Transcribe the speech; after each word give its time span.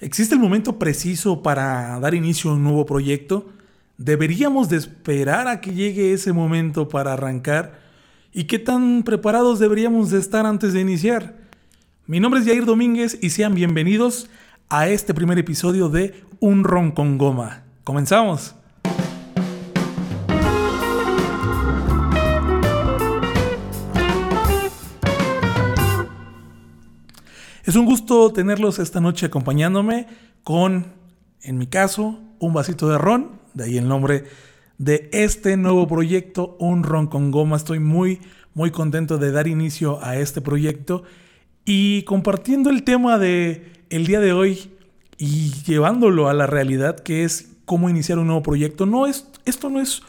¿Existe 0.00 0.36
el 0.36 0.40
momento 0.40 0.78
preciso 0.78 1.42
para 1.42 1.98
dar 1.98 2.14
inicio 2.14 2.50
a 2.50 2.54
un 2.54 2.62
nuevo 2.62 2.86
proyecto? 2.86 3.48
¿Deberíamos 3.96 4.68
de 4.68 4.76
esperar 4.76 5.48
a 5.48 5.60
que 5.60 5.74
llegue 5.74 6.12
ese 6.12 6.32
momento 6.32 6.88
para 6.88 7.14
arrancar? 7.14 7.80
¿Y 8.32 8.44
qué 8.44 8.60
tan 8.60 9.02
preparados 9.02 9.58
deberíamos 9.58 10.10
de 10.10 10.20
estar 10.20 10.46
antes 10.46 10.72
de 10.72 10.80
iniciar? 10.80 11.34
Mi 12.06 12.20
nombre 12.20 12.38
es 12.40 12.46
Jair 12.46 12.64
Domínguez 12.64 13.18
y 13.20 13.30
sean 13.30 13.56
bienvenidos 13.56 14.30
a 14.68 14.88
este 14.88 15.14
primer 15.14 15.36
episodio 15.36 15.88
de 15.88 16.22
Un 16.38 16.62
Ron 16.62 16.92
con 16.92 17.18
Goma. 17.18 17.64
¡Comenzamos! 17.82 18.54
Es 27.68 27.76
un 27.76 27.84
gusto 27.84 28.32
tenerlos 28.32 28.78
esta 28.78 28.98
noche 28.98 29.26
acompañándome 29.26 30.06
con, 30.42 30.86
en 31.42 31.58
mi 31.58 31.66
caso, 31.66 32.18
un 32.38 32.54
vasito 32.54 32.88
de 32.88 32.96
ron, 32.96 33.32
de 33.52 33.64
ahí 33.64 33.76
el 33.76 33.86
nombre 33.86 34.24
de 34.78 35.10
este 35.12 35.54
nuevo 35.58 35.86
proyecto, 35.86 36.56
Un 36.60 36.82
Ron 36.82 37.08
con 37.08 37.30
Goma. 37.30 37.58
Estoy 37.58 37.78
muy, 37.78 38.20
muy 38.54 38.70
contento 38.70 39.18
de 39.18 39.32
dar 39.32 39.48
inicio 39.48 40.02
a 40.02 40.16
este 40.16 40.40
proyecto 40.40 41.02
y 41.66 42.04
compartiendo 42.04 42.70
el 42.70 42.84
tema 42.84 43.18
de 43.18 43.70
el 43.90 44.06
día 44.06 44.20
de 44.20 44.32
hoy 44.32 44.70
y 45.18 45.50
llevándolo 45.66 46.30
a 46.30 46.32
la 46.32 46.46
realidad 46.46 46.98
que 46.98 47.22
es 47.22 47.50
cómo 47.66 47.90
iniciar 47.90 48.18
un 48.18 48.28
nuevo 48.28 48.42
proyecto. 48.42 48.86
No 48.86 49.06
es, 49.06 49.28
esto 49.44 49.68
no 49.68 49.78
es 49.78 50.00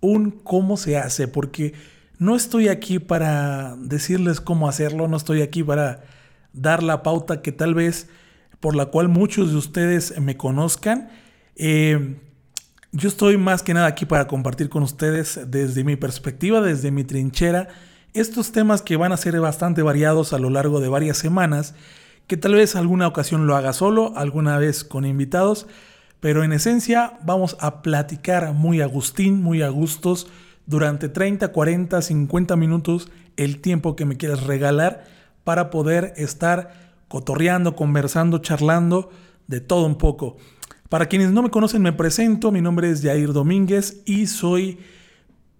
un 0.00 0.32
cómo 0.32 0.76
se 0.76 0.98
hace, 0.98 1.28
porque 1.28 1.74
no 2.18 2.34
estoy 2.34 2.66
aquí 2.66 2.98
para 2.98 3.76
decirles 3.76 4.40
cómo 4.40 4.68
hacerlo, 4.68 5.06
no 5.06 5.16
estoy 5.16 5.42
aquí 5.42 5.62
para 5.62 6.12
dar 6.54 6.82
la 6.82 7.02
pauta 7.02 7.42
que 7.42 7.52
tal 7.52 7.74
vez 7.74 8.08
por 8.60 8.74
la 8.74 8.86
cual 8.86 9.08
muchos 9.08 9.50
de 9.50 9.56
ustedes 9.56 10.18
me 10.20 10.38
conozcan. 10.38 11.10
Eh, 11.56 12.16
yo 12.92 13.08
estoy 13.08 13.36
más 13.36 13.62
que 13.62 13.74
nada 13.74 13.86
aquí 13.86 14.06
para 14.06 14.26
compartir 14.26 14.70
con 14.70 14.82
ustedes 14.82 15.38
desde 15.48 15.84
mi 15.84 15.96
perspectiva, 15.96 16.62
desde 16.62 16.90
mi 16.90 17.04
trinchera, 17.04 17.68
estos 18.14 18.52
temas 18.52 18.80
que 18.80 18.96
van 18.96 19.12
a 19.12 19.16
ser 19.16 19.38
bastante 19.40 19.82
variados 19.82 20.32
a 20.32 20.38
lo 20.38 20.48
largo 20.48 20.80
de 20.80 20.88
varias 20.88 21.18
semanas, 21.18 21.74
que 22.26 22.36
tal 22.36 22.54
vez 22.54 22.76
alguna 22.76 23.08
ocasión 23.08 23.46
lo 23.46 23.56
haga 23.56 23.72
solo, 23.72 24.16
alguna 24.16 24.56
vez 24.56 24.84
con 24.84 25.04
invitados, 25.04 25.66
pero 26.20 26.42
en 26.42 26.52
esencia 26.52 27.18
vamos 27.22 27.56
a 27.60 27.82
platicar 27.82 28.54
muy 28.54 28.80
agustín, 28.80 29.42
muy 29.42 29.60
a 29.60 29.68
gustos, 29.68 30.28
durante 30.64 31.10
30, 31.10 31.48
40, 31.48 32.00
50 32.00 32.56
minutos, 32.56 33.10
el 33.36 33.60
tiempo 33.60 33.96
que 33.96 34.06
me 34.06 34.16
quieras 34.16 34.44
regalar 34.44 35.04
para 35.44 35.70
poder 35.70 36.14
estar 36.16 36.94
cotorreando, 37.08 37.76
conversando, 37.76 38.38
charlando 38.38 39.10
de 39.46 39.60
todo 39.60 39.86
un 39.86 39.96
poco. 39.96 40.36
Para 40.88 41.06
quienes 41.06 41.32
no 41.32 41.42
me 41.42 41.50
conocen, 41.50 41.82
me 41.82 41.92
presento. 41.92 42.50
Mi 42.50 42.60
nombre 42.60 42.90
es 42.90 43.02
Jair 43.02 43.32
Domínguez 43.32 44.02
y 44.04 44.26
soy 44.26 44.78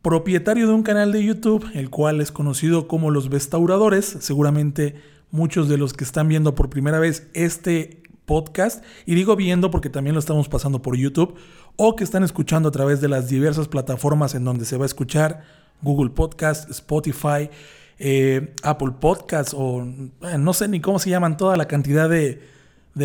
propietario 0.03 0.67
de 0.67 0.75
un 0.75 0.83
canal 0.83 1.13
de 1.13 1.25
YouTube, 1.25 1.67
el 1.75 1.91
cual 1.91 2.21
es 2.21 2.33
conocido 2.33 2.89
como 2.89 3.11
Los 3.11 3.29
Bestauradores. 3.29 4.05
Seguramente 4.21 4.97
muchos 5.31 5.69
de 5.69 5.79
los 5.79 5.93
que 5.93 6.05
están 6.05 6.29
viendo 6.29 6.55
por 6.55 6.71
primera 6.71 6.99
vez 6.99 7.29
este 7.35 8.03
podcast, 8.25 8.85
y 9.05 9.15
digo 9.15 9.37
viendo 9.37 9.71
porque 9.71 9.91
también 9.91 10.15
lo 10.15 10.21
estamos 10.21 10.49
pasando 10.49 10.81
por 10.81 10.97
YouTube, 10.97 11.35
o 11.77 11.97
que 11.97 12.05
están 12.05 12.23
escuchando 12.23 12.69
a 12.69 12.73
través 12.73 13.01
de 13.01 13.09
las 13.09 13.29
diversas 13.29 13.69
plataformas 13.69 14.35
en 14.35 14.45
donde 14.45 14.65
se 14.65 14.77
va 14.77 14.85
a 14.85 14.87
escuchar, 14.87 15.43
Google 15.83 16.11
Podcast, 16.11 16.71
Spotify, 16.71 17.51
eh, 17.99 18.55
Apple 18.63 18.93
Podcasts 19.01 19.55
o 19.57 19.83
eh, 19.83 20.39
no 20.39 20.53
sé 20.53 20.69
ni 20.69 20.81
cómo 20.81 20.99
se 20.99 21.11
llaman 21.11 21.37
toda 21.37 21.57
la 21.57 21.67
cantidad 21.67 22.09
de, 22.09 22.41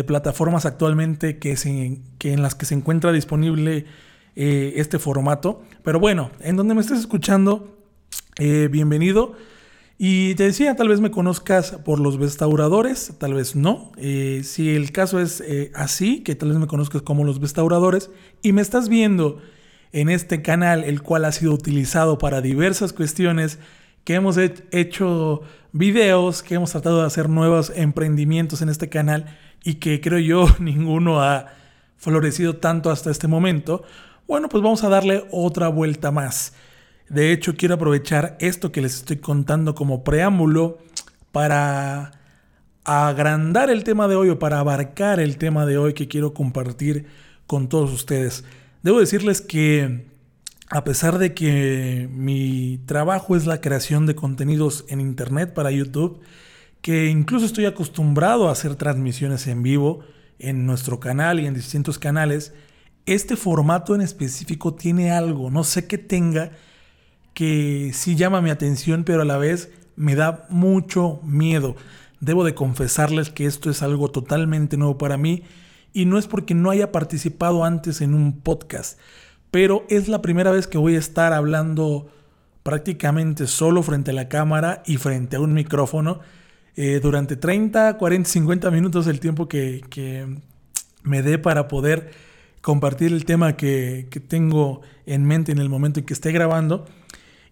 plataformas 0.06 0.66
actualmente 0.66 1.38
que, 1.38 1.56
que, 2.18 2.32
en 2.32 2.42
las 2.42 2.54
que 2.54 2.64
se 2.64 2.74
encuentra 2.74 3.12
disponible 3.12 3.86
eh, 4.36 4.74
este 4.76 4.98
formato. 4.98 5.62
Pero 5.82 5.98
bueno, 5.98 6.30
en 6.40 6.56
donde 6.56 6.74
me 6.74 6.80
estés 6.80 7.00
escuchando, 7.00 7.76
bienvenido. 8.38 9.34
Y 9.98 10.34
te 10.36 10.44
decía, 10.44 10.76
tal 10.76 10.88
vez 10.88 11.00
me 11.00 11.10
conozcas 11.10 11.72
por 11.84 12.00
los 12.00 12.18
restauradores, 12.18 13.12
tal 13.18 13.34
vez 13.34 13.54
no. 13.54 13.92
si 13.98 14.74
el 14.74 14.92
caso 14.92 15.20
es 15.20 15.42
así, 15.74 16.20
que 16.20 16.34
tal 16.34 16.50
vez 16.50 16.58
me 16.58 16.66
conozcas 16.66 17.02
como 17.02 17.24
los 17.24 17.40
restauradores 17.40 18.10
y 18.42 18.52
me 18.52 18.62
estás 18.62 18.88
viendo 18.88 19.42
en 19.92 20.08
este 20.08 20.40
canal, 20.40 20.84
el 20.84 21.02
cual 21.02 21.24
ha 21.24 21.32
sido 21.32 21.52
utilizado 21.52 22.16
para 22.18 22.40
diversas 22.40 22.92
cuestiones 22.92 23.58
que 24.10 24.16
hemos 24.16 24.38
hecho 24.38 25.42
videos, 25.70 26.42
que 26.42 26.56
hemos 26.56 26.72
tratado 26.72 26.98
de 26.98 27.06
hacer 27.06 27.28
nuevos 27.28 27.72
emprendimientos 27.76 28.60
en 28.60 28.68
este 28.68 28.88
canal 28.88 29.38
y 29.62 29.74
que 29.74 30.00
creo 30.00 30.18
yo 30.18 30.48
ninguno 30.58 31.22
ha 31.22 31.46
florecido 31.96 32.56
tanto 32.56 32.90
hasta 32.90 33.12
este 33.12 33.28
momento, 33.28 33.84
bueno, 34.26 34.48
pues 34.48 34.64
vamos 34.64 34.82
a 34.82 34.88
darle 34.88 35.28
otra 35.30 35.68
vuelta 35.68 36.10
más. 36.10 36.54
De 37.08 37.30
hecho, 37.30 37.54
quiero 37.54 37.76
aprovechar 37.76 38.36
esto 38.40 38.72
que 38.72 38.80
les 38.82 38.96
estoy 38.96 39.18
contando 39.18 39.76
como 39.76 40.02
preámbulo 40.02 40.78
para 41.30 42.10
agrandar 42.82 43.70
el 43.70 43.84
tema 43.84 44.08
de 44.08 44.16
hoy 44.16 44.30
o 44.30 44.40
para 44.40 44.58
abarcar 44.58 45.20
el 45.20 45.36
tema 45.36 45.66
de 45.66 45.78
hoy 45.78 45.94
que 45.94 46.08
quiero 46.08 46.34
compartir 46.34 47.06
con 47.46 47.68
todos 47.68 47.92
ustedes. 47.92 48.42
Debo 48.82 48.98
decirles 48.98 49.40
que 49.40 50.09
a 50.70 50.84
pesar 50.84 51.18
de 51.18 51.34
que 51.34 52.08
mi 52.12 52.80
trabajo 52.86 53.34
es 53.34 53.44
la 53.44 53.60
creación 53.60 54.06
de 54.06 54.14
contenidos 54.14 54.84
en 54.88 55.00
Internet 55.00 55.52
para 55.52 55.72
YouTube, 55.72 56.20
que 56.80 57.08
incluso 57.08 57.44
estoy 57.44 57.66
acostumbrado 57.66 58.48
a 58.48 58.52
hacer 58.52 58.76
transmisiones 58.76 59.48
en 59.48 59.64
vivo 59.64 60.00
en 60.38 60.66
nuestro 60.66 61.00
canal 61.00 61.40
y 61.40 61.46
en 61.46 61.54
distintos 61.54 61.98
canales, 61.98 62.54
este 63.04 63.36
formato 63.36 63.96
en 63.96 64.00
específico 64.00 64.74
tiene 64.74 65.10
algo, 65.10 65.50
no 65.50 65.64
sé 65.64 65.88
qué 65.88 65.98
tenga, 65.98 66.52
que 67.34 67.90
sí 67.92 68.14
llama 68.14 68.40
mi 68.40 68.50
atención, 68.50 69.02
pero 69.02 69.22
a 69.22 69.26
la 69.26 69.38
vez 69.38 69.70
me 69.96 70.14
da 70.14 70.46
mucho 70.50 71.20
miedo. 71.24 71.74
Debo 72.20 72.44
de 72.44 72.54
confesarles 72.54 73.30
que 73.30 73.46
esto 73.46 73.70
es 73.70 73.82
algo 73.82 74.10
totalmente 74.10 74.76
nuevo 74.76 74.98
para 74.98 75.16
mí 75.16 75.42
y 75.92 76.04
no 76.04 76.16
es 76.16 76.28
porque 76.28 76.54
no 76.54 76.70
haya 76.70 76.92
participado 76.92 77.64
antes 77.64 78.00
en 78.00 78.14
un 78.14 78.40
podcast 78.40 78.98
pero 79.50 79.84
es 79.88 80.08
la 80.08 80.22
primera 80.22 80.50
vez 80.50 80.66
que 80.66 80.78
voy 80.78 80.96
a 80.96 80.98
estar 80.98 81.32
hablando 81.32 82.08
prácticamente 82.62 83.46
solo 83.46 83.82
frente 83.82 84.10
a 84.10 84.14
la 84.14 84.28
cámara 84.28 84.82
y 84.86 84.96
frente 84.96 85.36
a 85.36 85.40
un 85.40 85.54
micrófono 85.54 86.20
eh, 86.76 87.00
durante 87.02 87.36
30, 87.36 87.96
40, 87.98 88.28
50 88.28 88.70
minutos 88.70 89.06
el 89.06 89.20
tiempo 89.20 89.48
que, 89.48 89.80
me 91.02 91.22
dé 91.22 91.38
para 91.38 91.66
poder 91.66 92.10
compartir 92.60 93.12
el 93.12 93.24
tema 93.24 93.56
que, 93.56 94.06
que, 94.10 94.20
tengo 94.20 94.82
en 95.06 95.24
mente 95.24 95.50
en 95.50 95.58
el 95.58 95.70
momento 95.70 96.00
en 96.00 96.06
que 96.06 96.12
esté 96.12 96.30
grabando. 96.30 96.84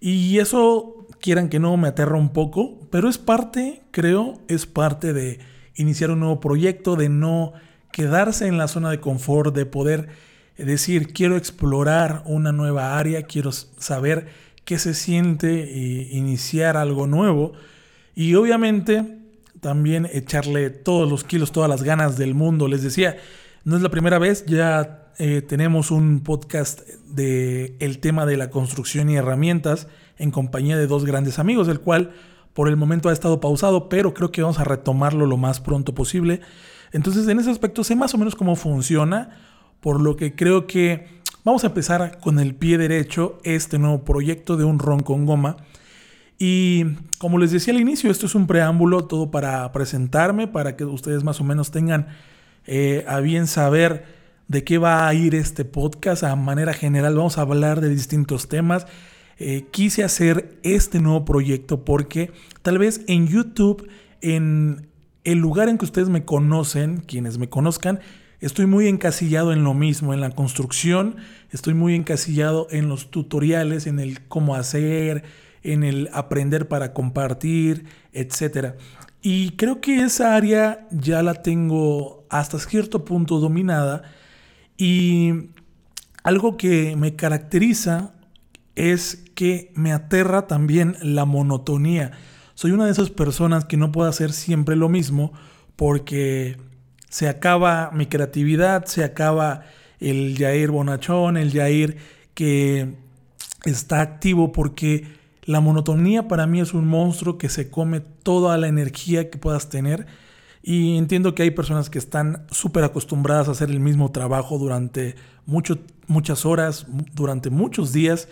Y 0.01 0.39
eso, 0.39 1.07
quieran 1.21 1.49
que 1.49 1.59
no, 1.59 1.77
me 1.79 1.89
aterra 1.89 2.17
un 2.17 2.29
poco, 2.29 2.79
pero 2.91 3.09
es 3.09 3.17
parte, 3.17 3.83
creo, 3.91 4.39
es 4.49 4.67
parte 4.67 5.15
de 5.15 5.41
iniciar 5.77 6.11
un 6.11 6.21
nuevo 6.21 6.41
proyecto, 6.41 6.95
de 6.95 7.09
no 7.09 7.55
quedarse 7.91 8.47
en 8.47 8.59
la 8.59 8.69
zona 8.69 8.91
de 8.91 9.01
confort, 9.01 9.55
de 9.55 9.65
poder 9.67 10.09
es 10.59 10.67
decir, 10.67 11.13
quiero 11.13 11.37
explorar 11.37 12.23
una 12.27 12.51
nueva 12.51 12.99
área, 12.99 13.23
quiero 13.23 13.53
saber 13.53 14.27
qué 14.65 14.77
se 14.79 14.93
siente 14.93 15.63
e 15.63 16.17
iniciar 16.17 16.77
algo 16.77 17.07
nuevo 17.07 17.53
y 18.17 18.35
obviamente 18.35 19.19
también 19.61 20.09
echarle 20.13 20.71
todos 20.71 21.09
los 21.09 21.23
kilos, 21.23 21.53
todas 21.53 21.71
las 21.71 21.85
ganas 21.85 22.19
del 22.19 22.35
mundo. 22.35 22.67
Les 22.67 22.83
decía, 22.83 23.17
no 23.63 23.77
es 23.77 23.83
la 23.83 23.89
primera 23.89 24.19
vez, 24.19 24.47
ya 24.47 25.13
eh, 25.19 25.43
tenemos 25.43 25.93
un 25.93 26.21
podcast 26.25 26.81
de 27.07 27.77
el 27.79 28.01
tema 28.01 28.27
de 28.27 28.37
la 28.37 28.51
construcción 28.51 29.09
y 29.11 29.17
herramientas 29.17 29.87
en 30.17 30.33
compañía 30.33 30.77
de 30.77 30.89
dos 30.89 31.05
grandes 31.05 31.39
amigos, 31.39 31.69
el 31.69 31.79
cual 31.79 32.11
por 32.53 32.69
el 32.69 32.77
momento 32.77 33.09
ha 33.09 33.13
estado 33.13 33.41
pausado, 33.41 33.89
pero 33.89 34.13
creo 34.13 34.33
que 34.33 34.43
vamos 34.43 34.59
a 34.59 34.65
retomarlo 34.65 35.25
lo 35.25 35.37
más 35.37 35.61
pronto 35.61 35.95
posible. 35.95 36.41
Entonces, 36.91 37.29
en 37.29 37.39
ese 37.39 37.51
aspecto 37.51 37.85
sé 37.85 37.95
más 37.95 38.13
o 38.15 38.19
menos 38.19 38.35
cómo 38.35 38.57
funciona 38.57 39.48
por 39.81 40.01
lo 40.01 40.17
que 40.17 40.35
creo 40.35 40.67
que 40.67 41.07
vamos 41.45 41.65
a 41.65 41.69
empezar 41.69 42.19
con 42.21 42.39
el 42.39 42.55
pie 42.55 42.79
derecho 42.79 43.39
este 43.45 43.79
nuevo 43.79 44.05
proyecto 44.05 44.57
de 44.57 44.65
un 44.65 44.79
ron 44.79 45.01
con 45.01 45.27
goma. 45.27 45.57
Y 46.39 46.85
como 47.19 47.39
les 47.39 47.51
decía 47.51 47.75
al 47.75 47.81
inicio, 47.81 48.11
esto 48.11 48.27
es 48.27 48.35
un 48.35 48.47
preámbulo 48.47 49.07
todo 49.07 49.31
para 49.31 49.71
presentarme, 49.73 50.47
para 50.47 50.77
que 50.77 50.85
ustedes 50.85 51.25
más 51.25 51.41
o 51.41 51.45
menos 51.45 51.71
tengan 51.71 52.09
eh, 52.67 53.05
a 53.09 53.21
bien 53.21 53.47
saber 53.47 54.05
de 54.47 54.65
qué 54.65 54.79
va 54.79 55.09
a 55.09 55.15
ir 55.15 55.35
este 55.35 55.65
podcast. 55.65 56.23
A 56.23 56.37
manera 56.37 56.73
general 56.73 57.17
vamos 57.17 57.39
a 57.39 57.43
hablar 57.43 57.81
de 57.81 57.89
distintos 57.89 58.49
temas. 58.49 58.87
Eh, 59.39 59.67
quise 59.71 60.05
hacer 60.05 60.59
este 60.63 61.01
nuevo 61.01 61.25
proyecto 61.25 61.85
porque 61.85 62.33
tal 62.63 62.79
vez 62.79 63.03
en 63.07 63.29
YouTube, 63.29 63.89
en 64.21 64.89
el 65.25 65.39
lugar 65.39 65.69
en 65.69 65.79
que 65.79 65.85
ustedes 65.85 66.09
me 66.09 66.25
conocen, 66.25 66.99
quienes 66.99 67.39
me 67.39 67.49
conozcan, 67.49 68.01
Estoy 68.41 68.67
muy 68.67 68.87
encasillado 68.87 69.53
en 69.53 69.65
lo 69.65 69.75
mismo, 69.75 70.15
en 70.15 70.21
la 70.21 70.31
construcción, 70.31 71.17
estoy 71.51 71.75
muy 71.75 71.97
encasillado 71.97 72.69
en 72.71 72.89
los 72.89 73.11
tutoriales, 73.11 73.89
en 73.89 73.99
el 73.99 74.27
cómo 74.27 74.55
hacer, 74.55 75.25
en 75.65 75.83
el 75.83 76.09
aprender 76.13 76.69
para 76.69 76.93
compartir, 76.93 77.87
etc. 78.13 78.75
Y 79.23 79.51
creo 79.57 79.81
que 79.81 80.05
esa 80.05 80.37
área 80.37 80.87
ya 80.93 81.23
la 81.25 81.43
tengo 81.43 82.27
hasta 82.31 82.61
cierto 82.61 83.05
punto 83.05 83.41
dominada. 83.41 84.03
Y 84.77 85.33
algo 86.23 86.57
que 86.57 86.95
me 86.95 87.17
caracteriza 87.17 88.13
es 88.77 89.25
que 89.35 89.73
me 89.75 89.93
aterra 89.93 90.47
también 90.47 90.97
la 91.03 91.25
monotonía. 91.25 92.13
Soy 92.55 92.71
una 92.71 92.87
de 92.87 92.93
esas 92.93 93.11
personas 93.11 93.65
que 93.65 93.77
no 93.77 93.91
puede 93.91 94.11
hacer 94.11 94.33
siempre 94.33 94.77
lo 94.77 94.89
mismo 94.89 95.33
porque 95.75 96.57
se 97.09 97.29
acaba 97.29 97.91
mi 97.93 98.07
creatividad, 98.07 98.85
se 98.85 99.05
acaba 99.05 99.63
el 100.01 100.37
Jair 100.39 100.71
bonachón, 100.71 101.37
el 101.37 101.53
Jair 101.53 101.97
que 102.35 102.95
está 103.65 104.01
activo 104.01 104.53
porque 104.53 105.19
la 105.43 105.61
monotonía 105.61 106.29
para 106.29 106.47
mí 106.47 106.61
es 106.61 106.75
un 106.75 106.87
monstruo 106.87 107.39
que 107.39 107.49
se 107.49 107.71
come 107.71 108.01
toda 108.01 108.59
la 108.59 108.69
energía 108.69 109.31
que 109.31 109.39
puedas 109.39 109.69
tener. 109.71 110.07
Y 110.63 110.99
entiendo 110.99 111.35
que 111.35 111.45
hay 111.45 111.51
personas 111.51 111.89
que 111.89 111.99
están 111.99 112.47
súper 112.51 112.85
acostumbradas 112.85 113.49
a 113.49 113.53
hacer 113.53 113.71
el 113.71 113.81
mismo 113.81 114.13
trabajo 114.13 114.59
durante 114.59 115.15
muchas 115.47 116.45
horas, 116.45 116.87
durante 117.15 117.49
muchos 117.49 117.93
días 117.93 118.29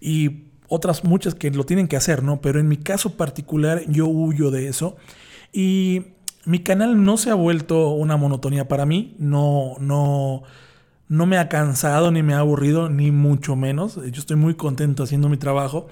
y 0.00 0.44
otras 0.68 1.02
muchas 1.02 1.34
que 1.34 1.50
lo 1.50 1.64
tienen 1.64 1.88
que 1.88 1.96
hacer, 1.96 2.22
¿no? 2.22 2.40
Pero 2.40 2.60
en 2.60 2.68
mi 2.68 2.76
caso 2.76 3.16
particular 3.16 3.82
yo 3.88 4.06
huyo 4.06 4.52
de 4.52 4.68
eso 4.68 4.96
y 5.52 6.13
mi 6.46 6.60
canal 6.60 7.02
no 7.02 7.16
se 7.16 7.30
ha 7.30 7.34
vuelto 7.34 7.90
una 7.90 8.16
monotonía 8.16 8.68
para 8.68 8.86
mí, 8.86 9.16
no, 9.18 9.74
no, 9.80 10.42
no 11.08 11.26
me 11.26 11.38
ha 11.38 11.48
cansado 11.48 12.10
ni 12.10 12.22
me 12.22 12.34
ha 12.34 12.38
aburrido, 12.38 12.88
ni 12.90 13.10
mucho 13.10 13.56
menos. 13.56 13.96
Yo 13.96 14.20
estoy 14.20 14.36
muy 14.36 14.54
contento 14.54 15.02
haciendo 15.02 15.28
mi 15.28 15.36
trabajo. 15.36 15.88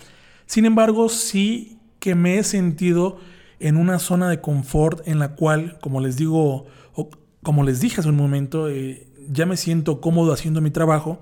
Sin 0.47 0.65
embargo, 0.65 1.09
sí 1.09 1.79
que 1.99 2.15
me 2.15 2.39
he 2.39 2.45
sentido 2.45 3.19
en 3.61 3.77
una 3.77 3.99
zona 3.99 4.29
de 4.29 4.41
confort 4.41 5.07
en 5.07 5.19
la 5.19 5.35
cual, 5.37 5.79
como 5.81 6.01
les 6.01 6.17
digo, 6.17 6.67
o 6.95 7.11
como 7.43 7.63
les 7.63 7.81
dije 7.81 8.01
hace 8.01 8.09
un 8.09 8.17
momento, 8.17 8.69
eh, 8.69 9.07
ya 9.31 9.47
me 9.47 9.57
siento 9.57 10.01
cómodo 10.01 10.33
haciendo 10.33 10.61
mi 10.61 10.71
trabajo 10.71 11.21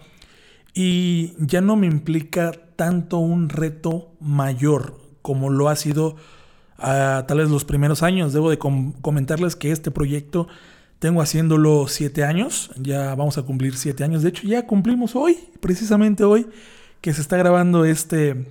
y 0.75 1.35
ya 1.39 1.61
no 1.61 1.77
me 1.77 1.87
implica 1.87 2.53
tanto 2.77 3.19
un 3.19 3.49
reto 3.49 4.13
mayor 4.21 4.99
como 5.23 5.51
lo 5.51 5.69
ha 5.69 5.77
sido 5.77 6.17
a 6.81 7.25
tal 7.27 7.39
vez 7.39 7.51
los 7.51 7.65
primeros 7.65 8.03
años. 8.03 8.33
Debo 8.33 8.51
de 8.51 8.59
comentarles 8.59 9.57
que 9.57 9.71
este 9.71 9.91
proyecto 9.91 10.49
tengo 11.01 11.23
haciéndolo 11.23 11.89
siete 11.89 12.25
años, 12.25 12.71
ya 12.77 13.15
vamos 13.15 13.39
a 13.39 13.43
cumplir 13.43 13.77
siete 13.77 14.05
años. 14.05 14.23
De 14.23 14.29
hecho, 14.29 14.47
ya 14.47 14.67
cumplimos 14.67 15.17
hoy, 15.17 15.39
precisamente 15.61 16.25
hoy, 16.25 16.47
que 17.01 17.15
se 17.15 17.23
está 17.23 17.39
grabando 17.39 17.87
este 17.87 18.47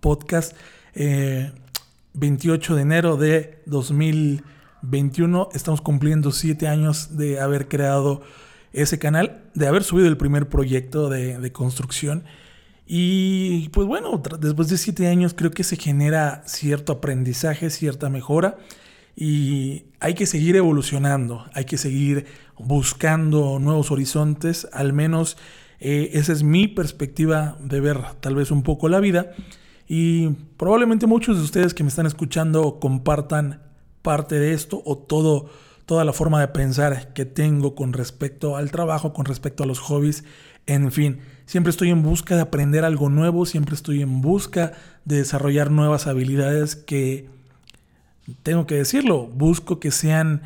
podcast 0.00 0.54
28 0.94 2.72
eh, 2.72 2.76
de 2.76 2.82
enero 2.82 3.16
de 3.16 3.62
2021. 3.64 5.48
Estamos 5.54 5.80
cumpliendo 5.80 6.30
siete 6.30 6.68
años 6.68 7.16
de 7.16 7.40
haber 7.40 7.68
creado 7.68 8.20
ese 8.74 8.98
canal, 8.98 9.42
de 9.54 9.66
haber 9.66 9.82
subido 9.82 10.08
el 10.08 10.18
primer 10.18 10.50
proyecto 10.50 11.08
de, 11.08 11.52
construcción. 11.52 12.24
Y 12.86 13.68
pues 13.70 13.86
bueno, 13.86 14.22
después 14.40 14.68
de 14.68 14.76
siete 14.76 15.08
años 15.08 15.34
creo 15.34 15.50
que 15.50 15.64
se 15.64 15.76
genera 15.76 16.42
cierto 16.46 16.92
aprendizaje, 16.92 17.70
cierta 17.70 18.08
mejora 18.10 18.58
y 19.14 19.84
hay 20.00 20.14
que 20.14 20.26
seguir 20.26 20.56
evolucionando, 20.56 21.44
hay 21.54 21.64
que 21.64 21.78
seguir 21.78 22.26
buscando 22.58 23.58
nuevos 23.58 23.90
horizontes, 23.90 24.66
al 24.72 24.92
menos 24.92 25.36
eh, 25.80 26.10
esa 26.14 26.32
es 26.32 26.42
mi 26.42 26.68
perspectiva 26.68 27.56
de 27.60 27.80
ver 27.80 27.98
tal 28.20 28.34
vez 28.34 28.50
un 28.50 28.62
poco 28.62 28.88
la 28.88 29.00
vida 29.00 29.32
y 29.86 30.28
probablemente 30.56 31.06
muchos 31.06 31.36
de 31.36 31.44
ustedes 31.44 31.74
que 31.74 31.82
me 31.82 31.88
están 31.88 32.06
escuchando 32.06 32.78
compartan 32.80 33.62
parte 34.00 34.38
de 34.38 34.52
esto 34.52 34.82
o 34.84 34.96
todo, 34.96 35.50
toda 35.86 36.04
la 36.04 36.12
forma 36.12 36.40
de 36.40 36.48
pensar 36.48 37.12
que 37.12 37.24
tengo 37.24 37.74
con 37.74 37.92
respecto 37.92 38.56
al 38.56 38.70
trabajo, 38.70 39.12
con 39.12 39.26
respecto 39.26 39.62
a 39.62 39.66
los 39.66 39.78
hobbies. 39.80 40.24
En 40.66 40.92
fin, 40.92 41.20
siempre 41.46 41.70
estoy 41.70 41.90
en 41.90 42.02
busca 42.02 42.34
de 42.36 42.42
aprender 42.42 42.84
algo 42.84 43.08
nuevo, 43.08 43.46
siempre 43.46 43.74
estoy 43.74 44.02
en 44.02 44.20
busca 44.20 44.72
de 45.04 45.16
desarrollar 45.16 45.70
nuevas 45.70 46.06
habilidades 46.06 46.76
que, 46.76 47.28
tengo 48.42 48.66
que 48.66 48.76
decirlo, 48.76 49.26
busco 49.26 49.80
que 49.80 49.90
sean 49.90 50.42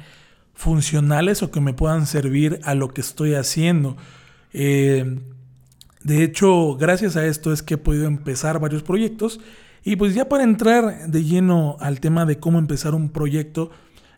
funcionales 0.54 1.43
o 1.43 1.50
que 1.50 1.60
me 1.60 1.75
puedan 1.75 2.06
servir 2.06 2.60
a 2.64 2.75
lo 2.75 2.88
que 2.88 3.00
estoy 3.00 3.34
haciendo. 3.34 3.96
Eh, 4.52 5.20
de 6.02 6.22
hecho, 6.22 6.76
gracias 6.76 7.16
a 7.16 7.26
esto 7.26 7.52
es 7.52 7.62
que 7.62 7.75
he 7.75 7.78
podido 7.78 8.06
empezar 8.06 8.58
varios 8.58 8.82
proyectos. 8.82 9.40
Y 9.84 9.96
pues 9.96 10.14
ya 10.14 10.28
para 10.28 10.44
entrar 10.44 11.08
de 11.08 11.25
lleno 11.25 11.76
al 11.81 12.00
tema 12.00 12.25
de 12.25 12.38
cómo 12.38 12.58
empezar 12.58 12.94
un 12.94 13.10
proyecto, 13.10 13.70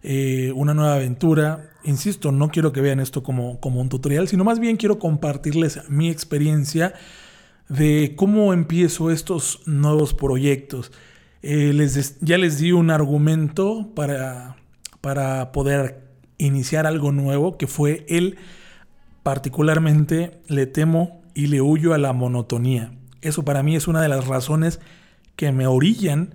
eh, 0.03 0.53
una 0.55 0.75
nueva 0.75 0.95
aventura, 0.95 1.71
insisto, 1.85 2.33
no 2.33 2.51
quiero 2.51 2.73
que 2.73 2.81
vean 2.81 3.01
esto 3.01 3.23
como, 3.23 3.61
como 3.61 3.81
un 3.81 3.89
tutorial, 3.89 4.29
sino 4.29 4.45
más 4.45 4.61
bien 4.61 4.77
quiero 4.77 4.99
compartirles 4.99 5.89
mi 5.89 6.09
experiencia 6.09 6.95
de 7.69 8.15
cómo 8.17 8.53
empiezo 8.53 9.11
estos 9.11 9.61
nuevos 9.67 10.15
proyectos. 10.15 10.93
Eh, 11.43 11.73
les, 11.73 12.19
ya 12.21 12.39
les 12.39 12.59
di 12.59 12.73
un 12.73 12.91
argumento 12.91 13.91
para, 13.95 14.57
para 15.01 15.53
poder 15.53 16.09
iniciar 16.39 16.87
algo 16.87 17.13
nuevo, 17.13 17.57
que 17.57 17.67
fue 17.67 18.05
el 18.09 18.37
particularmente 19.23 20.41
le 20.49 20.67
temo 20.67 21.23
y 21.35 21.47
le 21.49 21.61
huyo 21.61 21.93
a 21.93 21.99
la 21.99 22.13
monotonía. 22.13 22.93
Eso 23.21 23.45
para 23.45 23.63
mí 23.63 23.77
es 23.77 23.89
una 23.89 24.01
de 24.01 24.09
las 24.09 24.27
razones 24.27 24.81
que 25.37 25.53
me 25.53 25.67
orillan 25.67 26.35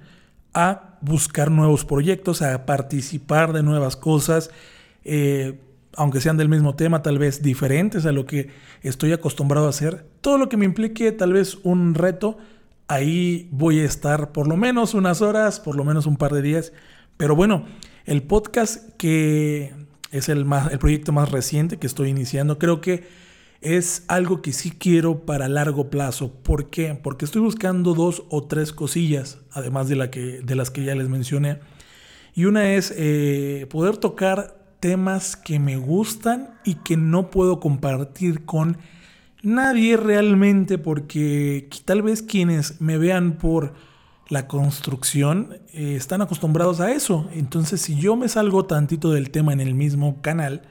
a 0.53 0.92
buscar 1.03 1.51
nuevos 1.51 1.85
proyectos, 1.85 2.41
a 2.41 2.65
participar 2.65 3.53
de 3.53 3.63
nuevas 3.63 3.95
cosas, 3.95 4.51
eh, 5.03 5.59
aunque 5.95 6.21
sean 6.21 6.37
del 6.37 6.49
mismo 6.49 6.75
tema, 6.75 7.03
tal 7.03 7.19
vez 7.19 7.41
diferentes 7.43 8.05
a 8.05 8.11
lo 8.11 8.25
que 8.25 8.49
estoy 8.81 9.11
acostumbrado 9.11 9.67
a 9.67 9.69
hacer. 9.69 10.05
Todo 10.21 10.37
lo 10.37 10.49
que 10.49 10.57
me 10.57 10.65
implique 10.65 11.11
tal 11.11 11.33
vez 11.33 11.57
un 11.63 11.93
reto, 11.93 12.37
ahí 12.87 13.47
voy 13.51 13.79
a 13.79 13.85
estar 13.85 14.31
por 14.31 14.47
lo 14.47 14.57
menos 14.57 14.93
unas 14.93 15.21
horas, 15.21 15.59
por 15.59 15.75
lo 15.75 15.83
menos 15.83 16.05
un 16.05 16.17
par 16.17 16.33
de 16.33 16.41
días. 16.41 16.73
Pero 17.17 17.35
bueno, 17.35 17.65
el 18.05 18.23
podcast 18.23 18.89
que 18.97 19.73
es 20.11 20.29
el, 20.29 20.45
más, 20.45 20.71
el 20.71 20.79
proyecto 20.79 21.11
más 21.11 21.31
reciente 21.31 21.77
que 21.77 21.87
estoy 21.87 22.09
iniciando, 22.09 22.57
creo 22.57 22.81
que 22.81 23.03
es 23.63 24.03
algo 24.07 24.41
que 24.41 24.53
sí 24.53 24.71
quiero 24.71 25.25
para 25.25 25.47
largo 25.47 25.89
plazo. 25.89 26.33
¿Por 26.43 26.69
qué? 26.69 26.99
Porque 27.01 27.25
estoy 27.25 27.41
buscando 27.41 27.93
dos 27.93 28.23
o 28.29 28.43
tres 28.43 28.73
cosillas, 28.73 29.39
además 29.51 29.87
de, 29.87 29.95
la 29.95 30.11
que, 30.11 30.41
de 30.41 30.55
las 30.55 30.69
que 30.69 30.83
ya 30.83 30.95
les 30.95 31.09
mencioné. 31.09 31.59
Y 32.35 32.45
una 32.45 32.73
es 32.73 32.93
eh, 32.97 33.67
poder 33.69 33.97
tocar 33.97 34.57
temas 34.79 35.37
que 35.37 35.59
me 35.59 35.77
gustan 35.77 36.59
y 36.65 36.75
que 36.75 36.97
no 36.97 37.29
puedo 37.29 37.59
compartir 37.59 38.43
con 38.43 38.77
nadie 39.41 39.97
realmente 39.97 40.77
porque 40.77 41.69
tal 41.85 42.01
vez 42.01 42.21
quienes 42.21 42.81
me 42.81 42.97
vean 42.97 43.37
por 43.37 43.73
la 44.29 44.47
construcción 44.47 45.59
eh, 45.73 45.95
están 45.95 46.21
acostumbrados 46.21 46.81
a 46.81 46.91
eso. 46.91 47.29
Entonces 47.33 47.81
si 47.81 47.95
yo 47.95 48.17
me 48.17 48.27
salgo 48.27 48.65
tantito 48.65 49.11
del 49.11 49.29
tema 49.29 49.53
en 49.53 49.61
el 49.61 49.73
mismo 49.73 50.21
canal, 50.21 50.63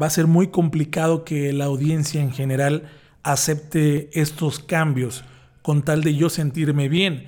va 0.00 0.06
a 0.06 0.10
ser 0.10 0.26
muy 0.26 0.48
complicado 0.48 1.24
que 1.24 1.52
la 1.52 1.66
audiencia 1.66 2.20
en 2.20 2.32
general 2.32 2.84
acepte 3.22 4.10
estos 4.18 4.58
cambios 4.58 5.24
con 5.62 5.82
tal 5.82 6.02
de 6.02 6.14
yo 6.14 6.30
sentirme 6.30 6.88
bien. 6.88 7.26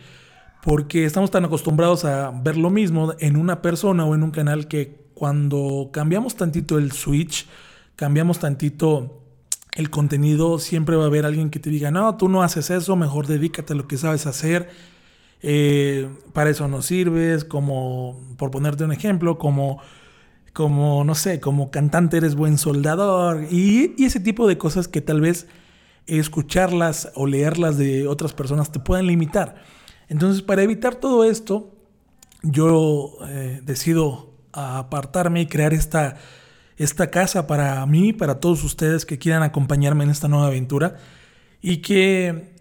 Porque 0.63 1.05
estamos 1.05 1.31
tan 1.31 1.45
acostumbrados 1.45 2.05
a 2.05 2.31
ver 2.31 2.57
lo 2.57 2.71
mismo 2.71 3.15
en 3.21 3.37
una 3.37 3.63
persona 3.63 4.05
o 4.05 4.15
en 4.15 4.23
un 4.23 4.31
canal 4.31 4.69
que 4.69 5.09
cuando 5.15 5.91
cambiamos 5.93 6.37
tantito 6.37 6.79
el 6.79 6.93
switch, 6.93 7.47
cambiamos 7.97 8.39
tantito 8.39 9.23
el 9.75 9.91
contenido, 9.91 10.59
siempre 10.59 10.97
va 10.97 11.05
a 11.05 11.07
haber 11.07 11.25
alguien 11.25 11.51
que 11.51 11.61
te 11.61 11.71
diga, 11.71 11.91
no, 11.91 12.17
tú 12.17 12.29
no 12.29 12.43
haces 12.43 12.71
eso, 12.71 12.97
mejor 12.97 13.27
dedícate 13.27 13.73
a 13.73 13.77
lo 13.77 13.87
que 13.87 13.97
sabes 13.97 14.27
hacer. 14.27 14.69
Eh, 15.41 16.09
para 16.33 16.51
eso 16.51 16.67
no 16.67 16.83
sirves, 16.83 17.45
como, 17.45 18.21
por 18.37 18.51
ponerte 18.51 18.85
un 18.85 18.93
ejemplo, 18.93 19.39
como 19.39 19.81
como, 20.59 21.05
no 21.05 21.15
sé, 21.15 21.39
como 21.39 21.71
cantante 21.71 22.17
eres 22.17 22.35
buen 22.35 22.59
soldador 22.59 23.45
y, 23.49 23.95
ese 24.05 24.19
tipo 24.19 24.49
de 24.49 24.59
cosas 24.59 24.89
que 24.89 25.01
tal 25.01 25.21
vez 25.21 25.47
escucharlas 26.09 27.13
o 27.15 27.29
leerlas 27.29 27.79
de 27.79 28.09
otras 28.09 28.33
personas 28.33 28.73
te 28.73 28.81
puedan 28.81 29.07
limitar. 29.07 29.63
Entonces, 30.09 30.43
para 30.43 30.65
evitar 30.65 30.97
todo 30.97 31.23
esto, 31.23 31.77
yo 32.43 33.19
eh, 33.29 33.61
decido 33.63 34.33
apartarme 34.53 35.43
y 35.43 35.47
crear 35.47 35.73
esta, 35.73 36.17
esta 36.77 37.09
casa 37.09 37.47
para 37.47 37.87
mí, 37.87 38.13
para 38.13 38.41
todos 38.41 38.65
ustedes 38.65 39.07
que 39.07 39.17
quieran 39.17 39.45
acompañarme 39.45 40.03
en 40.03 40.11
esta 40.11 40.27
nueva 40.27 40.49
aventura 40.49 40.97
y 41.63 41.77
que 41.77 42.53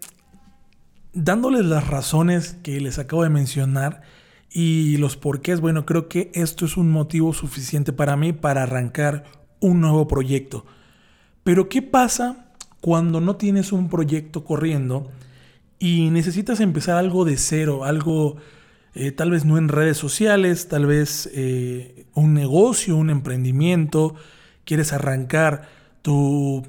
dándoles 1.14 1.64
las 1.64 1.88
razones 1.88 2.58
que 2.62 2.80
les 2.80 3.00
acabo 3.00 3.24
de 3.24 3.30
mencionar, 3.30 4.02
y 4.50 4.96
los 4.96 5.16
porqués, 5.16 5.60
bueno, 5.60 5.84
creo 5.84 6.08
que 6.08 6.30
esto 6.34 6.64
es 6.64 6.76
un 6.76 6.90
motivo 6.90 7.32
suficiente 7.32 7.92
para 7.92 8.16
mí 8.16 8.32
para 8.32 8.62
arrancar 8.62 9.24
un 9.60 9.80
nuevo 9.80 10.08
proyecto. 10.08 10.64
Pero 11.44 11.68
¿qué 11.68 11.82
pasa 11.82 12.52
cuando 12.80 13.20
no 13.20 13.36
tienes 13.36 13.72
un 13.72 13.88
proyecto 13.88 14.44
corriendo 14.44 15.10
y 15.78 16.10
necesitas 16.10 16.60
empezar 16.60 16.96
algo 16.96 17.24
de 17.24 17.36
cero, 17.36 17.84
algo 17.84 18.36
eh, 18.94 19.12
tal 19.12 19.30
vez 19.30 19.44
no 19.44 19.58
en 19.58 19.68
redes 19.68 19.96
sociales, 19.96 20.68
tal 20.68 20.86
vez 20.86 21.30
eh, 21.32 22.06
un 22.14 22.34
negocio, 22.34 22.96
un 22.96 23.10
emprendimiento, 23.10 24.14
quieres 24.64 24.92
arrancar 24.92 25.68
tu 26.02 26.66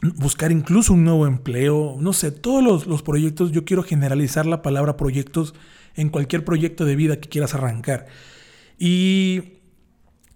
buscar 0.00 0.52
incluso 0.52 0.92
un 0.92 1.02
nuevo 1.02 1.26
empleo, 1.26 1.96
no 1.98 2.12
sé, 2.12 2.30
todos 2.30 2.62
los, 2.62 2.86
los, 2.86 3.02
proyectos, 3.02 3.50
yo 3.50 3.64
quiero 3.64 3.82
generalizar 3.82 4.46
la 4.46 4.62
palabra 4.62 4.96
proyectos 4.96 5.54
en 5.98 6.08
cualquier 6.08 6.44
proyecto 6.44 6.84
de 6.84 6.96
vida 6.96 7.20
que 7.20 7.28
quieras 7.28 7.54
arrancar. 7.54 8.06
Y 8.78 9.58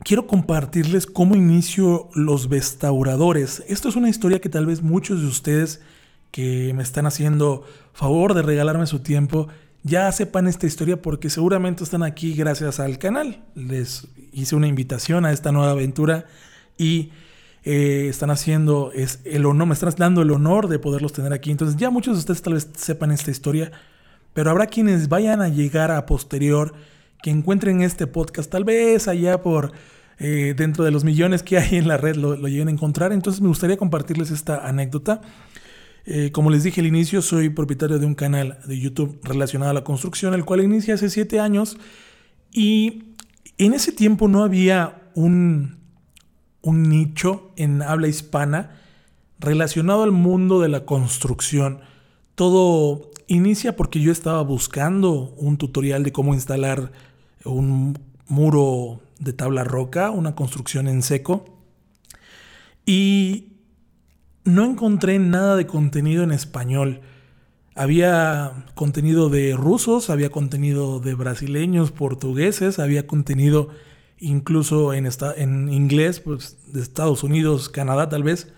quiero 0.05 0.27
compartirles 0.27 1.07
cómo 1.07 1.37
inicio 1.37 2.11
los 2.15 2.51
restauradores. 2.51 3.63
Esto 3.69 3.89
es 3.89 3.97
una 3.97 4.11
historia 4.11 4.41
que 4.41 4.49
tal 4.49 4.67
vez 4.67 4.83
muchos 4.83 5.23
de 5.23 5.29
ustedes 5.29 5.81
que 6.33 6.73
me 6.75 6.83
están 6.83 7.07
haciendo 7.07 7.65
favor 7.93 8.35
de 8.35 8.43
regalarme 8.43 8.87
su 8.87 9.01
tiempo 9.01 9.49
ya 9.85 10.11
sepan 10.13 10.47
esta 10.47 10.67
historia 10.67 11.01
porque 11.01 11.31
seguramente 11.31 11.85
están 11.85 12.03
aquí 12.03 12.35
gracias 12.35 12.81
al 12.81 12.99
canal. 12.99 13.45
Les 13.55 14.09
hice 14.33 14.57
una 14.57 14.67
invitación 14.67 15.25
a 15.25 15.33
esta 15.33 15.53
nueva 15.53 15.73
aventura 15.73 16.27
y 16.77 17.11
eh, 17.65 18.07
están 18.09 18.31
haciendo 18.31 18.91
es 18.93 19.21
el 19.25 19.47
honor, 19.47 19.69
me 19.69 19.75
están 19.75 19.95
dando 19.97 20.23
el 20.23 20.31
honor 20.33 20.69
de 20.69 20.79
poderlos 20.79 21.13
tener 21.13 21.33
aquí. 21.33 21.51
Entonces 21.51 21.77
ya 21.77 21.91
muchos 21.91 22.15
de 22.15 22.21
ustedes 22.21 22.43
tal 22.43 22.55
vez 22.55 22.69
sepan 22.77 23.13
esta 23.13 23.31
historia, 23.31 23.71
pero 24.35 24.51
habrá 24.51 24.67
quienes 24.67 25.09
vayan 25.09 25.41
a 25.41 25.49
llegar 25.49 25.91
a 25.91 26.07
posterior 26.07 26.75
que 27.23 27.31
encuentren 27.31 27.83
este 27.83 28.07
podcast, 28.07 28.51
tal 28.51 28.65
vez 28.65 29.09
allá 29.09 29.43
por 29.43 29.73
eh, 30.19 30.55
dentro 30.57 30.85
de 30.85 30.91
los 30.91 31.05
millones 31.05 31.43
que 31.43 31.59
hay 31.59 31.77
en 31.77 31.89
la 31.89 31.97
red 31.97 32.17
lo, 32.17 32.37
lleguen 32.37 32.69
a 32.69 32.71
encontrar. 32.71 33.13
Entonces 33.13 33.41
me 33.41 33.49
gustaría 33.49 33.77
compartirles 33.77 34.31
esta 34.31 34.67
anécdota. 34.67 35.21
Eh, 36.05 36.31
como 36.33 36.51
les 36.51 36.65
dije 36.65 36.81
al 36.81 36.87
inicio, 36.87 37.23
soy 37.23 37.49
propietario 37.49 37.99
de 37.99 38.07
un 38.07 38.15
canal 38.15 38.59
de 38.67 38.79
YouTube 38.79 39.21
relacionado 39.23 39.71
a 39.71 39.75
la 39.75 39.85
construcción, 39.85 40.35
el 40.35 40.45
cual 40.45 40.63
inicia 40.63 40.95
hace 40.95 41.11
siete 41.11 41.41
años. 41.41 41.77
Y 42.53 43.15
en 43.59 43.73
ese 43.73 43.93
tiempo 43.93 44.29
no 44.29 44.43
había 44.43 45.11
un, 45.15 45.79
un 46.61 46.89
nicho 46.89 47.53
en 47.57 47.83
habla 47.83 48.09
hispana 48.09 48.79
relacionado 49.39 50.03
al 50.03 50.13
mundo 50.13 50.61
de 50.61 50.69
la 50.69 50.85
construcción. 50.85 51.81
Todo 52.35 53.12
inicia 53.33 53.77
porque 53.77 54.01
yo 54.01 54.13
estaba 54.13 54.43
buscando 54.43 55.35
un 55.37 55.57
tutorial 55.57 56.03
de 56.03 56.13
cómo 56.13 56.35
instalar 56.35 56.93
un 57.45 57.99
muro 58.29 59.01
de 59.19 59.33
tabla 59.33 59.65
roca, 59.65 60.11
una 60.11 60.35
construcción 60.35 60.89
en 60.89 61.03
seco. 61.03 61.45
Y 62.85 63.53
no 64.45 64.65
encontré 64.65 65.19
nada 65.19 65.57
de 65.57 65.67
contenido 65.67 66.23
en 66.25 66.33
español. 66.33 67.01
Había 67.75 68.67
contenido 68.75 69.31
de 69.31 69.57
rusos, 69.57 70.11
había 70.11 70.31
contenido 70.31 71.01
de 71.01 71.15
brasileños, 71.15 71.91
portugueses, 71.91 72.79
había 72.79 73.07
contenido 73.07 73.69
incluso 74.19 74.93
en, 74.93 75.09
en 75.37 75.73
inglés, 75.73 76.21
pues 76.21 76.59
de 76.73 76.81
Estados 76.81 77.23
Unidos, 77.25 77.69
Canadá 77.69 78.09
tal 78.09 78.23
vez, 78.23 78.53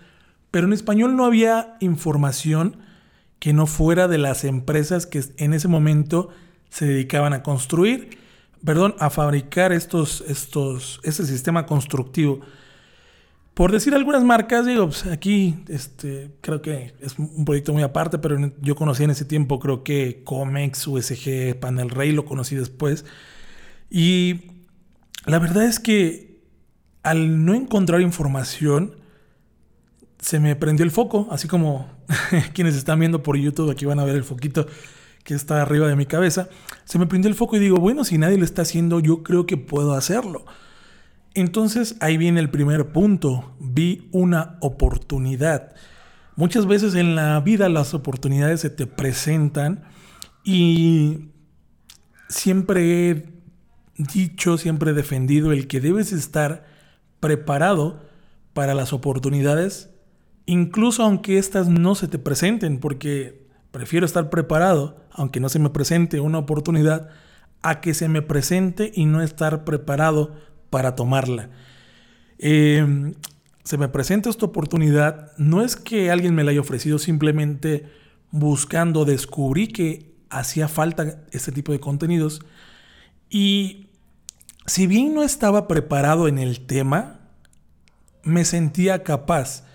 pero 0.51 0.67
en 0.67 0.73
español 0.73 1.15
no 1.15 1.25
había 1.25 1.77
información 1.79 2.77
que 3.45 3.53
no 3.53 3.67
fuera 3.67 4.07
de 4.07 4.17
las 4.17 4.43
empresas 4.43 5.05
que 5.05 5.23
en 5.37 5.53
ese 5.53 5.67
momento 5.67 6.29
se 6.71 6.87
dedicaban 6.87 7.31
a 7.31 7.43
construir 7.43 8.17
perdón, 8.65 8.95
a 8.97 9.11
fabricar 9.11 9.71
estos, 9.71 10.21
estos, 10.27 10.99
este 11.03 11.27
sistema 11.27 11.67
constructivo. 11.67 12.39
Por 13.53 13.71
decir 13.71 13.93
algunas 13.93 14.23
marcas, 14.23 14.65
digo, 14.65 14.87
pues 14.87 15.05
aquí 15.05 15.57
este, 15.67 16.31
creo 16.41 16.63
que 16.63 16.95
es 17.01 17.19
un 17.19 17.45
proyecto 17.45 17.71
muy 17.71 17.83
aparte, 17.83 18.17
pero 18.17 18.51
yo 18.63 18.75
conocí 18.75 19.03
en 19.03 19.11
ese 19.11 19.25
tiempo, 19.25 19.59
creo 19.59 19.83
que 19.83 20.23
Comex, 20.23 20.87
USG, 20.87 21.59
Panel 21.59 21.91
Rey, 21.91 22.13
lo 22.13 22.25
conocí 22.25 22.55
después. 22.55 23.05
Y 23.91 24.45
la 25.27 25.37
verdad 25.37 25.65
es 25.65 25.79
que 25.79 26.41
al 27.03 27.45
no 27.45 27.53
encontrar 27.53 28.01
información, 28.01 28.95
se 30.17 30.39
me 30.39 30.55
prendió 30.55 30.83
el 30.83 30.89
foco, 30.89 31.27
así 31.29 31.47
como 31.47 31.94
quienes 32.53 32.75
están 32.75 32.99
viendo 32.99 33.23
por 33.23 33.37
YouTube, 33.37 33.71
aquí 33.71 33.85
van 33.85 33.99
a 33.99 34.05
ver 34.05 34.15
el 34.15 34.23
foquito 34.23 34.67
que 35.23 35.33
está 35.33 35.61
arriba 35.61 35.87
de 35.87 35.95
mi 35.95 36.05
cabeza, 36.05 36.49
se 36.83 36.99
me 36.99 37.07
prendió 37.07 37.29
el 37.29 37.35
foco 37.35 37.55
y 37.55 37.59
digo, 37.59 37.77
bueno, 37.77 38.03
si 38.03 38.17
nadie 38.17 38.37
lo 38.37 38.45
está 38.45 38.61
haciendo, 38.61 38.99
yo 38.99 39.23
creo 39.23 39.47
que 39.47 39.57
puedo 39.57 39.95
hacerlo. 39.95 40.45
Entonces 41.33 41.97
ahí 41.99 42.17
viene 42.17 42.39
el 42.39 42.49
primer 42.49 42.91
punto, 42.91 43.55
vi 43.59 44.07
una 44.11 44.57
oportunidad. 44.61 45.75
Muchas 46.35 46.67
veces 46.67 46.95
en 46.95 47.15
la 47.15 47.39
vida 47.39 47.69
las 47.69 47.93
oportunidades 47.93 48.61
se 48.61 48.69
te 48.69 48.87
presentan 48.87 49.83
y 50.43 51.29
siempre 52.29 53.09
he 53.09 53.25
dicho, 53.97 54.57
siempre 54.57 54.91
he 54.91 54.93
defendido 54.93 55.51
el 55.51 55.67
que 55.67 55.81
debes 55.81 56.11
estar 56.11 56.65
preparado 57.19 58.01
para 58.53 58.75
las 58.75 58.93
oportunidades, 58.93 59.89
incluso 60.45 61.03
aunque 61.03 61.37
éstas 61.37 61.67
no 61.67 61.95
se 61.95 62.07
te 62.07 62.19
presenten, 62.19 62.79
porque 62.79 63.45
Prefiero 63.75 64.05
estar 64.05 64.29
preparado, 64.29 64.95
aunque 65.11 65.41
no 65.41 65.49
se 65.49 65.59
me 65.59 65.69
presente 65.69 66.21
una 66.21 66.37
oportunidad, 66.37 67.09
a 67.61 67.81
que 67.81 67.93
se 67.93 68.07
me 68.07 68.21
presente 68.21 68.89
y 68.95 69.03
no 69.03 69.21
estar 69.21 69.65
preparado 69.65 70.33
para 70.69 70.95
tomarla. 70.95 71.49
Em, 72.39 73.15
se 73.65 73.77
me 73.77 73.89
presenta 73.89 74.29
esta 74.29 74.45
oportunidad, 74.45 75.33
no 75.37 75.61
es 75.61 75.75
que 75.75 76.09
alguien 76.09 76.33
me 76.35 76.45
la 76.45 76.51
haya 76.51 76.61
ofrecido 76.61 76.99
simplemente 76.99 77.85
buscando, 78.31 79.03
descubrí 79.03 79.67
que 79.67 80.15
hacía 80.29 80.69
falta 80.69 81.25
este 81.33 81.51
tipo 81.51 81.73
de 81.73 81.81
contenidos 81.81 82.45
y 83.29 83.89
si 84.67 84.87
bien 84.87 85.13
no 85.13 85.21
estaba 85.21 85.67
preparado 85.67 86.29
en 86.29 86.37
el 86.37 86.65
tema, 86.65 87.19
me 88.23 88.45
sentía 88.45 89.03
capaz. 89.03 89.65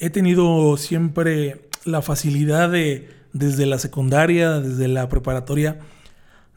He 0.00 0.08
tenido 0.08 0.78
siempre 0.78 1.68
la 1.84 2.00
facilidad 2.00 2.70
de, 2.70 3.10
desde 3.34 3.66
la 3.66 3.78
secundaria, 3.78 4.58
desde 4.58 4.88
la 4.88 5.10
preparatoria, 5.10 5.78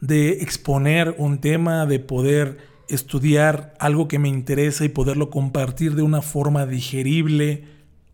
de 0.00 0.42
exponer 0.42 1.14
un 1.18 1.38
tema, 1.38 1.84
de 1.84 2.00
poder 2.00 2.56
estudiar 2.88 3.74
algo 3.78 4.08
que 4.08 4.18
me 4.18 4.30
interesa 4.30 4.86
y 4.86 4.88
poderlo 4.88 5.28
compartir 5.28 5.94
de 5.94 6.00
una 6.00 6.22
forma 6.22 6.64
digerible 6.64 7.64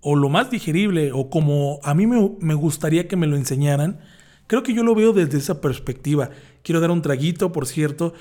o 0.00 0.16
lo 0.16 0.28
más 0.30 0.50
digerible 0.50 1.12
o 1.12 1.30
como 1.30 1.78
a 1.84 1.94
mí 1.94 2.08
me, 2.08 2.54
gustaría 2.54 3.06
que 3.06 3.14
me 3.14 3.28
lo 3.28 3.36
enseñaran. 3.36 4.00
Creo 4.48 4.64
que 4.64 4.74
yo 4.74 4.82
lo 4.82 4.96
veo 4.96 5.12
desde 5.12 5.38
esa 5.38 5.60
perspectiva. 5.60 6.30
Quiero 6.64 6.80
dar 6.80 6.90
un 6.90 7.02
traguito, 7.02 7.52
por 7.52 7.68
cierto, 7.68 8.14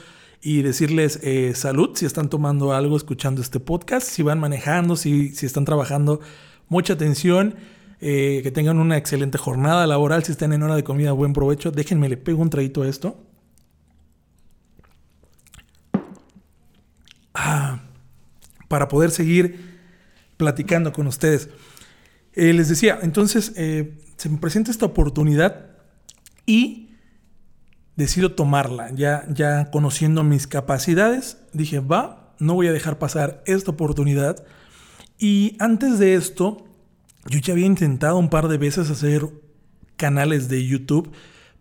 y 0.43 0.61
decirles 0.61 1.19
eh, 1.23 1.53
salud 1.55 1.89
si 1.95 2.05
están 2.05 2.29
tomando 2.29 2.71
algo 2.71 2.95
escuchando 2.95 3.41
este 3.41 3.59
podcast, 3.59 4.07
si 4.07 4.21
van 4.21 4.39
manejando, 4.39 4.95
si, 4.95 5.29
si 5.29 5.47
están 5.47 5.65
trabajando, 5.65 6.19
mucha 6.69 6.93
atención. 6.93 7.55
Eh, 8.01 8.39
que 8.43 8.51
tengan 8.51 8.79
una 8.79 8.95
excelente 8.95 9.37
jornada 9.37 9.85
laboral. 9.85 10.23
Si 10.23 10.31
están 10.31 10.53
en 10.53 10.63
hora 10.63 10.75
de 10.75 10.83
comida, 10.85 11.11
buen 11.11 11.33
provecho. 11.33 11.71
Déjenme, 11.71 12.07
le 12.07 12.15
pego 12.15 12.41
un 12.41 12.49
traguito 12.49 12.83
a 12.83 12.87
esto. 12.87 13.17
Ah, 17.33 17.81
para 18.69 18.87
poder 18.87 19.11
seguir 19.11 19.79
platicando 20.37 20.93
con 20.93 21.07
ustedes. 21.07 21.49
Eh, 22.33 22.53
les 22.53 22.69
decía, 22.69 22.99
entonces 23.01 23.51
eh, 23.57 23.97
se 24.15 24.29
me 24.29 24.37
presenta 24.37 24.71
esta 24.71 24.85
oportunidad 24.85 25.71
y 26.45 26.91
decido 27.97 28.31
tomarla. 28.33 28.91
Ya, 28.91 29.25
ya 29.29 29.71
conociendo 29.71 30.23
mis 30.23 30.47
capacidades, 30.47 31.37
dije, 31.51 31.79
va, 31.79 32.33
no 32.39 32.53
voy 32.53 32.67
a 32.67 32.71
dejar 32.71 32.97
pasar 32.97 33.43
esta 33.45 33.71
oportunidad. 33.71 34.45
Y 35.19 35.57
antes 35.59 35.99
de 35.99 36.15
esto, 36.15 36.65
yo 37.27 37.39
ya 37.39 37.53
había 37.53 37.65
intentado 37.65 38.17
un 38.17 38.29
par 38.29 38.47
de 38.47 38.57
veces 38.57 38.89
hacer 38.89 39.27
canales 39.97 40.47
de 40.47 40.65
YouTube, 40.65 41.11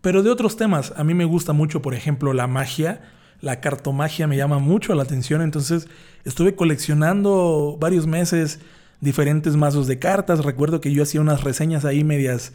pero 0.01 0.23
de 0.23 0.31
otros 0.31 0.57
temas. 0.57 0.95
A 0.97 1.03
mí 1.03 1.13
me 1.13 1.25
gusta 1.25 1.53
mucho, 1.53 1.83
por 1.83 1.95
ejemplo, 1.95 2.33
la 2.33 2.47
magia. 2.47 3.03
La 3.41 3.61
cartomagia 3.61 4.27
me 4.29 4.37
llama 4.37 4.61
mucho 4.61 4.95
la 4.95 5.03
atención, 5.03 5.43
entonces 5.43 5.89
estuve 6.25 6.55
coleccionando 6.55 7.77
varios 7.81 8.07
meses 8.07 8.61
diferentes 9.01 9.57
mazos 9.57 9.87
de 9.89 9.99
cartas. 9.99 10.45
Recuerdo 10.45 10.81
que 10.81 10.93
yo 10.93 11.03
hacía 11.03 11.21
unas 11.21 11.43
reseñas 11.43 11.85
ahí 11.85 12.05
medias 12.05 12.53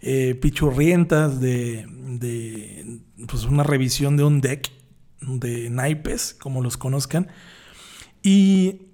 eh, 0.00 0.34
pichurrientas 0.34 1.40
de, 1.40 1.86
de 1.88 3.00
pues 3.26 3.44
una 3.44 3.64
revisión 3.64 4.16
de 4.16 4.24
un 4.24 4.40
deck 4.40 4.70
de 5.20 5.70
naipes, 5.70 6.34
como 6.34 6.62
los 6.62 6.76
conozcan. 6.76 7.28
Y 8.22 8.93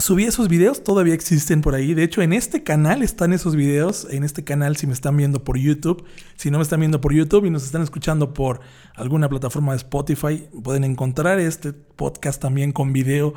Subí 0.00 0.22
esos 0.22 0.46
videos, 0.46 0.84
todavía 0.84 1.12
existen 1.12 1.60
por 1.60 1.74
ahí. 1.74 1.92
De 1.92 2.04
hecho, 2.04 2.22
en 2.22 2.32
este 2.32 2.62
canal 2.62 3.02
están 3.02 3.32
esos 3.32 3.56
videos. 3.56 4.06
En 4.08 4.22
este 4.22 4.44
canal, 4.44 4.76
si 4.76 4.86
me 4.86 4.92
están 4.92 5.16
viendo 5.16 5.42
por 5.42 5.58
YouTube, 5.58 6.04
si 6.36 6.52
no 6.52 6.58
me 6.58 6.62
están 6.62 6.78
viendo 6.78 7.00
por 7.00 7.12
YouTube 7.12 7.46
y 7.46 7.50
nos 7.50 7.64
están 7.64 7.82
escuchando 7.82 8.32
por 8.32 8.60
alguna 8.94 9.28
plataforma 9.28 9.72
de 9.72 9.78
Spotify, 9.78 10.46
pueden 10.62 10.84
encontrar 10.84 11.40
este 11.40 11.72
podcast 11.72 12.40
también 12.40 12.70
con 12.70 12.92
video 12.92 13.34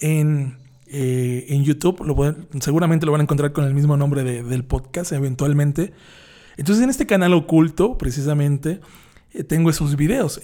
en, 0.00 0.58
eh, 0.88 1.46
en 1.50 1.62
YouTube. 1.62 2.02
Seguramente 2.60 3.06
lo 3.06 3.12
van 3.12 3.20
a 3.20 3.24
encontrar 3.24 3.52
con 3.52 3.64
el 3.64 3.74
mismo 3.74 3.96
nombre 3.96 4.24
del 4.24 4.64
podcast 4.64 5.12
eventualmente. 5.12 5.92
Entonces, 6.56 6.82
en 6.82 6.90
este 6.90 7.06
canal 7.06 7.32
oculto, 7.34 7.96
precisamente, 7.98 8.80
eh, 9.32 9.44
tengo 9.44 9.70
esos 9.70 9.94
videos. 9.94 10.40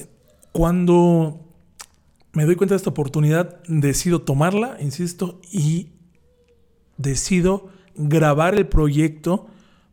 Cuando 0.53 1.46
me 2.37 2.45
doy 2.45 2.55
cuenta 2.55 2.75
de 2.75 2.77
esta 2.77 2.91
oportunidad, 2.91 3.63
decido 3.67 4.21
tomarla, 4.21 4.77
insisto, 4.79 5.41
y 5.51 5.93
decido 6.99 7.71
grabar 7.95 8.55
el 8.55 8.67
proyecto 8.67 9.47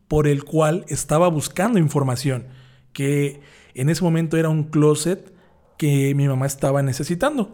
por 0.08 0.26
el 0.28 0.44
cual 0.44 0.84
estaba 0.88 1.28
buscando 1.28 1.78
información, 1.78 2.48
que 2.92 3.40
en 3.72 3.88
ese 3.88 4.04
momento 4.04 4.36
era 4.36 4.50
un 4.50 4.64
closet 4.64 5.32
que 5.78 6.14
mi 6.14 6.28
mamá 6.28 6.44
estaba 6.44 6.82
necesitando. 6.82 7.50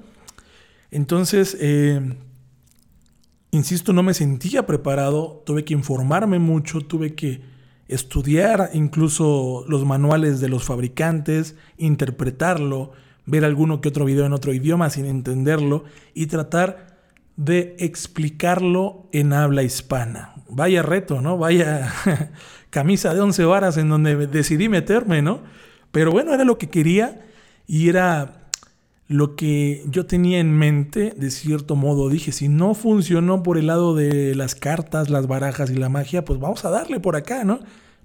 Entonces, 0.90 1.56
eh, 1.60 2.16
insisto, 3.52 3.92
no 3.92 4.02
me 4.02 4.12
sentía 4.12 4.66
preparado, 4.66 5.44
tuve 5.46 5.64
que 5.64 5.72
informarme 5.72 6.40
mucho, 6.40 6.80
tuve 6.80 7.14
que 7.14 7.42
estudiar 7.86 8.70
incluso 8.72 9.64
los 9.68 9.84
manuales 9.84 10.40
de 10.40 10.48
los 10.48 10.64
fabricantes, 10.64 11.54
interpretarlo, 11.78 12.90
ver 13.30 13.44
alguno 13.44 13.80
que 13.80 13.88
otro 13.88 14.04
video 14.04 14.26
en 14.26 14.32
otro 14.32 14.52
idioma 14.52 14.90
sin 14.90 15.06
entenderlo 15.06 15.84
y 16.14 16.26
tratar 16.26 16.98
de 17.36 17.76
explicarlo 17.78 19.08
en 19.12 19.32
habla 19.32 19.62
hispana. 19.62 20.34
Vaya 20.48 20.82
reto, 20.82 21.20
¿no? 21.20 21.38
Vaya 21.38 21.92
camisa 22.70 23.14
de 23.14 23.20
once 23.20 23.44
varas 23.44 23.76
en 23.76 23.88
donde 23.88 24.26
decidí 24.26 24.68
meterme, 24.68 25.22
¿no? 25.22 25.42
Pero 25.92 26.10
bueno, 26.10 26.34
era 26.34 26.44
lo 26.44 26.58
que 26.58 26.68
quería 26.68 27.22
y 27.66 27.88
era 27.88 28.48
lo 29.08 29.34
que 29.34 29.82
yo 29.86 30.06
tenía 30.06 30.38
en 30.38 30.52
mente, 30.52 31.14
de 31.16 31.30
cierto 31.30 31.74
modo, 31.74 32.08
dije, 32.08 32.30
si 32.30 32.48
no 32.48 32.74
funcionó 32.74 33.42
por 33.42 33.58
el 33.58 33.66
lado 33.66 33.94
de 33.94 34.36
las 34.36 34.54
cartas, 34.54 35.10
las 35.10 35.26
barajas 35.26 35.70
y 35.70 35.74
la 35.74 35.88
magia, 35.88 36.24
pues 36.24 36.38
vamos 36.38 36.64
a 36.64 36.70
darle 36.70 37.00
por 37.00 37.16
acá, 37.16 37.42
¿no? 37.42 37.58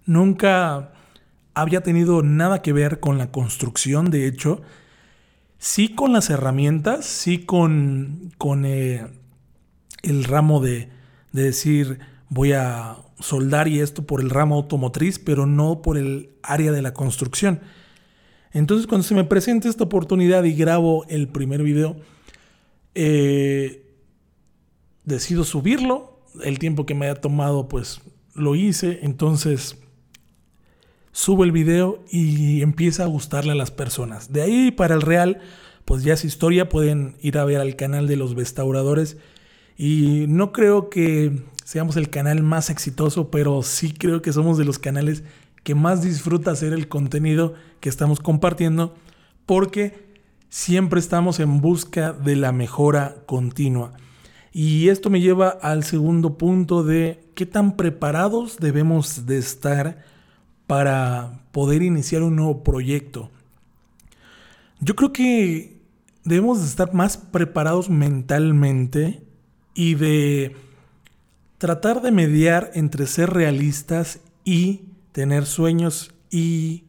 Nunca 0.08 0.94
había 1.54 1.82
tenido 1.82 2.24
nada 2.24 2.62
que 2.62 2.74
ver 2.74 3.00
con 3.00 3.18
la 3.18 3.32
construcción, 3.32 4.10
de 4.10 4.28
hecho, 4.28 4.62
sí 5.66 5.90
con 5.90 6.14
las 6.14 6.30
herramientas, 6.30 7.08
sí 7.08 7.40
con, 7.40 8.32
con 8.38 8.66
eh, 8.66 9.08
el 10.04 10.24
ramo 10.24 10.62
de, 10.62 10.90
de 11.32 11.42
decir, 11.42 11.98
voy 12.30 12.52
a 12.52 12.98
soldar 13.20 13.68
y 13.68 13.80
esto 13.80 14.06
por 14.06 14.22
el 14.22 14.30
ramo 14.30 14.58
automotriz, 14.58 15.18
pero 15.18 15.48
no 15.48 15.82
por 15.82 15.98
el 15.98 16.30
área 16.44 16.72
de 16.72 16.84
la 16.84 16.94
construcción. 16.94 17.62
Entonces 18.52 18.86
cuando 18.86 19.08
se 19.08 19.16
me 19.16 19.24
presenta 19.24 19.68
esta 19.68 19.86
oportunidad 19.86 20.44
y 20.44 20.54
grabo 20.54 21.04
el 21.10 21.30
primer 21.30 21.64
video, 21.64 21.96
eh, 22.94 23.92
decido 25.04 25.46
subirlo. 25.46 26.22
El 26.44 26.60
tiempo 26.60 26.86
que 26.86 26.94
me 26.94 27.08
haya 27.08 27.20
tomado, 27.20 27.68
pues 27.68 28.02
lo 28.36 28.54
hice. 28.54 29.00
Entonces 29.02 29.80
subo 31.16 31.46
el 31.46 31.54
video 31.54 32.04
y 32.12 32.62
empieza 32.62 33.04
a 33.04 33.08
gustarle 33.08 33.54
a 33.54 33.56
las 33.56 33.72
personas. 33.72 34.34
De 34.34 34.42
ahí 34.42 34.72
para 34.72 34.96
el 34.96 35.02
real, 35.02 35.40
pues 35.86 36.04
ya 36.04 36.14
es 36.14 36.26
historia. 36.26 36.68
Pueden 36.68 37.16
ir 37.22 37.38
a 37.38 37.46
ver 37.46 37.62
al 37.62 37.78
canal 37.78 38.06
de 38.06 38.18
los 38.18 38.36
restauradores. 38.36 39.16
Y 39.78 40.26
no 40.28 40.52
creo 40.52 40.90
que 40.90 41.42
seamos 41.64 41.96
el 41.96 42.10
canal 42.10 42.44
más 42.44 42.70
exitoso, 42.70 43.32
pero 43.32 43.64
sí 43.64 43.94
creo 43.94 44.22
que 44.22 44.34
somos 44.34 44.58
de 44.58 44.66
los 44.66 44.78
canales 44.78 45.24
que 45.64 45.74
más 45.74 46.04
disfruta 46.04 46.52
hacer 46.52 46.74
el 46.74 46.90
contenido 46.90 47.54
que 47.80 47.88
estamos 47.88 48.20
compartiendo 48.20 48.94
porque 49.46 50.18
siempre 50.50 51.00
estamos 51.00 51.40
en 51.40 51.62
busca 51.62 52.12
de 52.12 52.36
la 52.36 52.52
mejora 52.52 53.16
continua. 53.26 53.94
Y 54.52 54.90
esto 54.90 55.10
me 55.10 55.22
lleva 55.22 55.48
al 55.48 55.86
segundo 55.86 56.38
punto 56.38 56.84
de 56.84 57.24
qué 57.36 57.46
tan 57.46 57.78
preparados 57.78 58.58
debemos 58.58 59.26
de 59.26 59.38
estar 59.38 60.15
para 60.68 61.40
poder 61.52 61.82
iniciar 61.82 62.24
un 62.24 62.36
nuevo 62.36 62.64
proyecto. 62.64 63.30
Yo 64.80 64.96
creo 64.96 65.14
que 65.14 65.80
debemos 66.24 66.60
de 66.62 66.68
estar 66.68 66.94
más 66.94 67.18
preparados 67.18 67.90
mentalmente 67.90 69.22
y 69.74 69.96
de 69.96 70.56
tratar 71.58 72.02
de 72.02 72.12
mediar 72.12 72.72
entre 72.74 73.08
ser 73.08 73.30
realistas 73.30 74.20
y 74.44 74.82
tener 75.12 75.46
sueños 75.46 76.14
y 76.30 76.84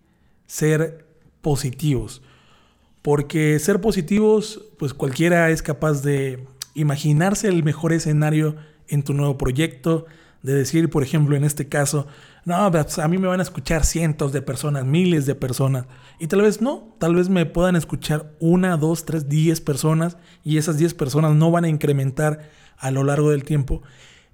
ser 0.46 1.06
positivos. 1.42 2.22
Porque 3.02 3.58
ser 3.58 3.80
positivos, 3.80 4.62
pues 4.78 4.92
cualquiera 4.92 5.50
es 5.50 5.62
capaz 5.62 6.02
de 6.02 6.44
imaginarse 6.74 7.48
el 7.48 7.62
mejor 7.62 7.92
escenario 7.92 8.56
en 8.88 9.02
tu 9.02 9.14
nuevo 9.14 9.38
proyecto, 9.38 10.06
de 10.42 10.54
decir, 10.54 10.90
por 10.90 11.02
ejemplo, 11.02 11.36
en 11.36 11.44
este 11.44 11.68
caso, 11.68 12.06
no, 12.46 12.70
pues, 12.70 13.00
a 13.00 13.08
mí 13.08 13.18
me 13.18 13.26
van 13.26 13.40
a 13.40 13.42
escuchar 13.42 13.84
cientos 13.84 14.32
de 14.32 14.40
personas, 14.40 14.84
miles 14.84 15.26
de 15.26 15.34
personas. 15.34 15.86
Y 16.20 16.28
tal 16.28 16.42
vez 16.42 16.60
no, 16.60 16.94
tal 16.98 17.16
vez 17.16 17.28
me 17.28 17.44
puedan 17.44 17.74
escuchar 17.74 18.32
una, 18.38 18.76
dos, 18.76 19.04
tres, 19.04 19.28
diez 19.28 19.60
personas 19.60 20.16
y 20.44 20.56
esas 20.56 20.78
diez 20.78 20.94
personas 20.94 21.34
no 21.34 21.50
van 21.50 21.64
a 21.64 21.68
incrementar 21.68 22.48
a 22.78 22.92
lo 22.92 23.02
largo 23.02 23.32
del 23.32 23.42
tiempo. 23.42 23.82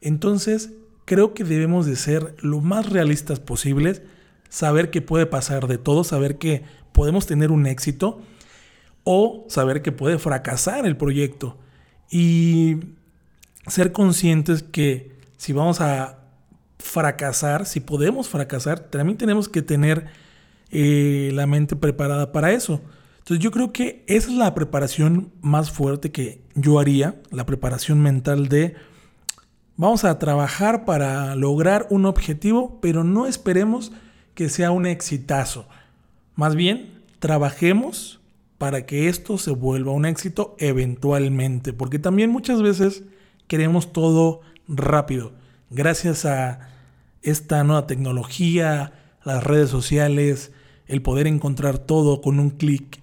Entonces, 0.03 0.73
creo 1.07 1.33
que 1.33 1.43
debemos 1.43 1.87
de 1.87 1.97
ser 1.97 2.37
lo 2.43 2.61
más 2.61 2.91
realistas 2.91 3.41
posibles, 3.41 4.03
saber 4.51 4.91
que 4.91 5.01
puede 5.01 5.25
pasar 5.25 5.67
de 5.67 5.79
todo, 5.79 6.05
saber 6.05 6.37
que 6.37 6.65
podemos 6.93 7.25
tener 7.25 7.51
un 7.51 7.67
éxito 7.67 8.21
o 9.05 9.47
saber 9.49 9.81
que 9.81 9.91
puede 9.91 10.19
fracasar 10.19 10.85
el 10.85 10.99
proyecto 10.99 11.57
y 12.11 12.77
ser 13.67 13.91
conscientes 13.93 14.63
que 14.63 15.17
si 15.39 15.55
vamos 15.55 15.81
a 15.81 16.22
fracasar, 16.83 17.67
si 17.67 17.81
podemos 17.81 18.29
fracasar, 18.29 18.81
también 18.81 19.19
tenemos 19.19 19.49
que 19.49 19.63
tener 19.63 20.07
eh, 20.71 21.31
la 21.33 21.47
mente 21.47 21.77
preparada 21.77 22.33
para 22.33 22.53
eso. 22.53 22.81
Entonces 23.19 23.43
yo 23.43 23.51
creo 23.51 23.73
que 23.73 24.05
esa 24.09 24.31
es 24.31 24.37
la 24.37 24.55
preparación 24.55 25.33
más 25.41 25.71
fuerte 25.71 26.11
que 26.11 26.43
yo 26.55 26.81
haría, 26.81 27.17
la 27.31 27.47
preparación 27.47 28.01
mental 28.01 28.49
de 28.49 28.75
Vamos 29.77 30.05
a 30.05 30.19
trabajar 30.19 30.85
para 30.85 31.35
lograr 31.35 31.87
un 31.89 32.05
objetivo, 32.05 32.79
pero 32.83 33.05
no 33.05 33.27
esperemos 33.27 33.91
que 34.35 34.51
sea 34.51 34.71
un 34.71 34.85
exitazo. 34.85 35.67
Más 36.35 36.55
bien, 36.55 37.03
trabajemos 37.21 38.21
para 38.59 38.85
que 38.85 39.09
esto 39.09 39.39
se 39.39 39.51
vuelva 39.51 39.93
un 39.93 40.05
éxito 40.05 40.55
eventualmente, 40.59 41.73
porque 41.73 41.99
también 41.99 42.31
muchas 42.31 42.61
veces 42.61 43.03
queremos 43.49 43.93
todo 43.95 44.43
rápido. 44.69 45.33
Gracias 45.71 46.27
a 46.27 46.69
esta 47.23 47.63
nueva 47.65 47.87
tecnología, 47.87 48.93
las 49.25 49.45
redes 49.45 49.71
sociales, 49.71 50.53
el 50.87 51.03
poder 51.03 51.27
encontrar 51.27 51.79
todo 51.79 52.21
con 52.21 52.39
un 52.39 52.51
clic, 52.51 53.01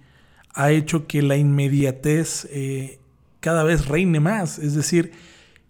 ha 0.53 0.71
hecho 0.71 1.07
que 1.07 1.21
la 1.21 1.37
inmediatez 1.37 2.47
eh, 2.51 2.99
cada 3.39 3.63
vez 3.63 3.87
reine 3.87 4.19
más. 4.19 4.59
Es 4.59 4.75
decir, 4.75 5.11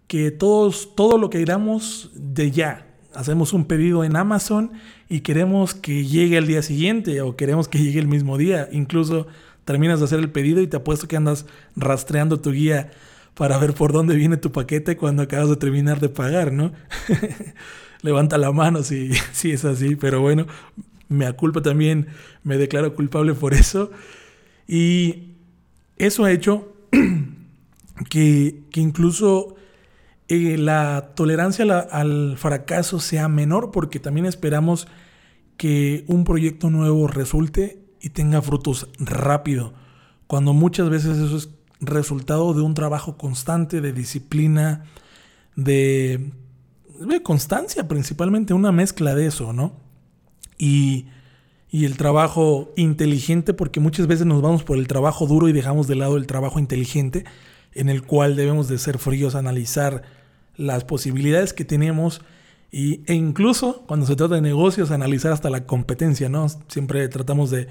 que 0.06 0.30
todos, 0.30 0.94
todo 0.96 1.18
lo 1.18 1.30
que 1.30 1.38
queramos 1.38 2.10
de 2.14 2.50
ya. 2.50 2.86
Hacemos 3.14 3.52
un 3.52 3.64
pedido 3.64 4.04
en 4.04 4.16
Amazon 4.16 4.72
y 5.08 5.20
queremos 5.20 5.74
que 5.74 6.04
llegue 6.04 6.38
al 6.38 6.46
día 6.46 6.62
siguiente 6.62 7.20
o 7.22 7.36
queremos 7.36 7.68
que 7.68 7.78
llegue 7.78 8.00
el 8.00 8.08
mismo 8.08 8.36
día. 8.36 8.68
Incluso 8.72 9.26
terminas 9.64 10.00
de 10.00 10.06
hacer 10.06 10.18
el 10.18 10.30
pedido 10.30 10.60
y 10.60 10.66
te 10.66 10.78
apuesto 10.78 11.06
que 11.06 11.16
andas 11.16 11.46
rastreando 11.76 12.40
tu 12.40 12.50
guía 12.52 12.90
para 13.34 13.56
ver 13.58 13.72
por 13.72 13.92
dónde 13.92 14.16
viene 14.16 14.36
tu 14.36 14.52
paquete 14.52 14.96
cuando 14.96 15.22
acabas 15.22 15.48
de 15.48 15.56
terminar 15.56 16.00
de 16.00 16.08
pagar, 16.08 16.52
¿no? 16.52 16.72
Levanta 18.02 18.38
la 18.38 18.52
mano 18.52 18.82
si, 18.82 19.12
si 19.32 19.52
es 19.52 19.64
así, 19.64 19.96
pero 19.96 20.20
bueno, 20.20 20.46
me 21.08 21.30
culpa 21.32 21.62
también, 21.62 22.06
me 22.44 22.56
declaro 22.56 22.94
culpable 22.94 23.34
por 23.34 23.54
eso. 23.54 23.90
Y 24.66 25.34
eso 25.96 26.24
ha 26.24 26.32
hecho 26.32 26.72
que, 28.10 28.62
que 28.70 28.80
incluso 28.80 29.56
eh, 30.28 30.56
la 30.58 31.12
tolerancia 31.16 31.64
al 31.90 32.38
fracaso 32.38 33.00
sea 33.00 33.26
menor 33.26 33.72
porque 33.72 33.98
también 33.98 34.26
esperamos 34.26 34.86
que 35.56 36.04
un 36.06 36.22
proyecto 36.22 36.70
nuevo 36.70 37.08
resulte 37.08 37.82
y 38.00 38.10
tenga 38.10 38.40
frutos 38.40 38.88
rápido, 39.00 39.74
cuando 40.28 40.52
muchas 40.52 40.88
veces 40.88 41.18
eso 41.18 41.36
es 41.36 41.50
resultado 41.80 42.54
de 42.54 42.62
un 42.62 42.74
trabajo 42.74 43.18
constante, 43.18 43.80
de 43.80 43.92
disciplina, 43.92 44.84
de, 45.56 46.32
constancia 47.22 47.88
principalmente, 47.88 48.54
una 48.54 48.72
mezcla 48.72 49.14
de 49.14 49.26
eso, 49.26 49.52
¿no? 49.52 49.72
Y, 50.58 51.06
y 51.70 51.84
el 51.84 51.96
trabajo 51.96 52.72
inteligente, 52.76 53.54
porque 53.54 53.80
muchas 53.80 54.06
veces 54.06 54.26
nos 54.26 54.42
vamos 54.42 54.64
por 54.64 54.78
el 54.78 54.88
trabajo 54.88 55.26
duro 55.26 55.48
y 55.48 55.52
dejamos 55.52 55.86
de 55.86 55.96
lado 55.96 56.16
el 56.16 56.26
trabajo 56.26 56.58
inteligente, 56.58 57.24
en 57.74 57.88
el 57.88 58.02
cual 58.02 58.36
debemos 58.36 58.68
de 58.68 58.78
ser 58.78 58.98
fríos, 58.98 59.34
analizar 59.34 60.02
las 60.56 60.84
posibilidades 60.84 61.52
que 61.52 61.64
tenemos 61.64 62.20
y, 62.72 63.02
e 63.06 63.14
incluso 63.14 63.84
cuando 63.86 64.06
se 64.06 64.16
trata 64.16 64.36
de 64.36 64.40
negocios, 64.40 64.90
analizar 64.90 65.32
hasta 65.32 65.50
la 65.50 65.66
competencia, 65.66 66.28
¿no? 66.28 66.46
Siempre 66.68 67.08
tratamos 67.08 67.50
de 67.50 67.68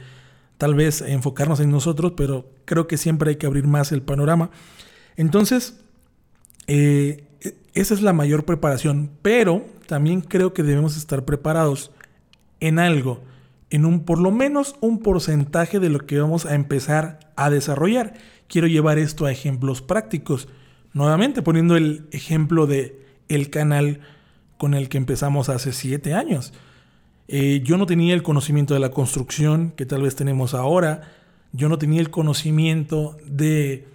tal 0.58 0.76
vez 0.76 1.02
enfocarnos 1.02 1.60
en 1.62 1.72
nosotros, 1.72 2.14
pero 2.18 2.50
creo 2.66 2.88
que 2.88 2.98
siempre 2.98 3.32
hay 3.32 3.36
que 3.38 3.46
abrir 3.46 3.66
más 3.66 3.92
el 3.92 4.02
panorama. 4.02 4.50
Entonces, 5.16 5.80
eh, 6.68 7.29
esa 7.82 7.94
es 7.94 8.02
la 8.02 8.14
mayor 8.14 8.46
preparación, 8.46 9.12
pero 9.22 9.66
también 9.88 10.22
creo 10.22 10.54
que 10.54 10.64
debemos 10.64 10.98
estar 10.98 11.26
preparados 11.26 11.92
en 12.60 12.80
algo 12.80 13.22
en 13.70 13.86
un 13.86 14.02
por 14.02 14.20
lo 14.20 14.32
menos 14.32 14.76
un 14.82 15.00
porcentaje 15.00 15.80
de 15.80 15.90
lo 15.90 16.00
que 16.06 16.20
vamos 16.20 16.46
a 16.46 16.56
empezar 16.56 17.20
a 17.36 17.50
desarrollar. 17.50 18.14
Quiero 18.48 18.68
llevar 18.68 18.98
esto 18.98 19.26
a 19.26 19.32
ejemplos 19.32 19.82
prácticos. 19.82 20.48
Nuevamente 20.94 21.42
poniendo 21.42 21.78
el 21.78 22.08
ejemplo 22.12 22.66
de 22.66 23.06
el 23.28 23.50
canal 23.50 24.00
con 24.58 24.74
el 24.74 24.90
que 24.90 24.98
empezamos 24.98 25.50
hace 25.50 25.72
siete 25.72 26.14
años. 26.14 26.54
Eh, 27.28 27.62
yo 27.64 27.78
no 27.78 27.86
tenía 27.86 28.16
el 28.16 28.24
conocimiento 28.24 28.74
de 28.74 28.80
la 28.80 28.90
construcción 28.90 29.72
que 29.76 29.86
tal 29.86 30.02
vez 30.02 30.16
tenemos 30.16 30.56
ahora. 30.56 31.02
Yo 31.52 31.70
no 31.70 31.78
tenía 31.78 32.02
el 32.02 32.10
conocimiento 32.10 33.18
de 33.26 33.88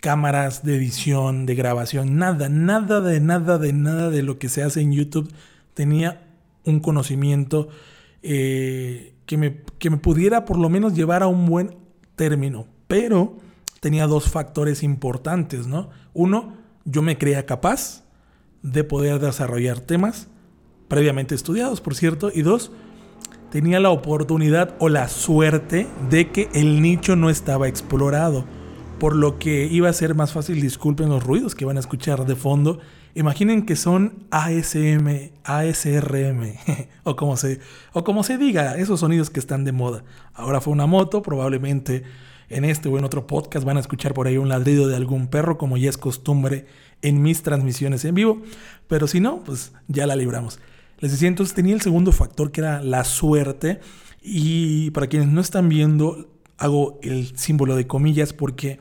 cámaras 0.00 0.64
de 0.64 0.76
edición, 0.76 1.46
de 1.46 1.54
grabación, 1.54 2.16
nada, 2.16 2.48
nada 2.48 3.00
de 3.00 3.20
nada 3.20 3.58
de 3.58 3.72
nada 3.72 4.10
de 4.10 4.22
lo 4.22 4.38
que 4.38 4.48
se 4.48 4.62
hace 4.62 4.80
en 4.80 4.92
YouTube. 4.92 5.32
Tenía 5.74 6.26
un 6.64 6.80
conocimiento 6.80 7.68
eh, 8.22 9.14
que, 9.26 9.36
me, 9.36 9.62
que 9.78 9.90
me 9.90 9.96
pudiera 9.96 10.44
por 10.44 10.58
lo 10.58 10.68
menos 10.68 10.94
llevar 10.94 11.22
a 11.22 11.26
un 11.26 11.46
buen 11.46 11.76
término. 12.16 12.66
Pero 12.86 13.36
tenía 13.80 14.06
dos 14.06 14.28
factores 14.28 14.82
importantes, 14.82 15.66
¿no? 15.66 15.90
Uno, 16.14 16.54
yo 16.84 17.02
me 17.02 17.18
creía 17.18 17.46
capaz 17.46 18.04
de 18.62 18.84
poder 18.84 19.20
desarrollar 19.20 19.80
temas 19.80 20.28
previamente 20.88 21.34
estudiados, 21.34 21.80
por 21.80 21.94
cierto. 21.94 22.30
Y 22.34 22.42
dos, 22.42 22.72
tenía 23.50 23.78
la 23.80 23.90
oportunidad 23.90 24.74
o 24.78 24.88
la 24.88 25.08
suerte 25.08 25.86
de 26.10 26.30
que 26.30 26.48
el 26.54 26.82
nicho 26.82 27.14
no 27.14 27.30
estaba 27.30 27.68
explorado. 27.68 28.44
Por 28.98 29.14
lo 29.14 29.38
que 29.38 29.66
iba 29.66 29.88
a 29.88 29.92
ser 29.92 30.16
más 30.16 30.32
fácil, 30.32 30.60
disculpen 30.60 31.08
los 31.08 31.22
ruidos 31.22 31.54
que 31.54 31.64
van 31.64 31.76
a 31.76 31.80
escuchar 31.80 32.26
de 32.26 32.34
fondo. 32.34 32.80
Imaginen 33.14 33.64
que 33.64 33.76
son 33.76 34.26
ASM, 34.32 35.30
ASRM, 35.44 36.54
o 37.04 37.14
como, 37.14 37.36
se, 37.36 37.60
o 37.92 38.02
como 38.02 38.24
se 38.24 38.38
diga, 38.38 38.76
esos 38.76 38.98
sonidos 38.98 39.30
que 39.30 39.38
están 39.38 39.64
de 39.64 39.70
moda. 39.70 40.02
Ahora 40.34 40.60
fue 40.60 40.72
una 40.72 40.86
moto, 40.86 41.22
probablemente 41.22 42.02
en 42.48 42.64
este 42.64 42.88
o 42.88 42.98
en 42.98 43.04
otro 43.04 43.28
podcast 43.28 43.64
van 43.64 43.76
a 43.76 43.80
escuchar 43.80 44.14
por 44.14 44.26
ahí 44.26 44.36
un 44.36 44.48
ladrido 44.48 44.88
de 44.88 44.96
algún 44.96 45.28
perro, 45.28 45.58
como 45.58 45.76
ya 45.76 45.90
es 45.90 45.96
costumbre 45.96 46.66
en 47.00 47.22
mis 47.22 47.42
transmisiones 47.42 48.04
en 48.04 48.16
vivo. 48.16 48.42
Pero 48.88 49.06
si 49.06 49.20
no, 49.20 49.44
pues 49.44 49.72
ya 49.86 50.08
la 50.08 50.16
libramos. 50.16 50.58
Les 50.98 51.12
decía, 51.12 51.28
entonces 51.28 51.54
tenía 51.54 51.74
el 51.74 51.82
segundo 51.82 52.10
factor 52.10 52.50
que 52.50 52.62
era 52.62 52.82
la 52.82 53.04
suerte. 53.04 53.78
Y 54.22 54.90
para 54.90 55.06
quienes 55.06 55.28
no 55.28 55.40
están 55.40 55.68
viendo, 55.68 56.26
hago 56.58 56.98
el 57.02 57.36
símbolo 57.36 57.76
de 57.76 57.86
comillas 57.86 58.32
porque 58.32 58.80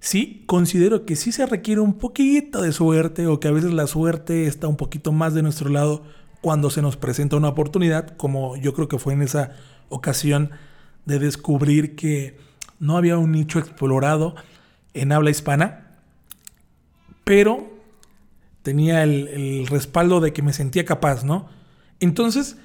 sí 0.00 0.44
considero 0.46 1.04
que 1.04 1.16
sí 1.16 1.32
se 1.32 1.46
requiere 1.46 1.80
un 1.80 1.94
poquito 1.94 2.62
de 2.62 2.72
suerte 2.72 3.26
o 3.26 3.40
que 3.40 3.48
a 3.48 3.52
veces 3.52 3.72
la 3.72 3.86
suerte 3.86 4.46
está 4.46 4.68
un 4.68 4.76
poquito 4.76 5.12
más 5.12 5.34
de 5.34 5.42
nuestro 5.42 5.68
lado 5.68 6.04
cuando 6.40 6.70
se 6.70 6.82
nos 6.82 6.96
presenta 6.96 7.36
una 7.36 7.48
oportunidad, 7.48 8.16
como 8.16 8.56
yo 8.56 8.72
creo 8.72 8.88
que 8.88 8.98
fue 8.98 9.12
en 9.12 9.22
esa 9.22 9.52
ocasión 9.88 10.50
de 11.04 11.18
descubrir 11.18 11.96
que 11.96 12.38
no 12.78 12.96
había 12.96 13.18
un 13.18 13.32
nicho 13.32 13.58
explorado 13.58 14.36
en 14.94 15.12
habla 15.12 15.30
hispana, 15.30 15.96
pero 17.24 17.68
tenía 18.62 19.02
el, 19.02 19.66
respaldo 19.66 20.20
de 20.20 20.32
que 20.32 20.42
me 20.42 20.52
sentía 20.52 20.84
capaz, 20.84 21.24
¿no? 21.24 21.48
Entonces, 22.00 22.56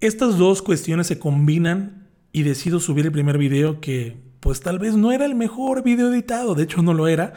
estas 0.00 0.38
dos 0.38 0.62
cuestiones 0.62 1.06
se 1.06 1.18
combinan 1.18 2.05
y 2.36 2.42
decido 2.42 2.80
subir 2.80 3.06
el 3.06 3.12
primer 3.12 3.38
video 3.38 3.80
que 3.80 4.14
pues 4.40 4.60
tal 4.60 4.78
vez 4.78 4.94
no 4.94 5.10
era 5.10 5.24
el 5.24 5.34
mejor 5.34 5.82
video 5.82 6.12
editado, 6.12 6.54
de 6.54 6.64
hecho 6.64 6.82
no 6.82 6.92
lo 6.92 7.08
era, 7.08 7.32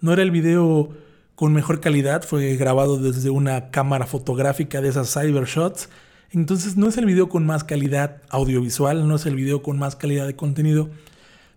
no 0.00 0.12
era 0.12 0.22
el 0.22 0.30
video 0.30 0.90
con 1.34 1.52
mejor 1.52 1.80
calidad, 1.80 2.22
fue 2.22 2.54
grabado 2.54 2.96
desde 2.96 3.30
una 3.30 3.72
cámara 3.72 4.06
fotográfica 4.06 4.80
de 4.80 4.90
esas 4.90 5.12
Cybershots, 5.12 5.88
entonces 6.30 6.76
no 6.76 6.86
es 6.86 6.96
el 6.96 7.04
video 7.04 7.28
con 7.28 7.44
más 7.44 7.64
calidad 7.64 8.22
audiovisual, 8.30 9.08
no 9.08 9.16
es 9.16 9.26
el 9.26 9.34
video 9.34 9.60
con 9.60 9.76
más 9.76 9.96
calidad 9.96 10.24
de 10.24 10.36
contenido, 10.36 10.88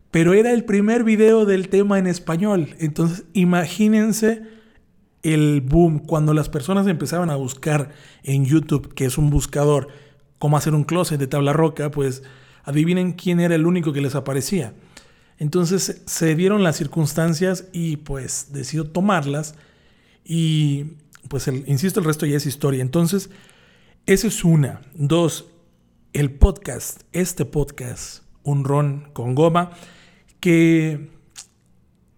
pero 0.09 0.33
era 0.33 0.51
el 0.51 0.65
primer 0.65 1.03
video 1.03 1.45
del 1.45 1.69
tema 1.69 1.99
en 1.99 2.07
español, 2.07 2.73
entonces 2.79 3.25
imagínense 3.33 4.41
el 5.21 5.61
boom, 5.61 5.99
cuando 5.99 6.33
las 6.33 6.49
personas 6.49 6.87
empezaban 6.87 7.29
a 7.29 7.35
buscar 7.35 7.91
en 8.23 8.45
YouTube, 8.45 8.95
que 8.95 9.05
es 9.05 9.19
un 9.19 9.29
buscador, 9.29 9.89
cómo 10.39 10.57
hacer 10.57 10.73
un 10.73 10.83
closet 10.83 11.19
de 11.19 11.27
tabla 11.27 11.53
roca, 11.53 11.91
pues 11.91 12.23
adivinen 12.67 13.13
quién 13.13 13.39
era 13.39 13.55
el 13.55 13.65
único 13.65 13.93
que 13.93 14.01
les 14.01 14.13
aparecía. 14.13 14.73
Entonces 15.39 16.01
se 16.05 16.35
dieron 16.35 16.63
las 16.63 16.75
circunstancias 16.75 17.65
y 17.71 17.97
pues 17.97 18.47
decido 18.51 18.83
tomarlas 18.83 19.55
y 20.25 20.97
pues 21.29 21.47
insisto, 21.47 22.01
el 22.01 22.05
resto 22.05 22.25
ya 22.25 22.35
es 22.35 22.45
historia. 22.45 22.81
Entonces, 22.81 23.29
esa 24.05 24.27
es 24.27 24.43
una. 24.43 24.81
Dos, 24.93 25.45
el 26.11 26.31
podcast, 26.31 27.03
este 27.13 27.45
podcast, 27.45 28.23
un 28.43 28.65
ron 28.65 29.09
con 29.13 29.33
goma, 29.33 29.71
que 30.41 31.09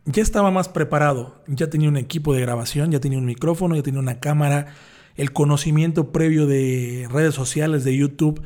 ya 0.05 0.23
estaba 0.23 0.49
más 0.49 0.67
preparado, 0.67 1.43
ya 1.45 1.69
tenía 1.69 1.89
un 1.89 1.97
equipo 1.97 2.33
de 2.33 2.41
grabación, 2.41 2.91
ya 2.91 2.99
tenía 2.99 3.19
un 3.19 3.25
micrófono, 3.25 3.75
ya 3.75 3.83
tenía 3.83 3.99
una 3.99 4.19
cámara, 4.19 4.73
el 5.15 5.31
conocimiento 5.31 6.11
previo 6.11 6.47
de 6.47 7.07
redes 7.11 7.35
sociales, 7.35 7.83
de 7.83 7.95
YouTube, 7.95 8.41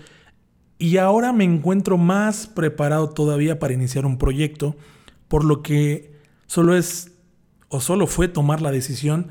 y 0.84 0.98
ahora 0.98 1.32
me 1.32 1.46
encuentro 1.46 1.98
más 1.98 2.46
preparado 2.46 3.08
todavía 3.08 3.58
para 3.58 3.74
iniciar 3.74 4.06
un 4.06 4.18
proyecto, 4.18 4.76
por 5.30 5.46
lo 5.46 5.64
que 5.64 6.12
solo 6.46 6.76
es 6.76 7.14
o 7.70 7.80
solo 7.80 8.06
fue 8.06 8.28
tomar 8.28 8.62
la 8.62 8.70
decisión 8.70 9.30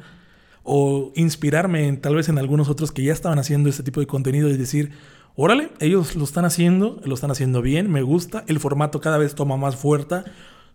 o 0.63 1.13
inspirarme 1.15 1.93
tal 1.99 2.15
vez 2.15 2.31
en 2.31 2.39
algunos 2.39 2.71
otros 2.71 2.91
que 2.91 3.05
ya 3.05 3.13
estaban 3.13 3.39
haciendo 3.39 3.69
este 3.69 3.83
tipo 3.83 4.01
de 4.01 4.07
contenido 4.07 4.49
y 4.49 4.57
decir, 4.57 4.93
órale, 5.37 5.69
ellos 5.79 6.17
lo 6.17 6.25
están 6.25 6.47
haciendo, 6.47 7.03
lo 7.05 7.15
están 7.15 7.31
haciendo 7.31 7.61
bien, 7.61 7.93
me 7.93 8.01
gusta, 8.01 8.45
el 8.47 8.59
formato 8.59 9.03
cada 9.03 9.19
vez 9.19 9.35
toma 9.35 9.59
más 9.59 9.77
fuerza, 9.77 10.25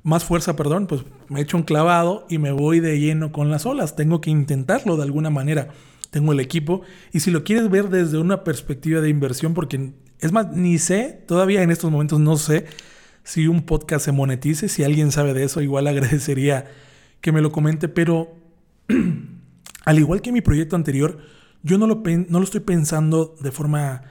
más 0.03 0.25
fuerza, 0.25 0.55
perdón, 0.55 0.85
pues 0.85 1.01
me 1.27 1.41
echo 1.41 1.57
un 1.57 1.63
clavado 1.63 2.27
y 2.29 2.37
me 2.37 2.51
voy 2.51 2.81
de 2.81 2.99
lleno 2.99 3.31
con 3.31 3.49
las 3.49 3.65
olas. 3.65 3.95
Tengo 3.95 4.21
que 4.21 4.29
intentarlo 4.29 4.95
de 4.95 5.01
alguna 5.01 5.31
manera. 5.31 5.69
Tengo 6.09 6.31
el 6.31 6.39
equipo. 6.39 6.81
Y 7.11 7.19
si 7.19 7.31
lo 7.31 7.43
quieres 7.43 7.69
ver 7.69 7.89
desde 7.89 8.17
una 8.17 8.43
perspectiva 8.43 9.01
de 9.01 9.09
inversión, 9.09 9.53
porque 9.53 9.91
es 10.19 10.31
más, 10.31 10.51
ni 10.53 10.77
sé, 10.77 11.23
todavía 11.27 11.61
en 11.61 11.71
estos 11.71 11.91
momentos 11.91 12.19
no 12.19 12.37
sé 12.37 12.65
si 13.23 13.47
un 13.47 13.63
podcast 13.63 14.05
se 14.05 14.11
monetice. 14.11 14.69
Si 14.69 14.83
alguien 14.83 15.11
sabe 15.11 15.33
de 15.33 15.43
eso, 15.43 15.61
igual 15.61 15.87
agradecería 15.87 16.65
que 17.21 17.31
me 17.31 17.41
lo 17.41 17.51
comente. 17.51 17.87
Pero 17.89 18.35
al 19.85 19.99
igual 19.99 20.21
que 20.21 20.31
mi 20.31 20.41
proyecto 20.41 20.75
anterior, 20.75 21.19
yo 21.63 21.77
no 21.77 21.87
lo, 21.87 22.03
no 22.05 22.39
lo 22.39 22.43
estoy 22.43 22.61
pensando 22.61 23.35
de 23.41 23.51
forma 23.51 24.03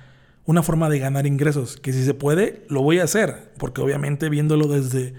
una 0.46 0.62
forma 0.62 0.88
de 0.88 1.00
ganar 1.00 1.26
ingresos, 1.26 1.76
que 1.76 1.92
si 1.92 2.04
se 2.04 2.14
puede, 2.14 2.64
lo 2.68 2.80
voy 2.80 3.00
a 3.00 3.04
hacer, 3.04 3.52
porque 3.58 3.80
obviamente 3.80 4.28
viéndolo 4.28 4.68
desde 4.68 5.14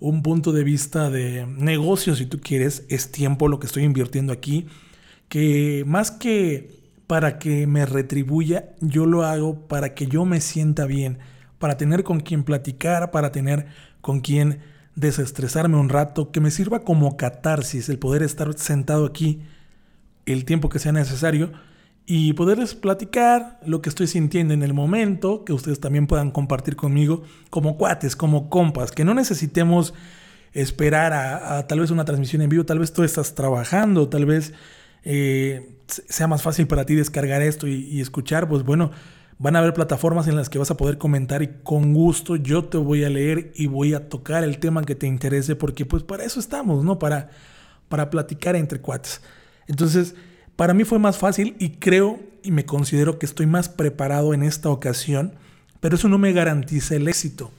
un 0.00 0.22
punto 0.22 0.52
de 0.52 0.64
vista 0.64 1.08
de 1.08 1.46
negocio, 1.46 2.16
si 2.16 2.26
tú 2.26 2.40
quieres, 2.40 2.84
es 2.88 3.12
tiempo 3.12 3.46
lo 3.46 3.60
que 3.60 3.66
estoy 3.66 3.84
invirtiendo 3.84 4.32
aquí, 4.32 4.66
que 5.32 5.84
más 5.86 6.10
que 6.10 6.82
para 7.06 7.38
que 7.38 7.66
me 7.66 7.86
retribuya, 7.86 8.74
yo 8.82 9.06
lo 9.06 9.24
hago 9.24 9.66
para 9.66 9.94
que 9.94 10.06
yo 10.06 10.26
me 10.26 10.42
sienta 10.42 10.84
bien, 10.84 11.20
para 11.58 11.78
tener 11.78 12.04
con 12.04 12.20
quien 12.20 12.44
platicar, 12.44 13.10
para 13.10 13.32
tener 13.32 13.64
con 14.02 14.20
quien 14.20 14.60
desestresarme 14.94 15.78
un 15.78 15.88
rato, 15.88 16.32
que 16.32 16.40
me 16.40 16.50
sirva 16.50 16.80
como 16.80 17.16
catarsis 17.16 17.88
el 17.88 17.98
poder 17.98 18.22
estar 18.22 18.52
sentado 18.58 19.06
aquí 19.06 19.40
el 20.26 20.44
tiempo 20.44 20.68
que 20.68 20.78
sea 20.78 20.92
necesario 20.92 21.50
y 22.04 22.34
poderles 22.34 22.74
platicar 22.74 23.58
lo 23.64 23.80
que 23.80 23.88
estoy 23.88 24.08
sintiendo 24.08 24.52
en 24.52 24.62
el 24.62 24.74
momento, 24.74 25.46
que 25.46 25.54
ustedes 25.54 25.80
también 25.80 26.06
puedan 26.06 26.30
compartir 26.30 26.76
conmigo 26.76 27.22
como 27.48 27.78
cuates, 27.78 28.16
como 28.16 28.50
compas, 28.50 28.92
que 28.92 29.06
no 29.06 29.14
necesitemos 29.14 29.94
esperar 30.52 31.14
a, 31.14 31.66
tal 31.66 31.80
vez 31.80 31.90
una 31.90 32.04
transmisión 32.04 32.42
en 32.42 32.50
vivo, 32.50 32.66
tal 32.66 32.80
vez 32.80 32.92
tú 32.92 33.02
estás 33.02 33.34
trabajando, 33.34 34.10
tal 34.10 34.26
vez 34.26 34.52
eh, 35.04 35.76
sea 35.86 36.26
más 36.26 36.42
fácil 36.42 36.66
para 36.66 36.86
ti 36.86 36.94
descargar 36.94 37.42
esto 37.42 37.66
y, 37.66 37.84
y 37.88 38.00
escuchar, 38.00 38.48
pues 38.48 38.62
bueno, 38.62 38.90
van 39.38 39.56
a 39.56 39.58
haber 39.58 39.74
plataformas 39.74 40.28
en 40.28 40.36
las 40.36 40.48
que 40.48 40.58
vas 40.58 40.70
a 40.70 40.76
poder 40.76 40.98
comentar 40.98 41.42
y 41.42 41.48
con 41.64 41.94
gusto 41.94 42.36
yo 42.36 42.64
te 42.64 42.78
voy 42.78 43.02
a 43.02 43.10
leer 43.10 43.52
y 43.56 43.66
voy 43.66 43.92
a 43.92 44.08
tocar 44.08 44.44
el 44.44 44.58
tema 44.58 44.84
que 44.84 44.94
te 44.94 45.08
interese, 45.08 45.56
porque 45.56 45.84
pues 45.84 46.04
para 46.04 46.24
eso 46.24 46.38
estamos, 46.38 46.84
¿no? 46.84 46.98
Para, 47.00 47.30
para 47.88 48.08
platicar 48.08 48.54
entre 48.54 48.80
cuates. 48.80 49.20
Entonces, 49.66 50.14
para 50.54 50.74
mí 50.74 50.84
fue 50.84 51.00
más 51.00 51.18
fácil 51.18 51.56
y 51.58 51.70
creo 51.70 52.20
y 52.44 52.52
me 52.52 52.64
considero 52.64 53.18
que 53.18 53.26
estoy 53.26 53.46
más 53.46 53.68
preparado 53.68 54.32
en 54.32 54.44
esta 54.44 54.68
ocasión, 54.68 55.34
pero 55.80 55.96
eso 55.96 56.08
no 56.08 56.18
me 56.18 56.32
garantiza 56.32 56.94
el 56.94 57.08
éxito. 57.08 57.50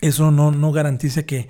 Eso 0.00 0.30
no, 0.30 0.50
no 0.50 0.72
garantiza 0.72 1.24
que 1.24 1.48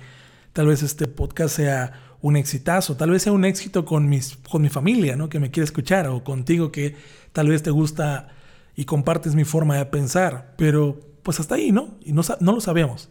tal 0.51 0.67
vez 0.67 0.83
este 0.83 1.07
podcast 1.07 1.55
sea 1.55 2.02
un 2.23 2.37
exitazo, 2.37 2.95
tal 2.95 3.11
vez 3.11 3.21
sea 3.21 3.33
un 3.33 3.43
éxito 3.43 3.83
con, 3.83 4.07
mis, 4.07 4.37
con 4.49 4.61
mi 4.61 4.69
familia, 4.69 5.15
¿no? 5.15 5.29
que 5.29 5.39
me 5.39 5.51
quiere 5.51 5.65
escuchar, 5.65 6.07
o 6.07 6.23
contigo 6.23 6.71
que 6.71 6.95
tal 7.33 7.49
vez 7.49 7.61
te 7.61 7.69
gusta 7.69 8.29
y 8.75 8.85
compartes 8.85 9.35
mi 9.35 9.43
forma 9.43 9.77
de 9.77 9.85
pensar, 9.85 10.55
pero 10.57 10.99
pues 11.21 11.39
hasta 11.39 11.55
ahí, 11.55 11.71
¿no? 11.71 11.97
Y 12.01 12.13
no, 12.13 12.21
no 12.39 12.53
lo 12.53 12.61
sabemos. 12.61 13.09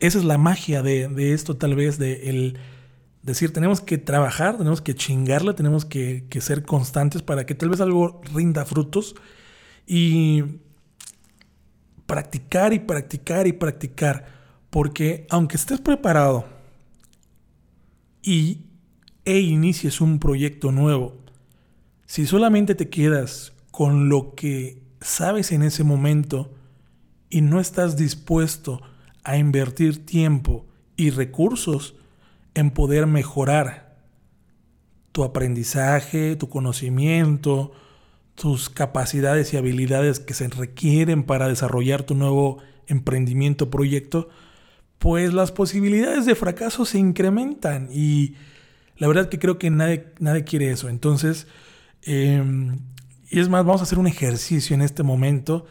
Esa 0.00 0.18
es 0.18 0.24
la 0.24 0.38
magia 0.38 0.82
de, 0.82 1.06
de 1.08 1.34
esto, 1.34 1.56
tal 1.58 1.74
vez, 1.74 1.98
de 1.98 2.30
el 2.30 2.58
decir, 3.22 3.52
tenemos 3.52 3.80
que 3.80 3.98
trabajar, 3.98 4.58
tenemos 4.58 4.80
que 4.80 4.94
chingarla, 4.94 5.54
tenemos 5.54 5.84
que, 5.84 6.26
ser 6.40 6.64
constantes 6.64 7.22
para 7.22 7.46
que 7.46 7.54
tal 7.54 7.68
vez 7.68 7.80
algo 7.80 8.20
rinda 8.34 8.64
frutos. 8.64 9.14
Y 9.86 10.44
practicar 12.06 12.72
y 12.72 12.80
practicar 12.80 13.46
y 13.46 13.52
practicar. 13.52 14.26
Porque 14.70 15.26
aunque 15.30 15.56
estés 15.56 15.80
preparado 15.80 16.46
y 18.22 18.66
e 19.24 19.40
inicies 19.40 20.00
un 20.00 20.18
proyecto 20.18 20.72
nuevo, 20.72 21.16
si 22.06 22.26
solamente 22.26 22.74
te 22.74 22.88
quedas 22.88 23.52
con 23.70 24.08
lo 24.08 24.34
que 24.34 24.82
sabes 25.00 25.52
en 25.52 25.62
ese 25.62 25.84
momento 25.84 26.54
y 27.30 27.40
no 27.40 27.60
estás 27.60 27.96
dispuesto 27.96 28.82
a 29.24 29.36
invertir 29.36 30.04
tiempo 30.04 30.66
y 30.96 31.10
recursos 31.10 31.94
en 32.54 32.70
poder 32.70 33.06
mejorar 33.06 33.96
tu 35.12 35.24
aprendizaje, 35.24 36.36
tu 36.36 36.48
conocimiento, 36.48 37.72
tus 38.34 38.70
capacidades 38.70 39.52
y 39.52 39.56
habilidades 39.56 40.20
que 40.20 40.34
se 40.34 40.48
requieren 40.48 41.22
para 41.22 41.48
desarrollar 41.48 42.02
tu 42.02 42.14
nuevo 42.14 42.58
emprendimiento, 42.86 43.70
proyecto, 43.70 44.28
pues 45.02 45.34
las 45.34 45.50
posibilidades 45.50 46.24
de 46.24 46.34
fracaso 46.34 46.84
se 46.84 46.98
incrementan 46.98 47.88
y 47.92 48.36
la 48.96 49.08
verdad 49.08 49.28
que 49.28 49.38
creo 49.38 49.58
que 49.58 49.68
nadie, 49.68 50.12
nadie 50.20 50.44
quiere 50.44 50.70
eso. 50.70 50.88
Entonces, 50.88 51.46
em, 52.02 52.78
y 53.28 53.40
es 53.40 53.48
más, 53.48 53.64
vamos 53.64 53.80
a 53.80 53.84
hacer 53.84 53.98
un 53.98 54.06
ejercicio 54.06 54.74
en 54.74 54.80
este 54.80 55.02
momento. 55.02 55.66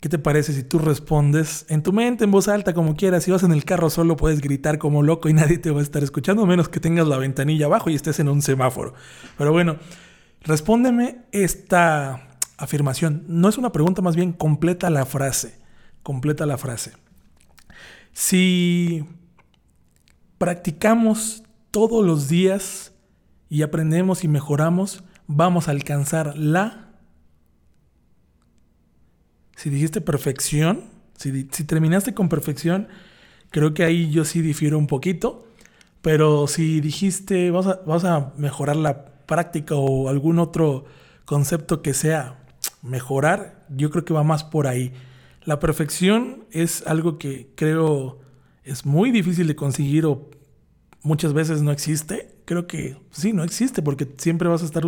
¿Qué 0.00 0.08
te 0.08 0.18
parece 0.18 0.52
si 0.52 0.62
tú 0.62 0.78
respondes 0.78 1.66
en 1.68 1.82
tu 1.82 1.92
mente, 1.92 2.24
en 2.24 2.30
voz 2.30 2.48
alta, 2.48 2.74
como 2.74 2.96
quieras? 2.96 3.24
Si 3.24 3.30
vas 3.30 3.42
en 3.42 3.52
el 3.52 3.64
carro 3.64 3.90
solo 3.90 4.16
puedes 4.16 4.40
gritar 4.40 4.78
como 4.78 5.02
loco 5.02 5.28
y 5.28 5.32
nadie 5.34 5.58
te 5.58 5.70
va 5.70 5.80
a 5.80 5.82
estar 5.82 6.02
escuchando, 6.02 6.46
menos 6.46 6.68
que 6.68 6.80
tengas 6.80 7.06
la 7.06 7.18
ventanilla 7.18 7.66
abajo 7.66 7.90
y 7.90 7.94
estés 7.94 8.18
en 8.18 8.28
un 8.28 8.42
semáforo. 8.42 8.94
Pero 9.36 9.52
bueno, 9.52 9.76
Respóndeme 10.46 11.22
esta 11.32 12.28
afirmación. 12.56 13.24
No 13.26 13.48
es 13.48 13.58
una 13.58 13.72
pregunta, 13.72 14.00
más 14.00 14.14
bien 14.14 14.32
completa 14.32 14.90
la 14.90 15.04
frase. 15.04 15.58
Completa 16.04 16.46
la 16.46 16.56
frase. 16.56 16.92
Si 18.18 19.04
practicamos 20.38 21.42
todos 21.70 22.02
los 22.02 22.30
días 22.30 22.94
y 23.50 23.60
aprendemos 23.60 24.24
y 24.24 24.28
mejoramos, 24.28 25.04
vamos 25.26 25.68
a 25.68 25.72
alcanzar 25.72 26.34
la... 26.34 26.94
Si 29.54 29.68
dijiste 29.68 30.00
perfección, 30.00 30.84
si, 31.18 31.44
terminaste 31.44 32.14
con 32.14 32.30
perfección, 32.30 32.88
creo 33.50 33.74
que 33.74 33.84
ahí 33.84 34.10
yo 34.10 34.24
sí 34.24 34.40
difiero 34.40 34.78
un 34.78 34.86
poquito. 34.86 35.46
Pero 36.00 36.46
si 36.46 36.80
dijiste, 36.80 37.48
a, 37.48 37.50
vamos 37.50 38.04
a 38.06 38.32
mejorar 38.38 38.76
la 38.76 39.04
práctica 39.26 39.74
o 39.74 40.08
algún 40.08 40.38
otro 40.38 40.86
concepto 41.26 41.82
que 41.82 41.92
sea 41.92 42.42
mejorar, 42.80 43.66
yo 43.68 43.90
creo 43.90 44.06
que 44.06 44.14
va 44.14 44.22
más 44.22 44.42
por 44.42 44.68
ahí. 44.68 44.94
La 45.46 45.60
perfección 45.60 46.44
es 46.50 46.86
algo 46.86 47.18
que 47.18 47.48
creo 47.54 48.18
es 48.64 48.84
muy 48.84 49.12
difícil 49.12 49.46
de 49.46 49.54
conseguir 49.54 50.04
o 50.04 50.28
muchas 51.02 51.32
veces 51.32 51.62
no 51.62 51.70
existe. 51.70 52.34
Creo 52.44 52.66
que 52.66 52.96
sí, 53.12 53.32
no 53.32 53.44
existe 53.44 53.80
porque 53.80 54.08
siempre 54.18 54.48
vas 54.48 54.62
a 54.62 54.66
estar 54.66 54.82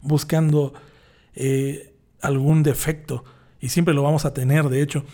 buscando 0.00 0.72
eh, 1.34 1.94
algún 2.22 2.62
defecto 2.62 3.22
y 3.60 3.68
siempre 3.68 3.92
lo 3.92 4.02
vamos 4.02 4.24
a 4.24 4.32
tener, 4.32 4.70
de 4.70 4.80
hecho. 4.80 5.04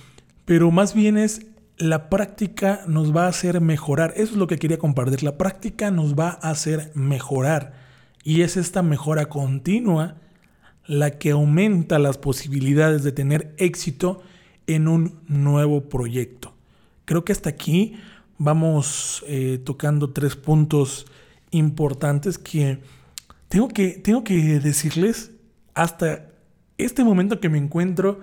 Pero 0.44 0.70
más 0.70 0.94
bien 0.94 1.18
es 1.18 1.44
la 1.76 2.08
práctica 2.08 2.84
nos 2.86 3.14
va 3.14 3.24
a 3.24 3.30
hacer 3.30 3.60
mejorar. 3.60 4.12
Eso 4.16 4.34
es 4.34 4.36
lo 4.36 4.46
que 4.46 4.58
quería 4.58 4.78
compartir. 4.78 5.24
La 5.24 5.36
práctica 5.36 5.90
nos 5.90 6.14
va 6.14 6.38
a 6.40 6.50
hacer 6.50 6.92
mejorar. 6.94 7.74
Y 8.22 8.42
es 8.42 8.56
esta 8.56 8.82
mejora 8.84 9.26
continua 9.26 10.18
la 10.86 11.18
que 11.18 11.32
aumenta 11.32 11.98
las 11.98 12.16
posibilidades 12.16 13.02
de 13.02 13.10
tener 13.10 13.56
éxito 13.58 14.22
en 14.66 14.88
un 14.88 15.20
nuevo 15.28 15.88
proyecto. 15.88 16.54
Creo 17.04 17.24
que 17.24 17.32
hasta 17.32 17.50
aquí 17.50 17.96
vamos 18.38 19.24
eh, 19.26 19.60
tocando 19.64 20.10
tres 20.10 20.36
puntos 20.36 21.06
importantes 21.50 22.38
que 22.38 22.80
tengo, 23.48 23.68
que 23.68 23.90
tengo 23.90 24.24
que 24.24 24.60
decirles 24.60 25.32
hasta 25.74 26.30
este 26.78 27.04
momento 27.04 27.40
que 27.40 27.48
me 27.48 27.58
encuentro 27.58 28.20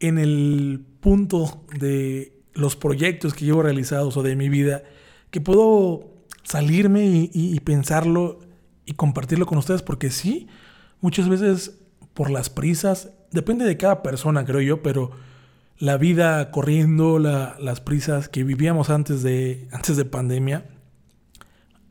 en 0.00 0.18
el 0.18 0.84
punto 1.00 1.64
de 1.78 2.32
los 2.54 2.76
proyectos 2.76 3.34
que 3.34 3.44
llevo 3.44 3.62
realizados 3.62 4.16
o 4.16 4.22
de 4.22 4.36
mi 4.36 4.48
vida, 4.48 4.82
que 5.30 5.40
puedo 5.40 6.10
salirme 6.42 7.30
y 7.32 7.60
pensarlo 7.60 8.40
y 8.84 8.94
compartirlo 8.94 9.46
con 9.46 9.58
ustedes 9.58 9.82
porque 9.82 10.10
sí, 10.10 10.48
muchas 11.00 11.28
veces 11.28 11.78
por 12.14 12.30
las 12.30 12.50
prisas, 12.50 13.10
depende 13.30 13.64
de 13.64 13.76
cada 13.76 14.02
persona 14.02 14.44
creo 14.44 14.60
yo, 14.60 14.82
pero 14.82 15.10
la 15.82 15.96
vida 15.96 16.52
corriendo, 16.52 17.18
las 17.18 17.80
prisas 17.80 18.28
que 18.28 18.44
vivíamos 18.44 18.88
antes 18.88 19.24
de, 19.24 19.66
antes 19.72 19.96
de 19.96 20.04
pandemia, 20.04 20.64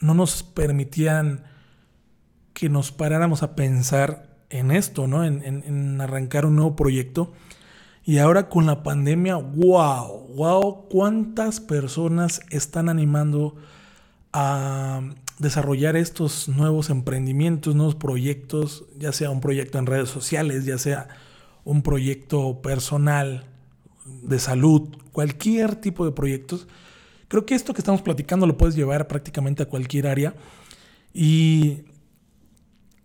no 0.01 0.13
nos 0.13 0.43
permitían 0.43 1.43
que 2.53 2.69
nos 2.69 2.93
paráramos 2.93 3.43
a 3.43 3.53
pensar 3.53 4.37
en 4.49 4.71
esto, 4.71 5.07
¿no? 5.07 5.25
En, 5.25 5.43
en, 5.43 5.99
arrancar 5.99 6.45
un 6.45 6.55
nuevo 6.55 6.73
proyecto. 6.77 7.33
Y 8.05 8.19
ahora 8.19 8.47
con 8.47 8.65
la 8.65 8.81
pandemia, 8.81 9.35
wow, 9.35 10.35
wow, 10.37 10.87
cuántas 10.87 11.59
personas 11.59 12.39
están 12.49 12.87
animando 12.87 13.57
a 14.31 15.01
desarrollar 15.37 15.97
estos 15.97 16.47
nuevos 16.47 16.89
emprendimientos, 16.89 17.75
nuevos 17.75 17.95
proyectos, 17.95 18.85
ya 18.97 19.11
sea 19.11 19.31
un 19.31 19.41
proyecto 19.41 19.79
en 19.79 19.85
redes 19.85 20.07
sociales, 20.07 20.63
ya 20.63 20.77
sea 20.77 21.09
un 21.65 21.81
proyecto 21.81 22.61
personal, 22.61 23.50
de 24.05 24.39
salud, 24.39 24.89
cualquier 25.11 25.75
tipo 25.75 26.05
de 26.05 26.11
proyectos. 26.11 26.67
Creo 27.27 27.45
que 27.45 27.55
esto 27.55 27.73
que 27.73 27.81
estamos 27.81 28.01
platicando 28.01 28.45
lo 28.47 28.57
puedes 28.57 28.75
llevar 28.75 29.07
prácticamente 29.07 29.63
a 29.63 29.67
cualquier 29.67 30.07
área 30.07 30.35
y 31.13 31.83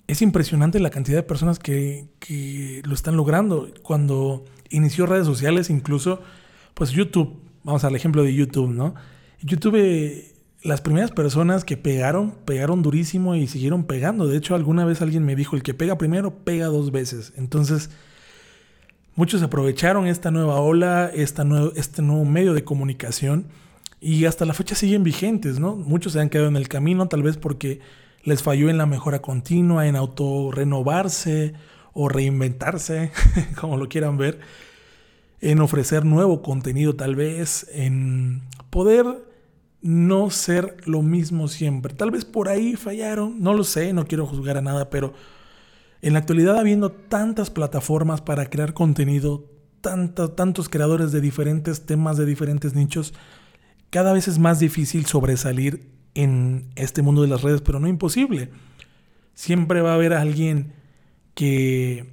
es 0.06 0.22
impresionante 0.22 0.80
la 0.80 0.90
cantidad 0.90 1.18
de 1.18 1.22
personas 1.22 1.58
que, 1.58 2.08
que 2.18 2.82
lo 2.84 2.94
están 2.94 3.16
logrando. 3.16 3.68
Cuando 3.82 4.44
inició 4.70 5.06
redes 5.06 5.26
sociales, 5.26 5.70
incluso, 5.70 6.20
pues 6.74 6.90
YouTube, 6.90 7.40
vamos 7.64 7.84
al 7.84 7.96
ejemplo 7.96 8.22
de 8.22 8.34
YouTube, 8.34 8.70
¿no? 8.70 8.94
YouTube 9.40 9.76
las 10.62 10.80
primeras 10.80 11.12
personas 11.12 11.64
que 11.64 11.76
pegaron, 11.76 12.32
pegaron 12.44 12.82
durísimo 12.82 13.36
y 13.36 13.46
siguieron 13.46 13.84
pegando. 13.84 14.26
De 14.26 14.36
hecho, 14.36 14.54
alguna 14.54 14.84
vez 14.84 15.02
alguien 15.02 15.24
me 15.24 15.36
dijo, 15.36 15.56
el 15.56 15.62
que 15.62 15.74
pega 15.74 15.98
primero, 15.98 16.44
pega 16.44 16.66
dos 16.66 16.90
veces. 16.90 17.32
Entonces, 17.36 17.90
muchos 19.16 19.42
aprovecharon 19.42 20.06
esta 20.06 20.30
nueva 20.30 20.60
ola, 20.60 21.10
esta 21.12 21.44
este 21.74 22.02
nuevo 22.02 22.24
medio 22.24 22.54
de 22.54 22.64
comunicación 22.64 23.46
y 24.00 24.26
hasta 24.26 24.44
la 24.44 24.54
fecha 24.54 24.74
siguen 24.74 25.02
vigentes, 25.02 25.58
¿no? 25.58 25.74
Muchos 25.74 26.12
se 26.12 26.20
han 26.20 26.28
quedado 26.28 26.48
en 26.48 26.56
el 26.56 26.68
camino, 26.68 27.08
tal 27.08 27.22
vez 27.22 27.36
porque 27.36 27.80
les 28.22 28.42
falló 28.42 28.68
en 28.68 28.78
la 28.78 28.86
mejora 28.86 29.20
continua, 29.20 29.86
en 29.86 29.96
autorrenovarse 29.96 31.54
o 31.92 32.08
reinventarse, 32.08 33.10
como 33.60 33.76
lo 33.76 33.88
quieran 33.88 34.18
ver, 34.18 34.38
en 35.40 35.60
ofrecer 35.60 36.04
nuevo 36.04 36.42
contenido 36.42 36.94
tal 36.94 37.16
vez, 37.16 37.66
en 37.72 38.42
poder 38.70 39.06
no 39.80 40.30
ser 40.30 40.76
lo 40.84 41.02
mismo 41.02 41.48
siempre. 41.48 41.94
Tal 41.94 42.10
vez 42.10 42.24
por 42.24 42.48
ahí 42.48 42.74
fallaron, 42.74 43.40
no 43.40 43.54
lo 43.54 43.64
sé, 43.64 43.92
no 43.92 44.06
quiero 44.06 44.26
juzgar 44.26 44.58
a 44.58 44.62
nada, 44.62 44.90
pero 44.90 45.14
en 46.02 46.12
la 46.12 46.20
actualidad 46.20 46.58
habiendo 46.58 46.90
tantas 46.90 47.50
plataformas 47.50 48.20
para 48.20 48.46
crear 48.50 48.74
contenido, 48.74 49.50
tantos 49.80 50.68
creadores 50.68 51.12
de 51.12 51.20
diferentes 51.20 51.86
temas, 51.86 52.16
de 52.16 52.26
diferentes 52.26 52.74
nichos, 52.74 53.14
cada 53.90 54.12
vez 54.12 54.28
es 54.28 54.38
más 54.38 54.58
difícil 54.58 55.06
sobresalir 55.06 55.90
en 56.14 56.70
este 56.74 57.02
mundo 57.02 57.22
de 57.22 57.28
las 57.28 57.42
redes, 57.42 57.60
pero 57.60 57.78
no 57.78 57.88
imposible. 57.88 58.50
Siempre 59.34 59.80
va 59.80 59.92
a 59.92 59.94
haber 59.94 60.12
alguien 60.12 60.72
que 61.34 62.10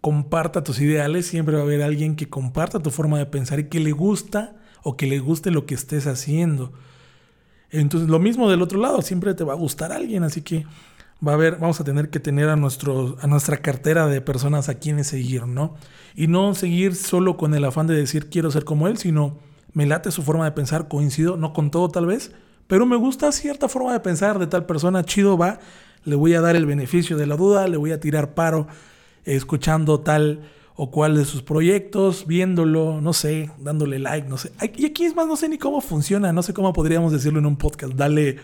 comparta 0.00 0.62
tus 0.62 0.80
ideales, 0.80 1.26
siempre 1.26 1.56
va 1.56 1.62
a 1.62 1.64
haber 1.64 1.82
alguien 1.82 2.14
que 2.14 2.28
comparta 2.28 2.80
tu 2.80 2.90
forma 2.90 3.18
de 3.18 3.26
pensar 3.26 3.58
y 3.58 3.64
que 3.64 3.80
le 3.80 3.92
gusta 3.92 4.56
o 4.82 4.96
que 4.96 5.06
le 5.06 5.18
guste 5.18 5.50
lo 5.50 5.66
que 5.66 5.74
estés 5.74 6.06
haciendo. 6.06 6.72
Entonces, 7.70 8.08
lo 8.08 8.20
mismo 8.20 8.48
del 8.48 8.62
otro 8.62 8.80
lado, 8.80 9.02
siempre 9.02 9.34
te 9.34 9.42
va 9.42 9.54
a 9.54 9.56
gustar 9.56 9.90
alguien, 9.90 10.22
así 10.22 10.42
que 10.42 10.64
va 11.24 11.32
a 11.32 11.34
haber, 11.34 11.56
vamos 11.56 11.80
a 11.80 11.84
tener 11.84 12.10
que 12.10 12.20
tener 12.20 12.48
a, 12.48 12.56
nuestro, 12.56 13.16
a 13.20 13.26
nuestra 13.26 13.58
cartera 13.58 14.06
de 14.06 14.20
personas 14.20 14.68
a 14.68 14.74
quienes 14.74 15.08
seguir, 15.08 15.46
¿no? 15.46 15.74
Y 16.14 16.26
no 16.26 16.54
seguir 16.54 16.94
solo 16.94 17.36
con 17.36 17.54
el 17.54 17.64
afán 17.64 17.86
de 17.86 17.94
decir 17.94 18.28
quiero 18.28 18.50
ser 18.50 18.64
como 18.64 18.88
él, 18.88 18.98
sino 18.98 19.38
me 19.72 19.86
late 19.86 20.10
su 20.10 20.22
forma 20.22 20.44
de 20.44 20.52
pensar, 20.52 20.88
coincido, 20.88 21.36
no 21.36 21.52
con 21.52 21.70
todo 21.70 21.88
tal 21.88 22.06
vez, 22.06 22.32
pero 22.66 22.86
me 22.86 22.96
gusta 22.96 23.30
cierta 23.32 23.68
forma 23.68 23.92
de 23.92 24.00
pensar 24.00 24.38
de 24.38 24.46
tal 24.46 24.66
persona, 24.66 25.04
chido 25.04 25.38
va, 25.38 25.60
le 26.04 26.16
voy 26.16 26.34
a 26.34 26.40
dar 26.40 26.56
el 26.56 26.66
beneficio 26.66 27.16
de 27.16 27.26
la 27.26 27.36
duda, 27.36 27.68
le 27.68 27.76
voy 27.76 27.92
a 27.92 28.00
tirar 28.00 28.34
paro 28.34 28.66
escuchando 29.24 30.00
tal 30.00 30.48
o 30.76 30.90
cuál 30.90 31.16
de 31.16 31.24
sus 31.24 31.42
proyectos, 31.42 32.26
viéndolo, 32.26 33.00
no 33.00 33.12
sé, 33.12 33.50
dándole 33.58 33.98
like, 33.98 34.28
no 34.28 34.36
sé. 34.36 34.52
Y 34.76 34.86
aquí 34.86 35.04
es 35.04 35.16
más, 35.16 35.26
no 35.26 35.36
sé 35.36 35.48
ni 35.48 35.58
cómo 35.58 35.80
funciona, 35.80 36.32
no 36.32 36.42
sé 36.42 36.52
cómo 36.52 36.72
podríamos 36.72 37.12
decirlo 37.12 37.38
en 37.38 37.46
un 37.46 37.56
podcast, 37.56 37.94
dale 37.94 38.36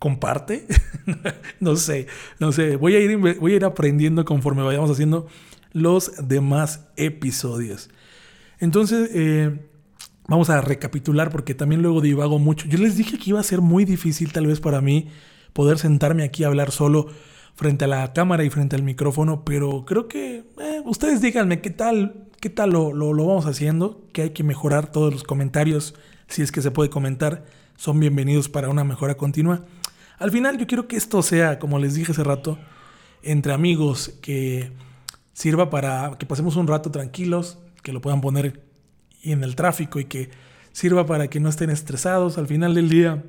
comparte, 0.00 0.66
no 1.60 1.76
sé, 1.76 2.06
no 2.40 2.52
sé, 2.52 2.76
voy 2.76 2.96
a, 2.96 3.00
ir, 3.00 3.16
voy 3.18 3.52
a 3.52 3.56
ir 3.56 3.64
aprendiendo 3.66 4.24
conforme 4.24 4.62
vayamos 4.62 4.90
haciendo 4.90 5.26
los 5.72 6.26
demás 6.26 6.88
episodios. 6.96 7.90
Entonces, 8.58 9.10
eh, 9.12 9.60
vamos 10.26 10.48
a 10.48 10.62
recapitular 10.62 11.30
porque 11.30 11.54
también 11.54 11.82
luego 11.82 12.00
divago 12.00 12.38
mucho. 12.38 12.66
Yo 12.66 12.78
les 12.78 12.96
dije 12.96 13.18
que 13.18 13.30
iba 13.30 13.40
a 13.40 13.44
ser 13.44 13.60
muy 13.60 13.84
difícil 13.84 14.32
tal 14.32 14.46
vez 14.46 14.58
para 14.58 14.80
mí 14.80 15.08
poder 15.52 15.78
sentarme 15.78 16.24
aquí 16.24 16.44
a 16.44 16.46
hablar 16.46 16.70
solo 16.70 17.08
frente 17.54 17.84
a 17.84 17.88
la 17.88 18.12
cámara 18.14 18.42
y 18.42 18.48
frente 18.48 18.76
al 18.76 18.82
micrófono, 18.82 19.44
pero 19.44 19.84
creo 19.84 20.08
que 20.08 20.44
eh, 20.60 20.82
ustedes 20.86 21.20
díganme 21.20 21.60
qué 21.60 21.68
tal, 21.68 22.28
qué 22.40 22.48
tal 22.48 22.70
lo, 22.70 22.94
lo, 22.94 23.12
lo 23.12 23.26
vamos 23.26 23.44
haciendo, 23.44 24.06
que 24.14 24.22
hay 24.22 24.30
que 24.30 24.44
mejorar 24.44 24.90
todos 24.90 25.12
los 25.12 25.24
comentarios, 25.24 25.94
si 26.26 26.40
es 26.40 26.52
que 26.52 26.62
se 26.62 26.70
puede 26.70 26.88
comentar, 26.88 27.44
son 27.76 28.00
bienvenidos 28.00 28.48
para 28.48 28.70
una 28.70 28.82
mejora 28.82 29.18
continua. 29.18 29.66
Al 30.20 30.30
final 30.30 30.58
yo 30.58 30.66
quiero 30.66 30.86
que 30.86 30.96
esto 30.96 31.22
sea, 31.22 31.58
como 31.58 31.78
les 31.78 31.94
dije 31.94 32.12
hace 32.12 32.22
rato, 32.22 32.58
entre 33.22 33.54
amigos, 33.54 34.12
que 34.20 34.70
sirva 35.32 35.70
para 35.70 36.18
que 36.18 36.26
pasemos 36.26 36.56
un 36.56 36.66
rato 36.66 36.90
tranquilos, 36.90 37.58
que 37.82 37.94
lo 37.94 38.02
puedan 38.02 38.20
poner 38.20 38.62
en 39.22 39.42
el 39.42 39.56
tráfico 39.56 39.98
y 39.98 40.04
que 40.04 40.30
sirva 40.72 41.06
para 41.06 41.28
que 41.28 41.40
no 41.40 41.48
estén 41.48 41.70
estresados. 41.70 42.36
Al 42.36 42.46
final 42.46 42.74
del 42.74 42.90
día, 42.90 43.24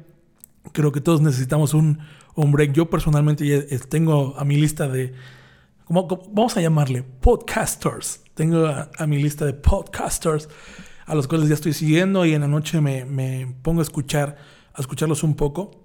creo 0.73 0.91
que 0.91 0.99
todos 0.99 1.21
necesitamos 1.21 1.73
un, 1.73 1.99
un 2.35 2.51
break. 2.51 2.73
Yo 2.73 2.89
personalmente 2.89 3.47
ya 3.47 3.79
tengo 3.87 4.35
a 4.37 4.43
mi 4.43 4.57
lista 4.57 4.89
de, 4.89 5.13
¿cómo, 5.85 6.09
vamos 6.33 6.57
a 6.57 6.61
llamarle? 6.61 7.03
Podcasters. 7.03 8.19
Tengo 8.35 8.67
a, 8.67 9.07
mi 9.07 9.23
lista 9.23 9.45
de 9.45 9.53
podcasters 9.53 10.49
a 11.05 11.15
los 11.15 11.25
cuales 11.29 11.47
ya 11.47 11.55
estoy 11.55 11.71
siguiendo 11.71 12.25
y 12.25 12.33
en 12.33 12.41
la 12.41 12.49
noche 12.49 12.81
me, 12.81 13.05
me 13.05 13.55
pongo 13.61 13.79
a 13.79 13.83
escuchar, 13.83 14.35
a 14.73 14.81
escucharlos 14.81 15.23
un 15.23 15.35
poco 15.35 15.80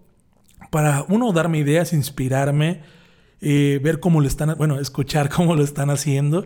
para 0.77 1.07
uno 1.09 1.33
darme 1.33 1.57
ideas, 1.57 1.95
inspirarme, 1.95 2.83
eh, 3.41 3.81
ver 3.83 3.99
cómo 3.99 4.21
lo 4.21 4.29
están, 4.29 4.55
bueno, 4.59 4.79
escuchar 4.79 5.31
cómo 5.35 5.57
lo 5.57 5.65
están 5.65 5.89
haciendo 5.89 6.45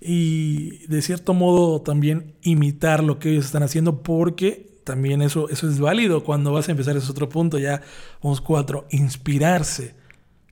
y 0.00 0.86
de 0.86 1.02
cierto 1.02 1.34
modo 1.34 1.82
también 1.82 2.36
imitar 2.40 3.04
lo 3.04 3.18
que 3.18 3.32
ellos 3.32 3.44
están 3.44 3.62
haciendo 3.62 4.02
porque 4.02 4.80
también 4.82 5.20
eso, 5.20 5.50
eso 5.50 5.68
es 5.68 5.78
válido 5.78 6.24
cuando 6.24 6.52
vas 6.52 6.68
a 6.68 6.70
empezar, 6.70 6.96
es 6.96 7.10
otro 7.10 7.28
punto, 7.28 7.58
ya 7.58 7.82
vamos 8.22 8.40
cuatro, 8.40 8.86
inspirarse. 8.92 9.94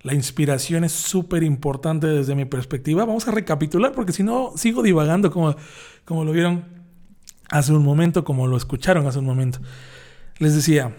La 0.03 0.13
inspiración 0.13 0.85
es 0.85 0.93
súper 0.93 1.45
importante 1.45 2.07
desde 2.07 2.35
mi 2.35 2.45
perspectiva. 2.45 3.07
Vamos 3.07 3.27
a 3.27 3.31
recapitular 3.31 3.93
porque 3.93 4.13
si 4.13 4.23
no 4.23 4.53
sigo 4.55 4.83
divagando 4.83 5.31
como, 5.31 5.57
como 6.05 6.27
lo 6.27 6.33
vieron 6.33 6.63
hace 7.49 7.73
un 7.73 7.85
momento, 7.85 8.23
como 8.23 8.47
lo 8.47 8.59
escucharon 8.59 9.07
hace 9.07 9.19
un 9.19 9.25
momento. 9.25 9.61
Les 10.37 10.55
decía, 10.55 10.95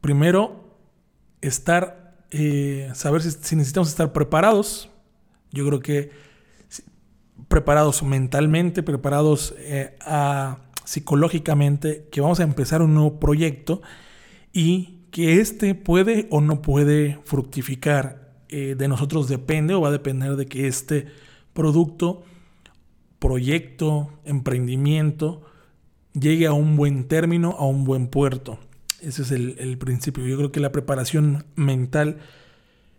primero 0.00 0.59
estar, 1.40 2.16
eh, 2.30 2.90
saber 2.94 3.22
si, 3.22 3.56
necesitamos 3.56 3.88
estar 3.88 4.12
preparados. 4.12 4.90
Yo 5.52 5.66
creo 5.66 5.80
que 5.80 6.10
preparados 7.48 8.02
mentalmente, 8.02 8.82
preparados 8.82 9.54
eh, 9.58 9.96
psicológicamente, 10.84 12.06
que 12.10 12.20
vamos 12.20 12.40
a 12.40 12.44
empezar 12.44 12.82
un 12.82 12.94
nuevo 12.94 13.18
proyecto 13.18 13.82
y 14.52 15.00
que 15.10 15.40
este 15.40 15.74
puede 15.74 16.28
o 16.30 16.40
no 16.40 16.62
puede 16.62 17.18
fructificar. 17.24 18.30
Eh, 18.48 18.74
de 18.76 18.88
nosotros 18.88 19.28
depende 19.28 19.74
o 19.74 19.80
va 19.80 19.88
a 19.88 19.92
depender 19.92 20.34
de 20.34 20.46
que 20.46 20.66
este 20.66 21.06
producto, 21.52 22.24
proyecto, 23.18 24.10
emprendimiento, 24.24 25.42
llegue 26.12 26.46
a 26.46 26.52
un 26.52 26.76
buen 26.76 27.06
término, 27.06 27.54
a 27.58 27.66
un 27.66 27.84
buen 27.84 28.08
puerto. 28.08 28.58
Ese 29.00 29.22
es 29.22 29.30
el, 29.30 29.78
principio. 29.78 30.26
Yo 30.26 30.36
creo 30.36 30.52
que 30.52 30.60
la 30.60 30.72
preparación 30.72 31.44
mental 31.56 32.18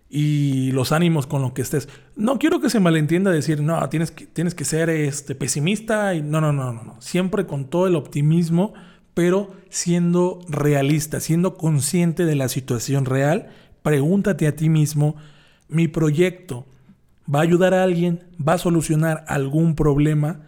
y 0.09 0.71
los 0.71 0.91
ánimos 0.91 1.27
con 1.27 1.41
lo 1.41 1.53
que 1.53 1.61
estés. 1.61 1.87
No 2.15 2.39
quiero 2.39 2.59
que 2.59 2.69
se 2.69 2.79
malentienda 2.79 3.31
decir, 3.31 3.61
no, 3.61 3.87
tienes 3.89 4.11
que, 4.11 4.25
tienes 4.25 4.55
que 4.55 4.65
ser 4.65 4.89
este, 4.89 5.35
pesimista. 5.35 6.13
Y, 6.15 6.21
no, 6.21 6.41
no, 6.41 6.51
no, 6.53 6.73
no, 6.73 6.83
no. 6.83 7.01
Siempre 7.01 7.45
con 7.45 7.69
todo 7.69 7.87
el 7.87 7.95
optimismo, 7.95 8.73
pero 9.13 9.55
siendo 9.69 10.39
realista, 10.47 11.19
siendo 11.19 11.55
consciente 11.55 12.25
de 12.25 12.35
la 12.35 12.49
situación 12.49 13.05
real. 13.05 13.49
Pregúntate 13.83 14.47
a 14.47 14.55
ti 14.55 14.69
mismo, 14.69 15.15
mi 15.67 15.87
proyecto 15.87 16.65
va 17.33 17.39
a 17.39 17.43
ayudar 17.43 17.73
a 17.73 17.83
alguien, 17.83 18.23
va 18.45 18.53
a 18.53 18.57
solucionar 18.57 19.23
algún 19.27 19.75
problema, 19.75 20.41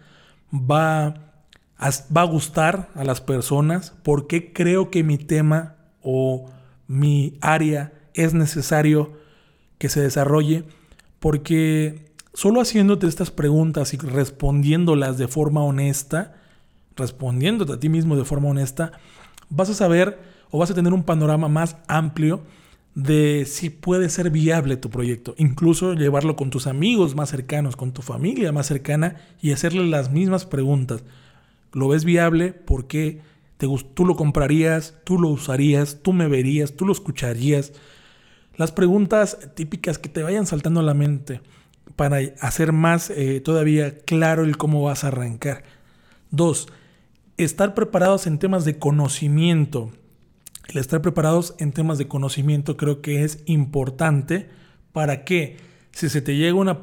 va 0.52 1.33
va 1.80 2.22
a 2.22 2.24
gustar 2.24 2.90
a 2.94 3.04
las 3.04 3.20
personas, 3.20 3.94
por 4.02 4.26
qué 4.26 4.52
creo 4.52 4.90
que 4.90 5.02
mi 5.02 5.18
tema 5.18 5.76
o 6.02 6.50
mi 6.86 7.38
área 7.40 7.92
es 8.14 8.34
necesario 8.34 9.12
que 9.78 9.88
se 9.88 10.00
desarrolle, 10.00 10.64
porque 11.18 12.12
solo 12.32 12.60
haciéndote 12.60 13.06
estas 13.06 13.30
preguntas 13.30 13.94
y 13.94 13.96
respondiéndolas 13.96 15.18
de 15.18 15.28
forma 15.28 15.62
honesta, 15.62 16.34
respondiéndote 16.96 17.72
a 17.72 17.80
ti 17.80 17.88
mismo 17.88 18.16
de 18.16 18.24
forma 18.24 18.48
honesta, 18.48 18.92
vas 19.50 19.70
a 19.70 19.74
saber 19.74 20.18
o 20.50 20.58
vas 20.58 20.70
a 20.70 20.74
tener 20.74 20.92
un 20.92 21.02
panorama 21.02 21.48
más 21.48 21.76
amplio 21.88 22.42
de 22.94 23.44
si 23.46 23.70
puede 23.70 24.08
ser 24.08 24.30
viable 24.30 24.76
tu 24.76 24.88
proyecto, 24.88 25.34
incluso 25.36 25.94
llevarlo 25.94 26.36
con 26.36 26.50
tus 26.50 26.68
amigos 26.68 27.16
más 27.16 27.30
cercanos, 27.30 27.74
con 27.74 27.92
tu 27.92 28.02
familia 28.02 28.52
más 28.52 28.66
cercana 28.66 29.16
y 29.42 29.50
hacerle 29.50 29.84
las 29.84 30.12
mismas 30.12 30.46
preguntas 30.46 31.02
lo 31.74 31.88
ves 31.88 32.04
viable, 32.04 32.52
por 32.52 32.86
qué 32.86 33.20
te, 33.56 33.66
tú 33.94 34.06
lo 34.06 34.16
comprarías, 34.16 34.94
tú 35.04 35.18
lo 35.18 35.28
usarías, 35.28 36.00
tú 36.02 36.12
me 36.12 36.28
verías, 36.28 36.74
tú 36.74 36.86
lo 36.86 36.92
escucharías. 36.92 37.72
Las 38.56 38.72
preguntas 38.72 39.50
típicas 39.54 39.98
que 39.98 40.08
te 40.08 40.22
vayan 40.22 40.46
saltando 40.46 40.80
a 40.80 40.84
la 40.84 40.94
mente 40.94 41.40
para 41.96 42.18
hacer 42.40 42.72
más 42.72 43.10
eh, 43.10 43.40
todavía 43.40 43.98
claro 43.98 44.44
el 44.44 44.56
cómo 44.56 44.82
vas 44.82 45.04
a 45.04 45.08
arrancar. 45.08 45.64
Dos, 46.30 46.68
estar 47.36 47.74
preparados 47.74 48.26
en 48.26 48.38
temas 48.38 48.64
de 48.64 48.78
conocimiento. 48.78 49.90
El 50.68 50.78
estar 50.78 51.02
preparados 51.02 51.54
en 51.58 51.72
temas 51.72 51.98
de 51.98 52.08
conocimiento 52.08 52.76
creo 52.76 53.02
que 53.02 53.24
es 53.24 53.42
importante 53.46 54.48
para 54.92 55.24
que 55.24 55.56
si 55.92 56.08
se 56.08 56.20
te 56.20 56.36
llega, 56.36 56.54
una, 56.54 56.78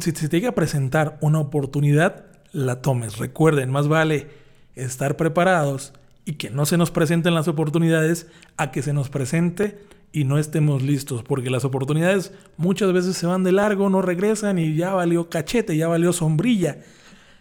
si 0.00 0.10
se 0.12 0.28
te 0.28 0.36
llega 0.36 0.50
a 0.50 0.54
presentar 0.54 1.18
una 1.22 1.38
oportunidad, 1.38 2.26
la 2.52 2.82
tomes. 2.82 3.18
Recuerden, 3.18 3.70
más 3.70 3.88
vale 3.88 4.28
estar 4.74 5.16
preparados 5.16 5.92
y 6.24 6.34
que 6.34 6.50
no 6.50 6.66
se 6.66 6.76
nos 6.76 6.90
presenten 6.90 7.34
las 7.34 7.48
oportunidades 7.48 8.28
a 8.56 8.70
que 8.70 8.82
se 8.82 8.92
nos 8.92 9.08
presente 9.08 9.78
y 10.12 10.24
no 10.24 10.38
estemos 10.38 10.82
listos, 10.82 11.22
porque 11.22 11.50
las 11.50 11.64
oportunidades 11.64 12.32
muchas 12.58 12.92
veces 12.92 13.16
se 13.16 13.26
van 13.26 13.44
de 13.44 13.52
largo, 13.52 13.88
no 13.88 14.02
regresan 14.02 14.58
y 14.58 14.76
ya 14.76 14.92
valió 14.92 15.30
cachete, 15.30 15.76
ya 15.76 15.88
valió 15.88 16.12
sombrilla, 16.12 16.78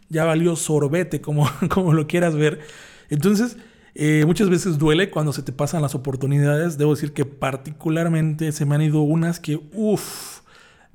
ya 0.09 0.23
valió 0.23 0.55
sorbete, 0.55 1.21
como, 1.21 1.49
como 1.69 1.93
lo 1.93 2.07
quieras 2.07 2.35
ver. 2.35 2.61
Entonces, 3.09 3.57
eh, 3.93 4.23
muchas 4.25 4.49
veces 4.49 4.77
duele 4.77 5.09
cuando 5.09 5.33
se 5.33 5.43
te 5.43 5.51
pasan 5.51 5.81
las 5.81 5.95
oportunidades. 5.95 6.77
Debo 6.77 6.95
decir 6.95 7.13
que 7.13 7.25
particularmente 7.25 8.53
se 8.53 8.65
me 8.65 8.75
han 8.75 8.81
ido 8.81 9.01
unas 9.01 9.39
que, 9.39 9.59
uff, 9.73 10.39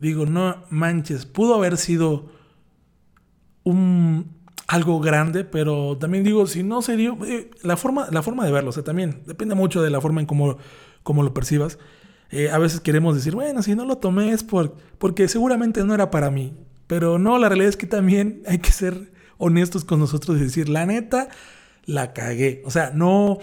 digo, 0.00 0.24
no 0.24 0.64
manches, 0.70 1.26
pudo 1.26 1.54
haber 1.54 1.76
sido 1.76 2.30
un, 3.66 4.36
algo 4.68 5.00
grande, 5.00 5.44
pero 5.44 5.96
también 5.98 6.24
digo, 6.24 6.46
si 6.46 6.62
no 6.62 6.82
se 6.82 6.96
dio, 6.96 7.18
eh, 7.26 7.50
la, 7.62 7.76
forma, 7.76 8.06
la 8.10 8.22
forma 8.22 8.44
de 8.44 8.52
verlo, 8.52 8.70
o 8.70 8.72
sea, 8.72 8.84
también 8.84 9.22
depende 9.26 9.54
mucho 9.54 9.82
de 9.82 9.90
la 9.90 10.00
forma 10.00 10.20
en 10.20 10.26
cómo, 10.26 10.56
cómo 11.02 11.22
lo 11.22 11.34
percibas. 11.34 11.78
Eh, 12.30 12.50
a 12.50 12.58
veces 12.58 12.80
queremos 12.80 13.16
decir, 13.16 13.34
bueno, 13.34 13.62
si 13.62 13.74
no 13.74 13.84
lo 13.84 13.98
tomé 13.98 14.30
es 14.30 14.44
por, 14.44 14.74
porque 14.98 15.28
seguramente 15.28 15.84
no 15.84 15.94
era 15.94 16.10
para 16.10 16.30
mí. 16.30 16.54
Pero 16.86 17.18
no, 17.18 17.38
la 17.38 17.48
realidad 17.48 17.68
es 17.68 17.76
que 17.76 17.86
también 17.86 18.42
hay 18.46 18.58
que 18.58 18.70
ser 18.70 19.12
honestos 19.38 19.84
con 19.84 19.98
nosotros 19.98 20.38
y 20.38 20.44
decir, 20.44 20.68
la 20.68 20.86
neta, 20.86 21.28
la 21.84 22.12
cagué. 22.12 22.62
O 22.64 22.70
sea, 22.70 22.92
no, 22.94 23.38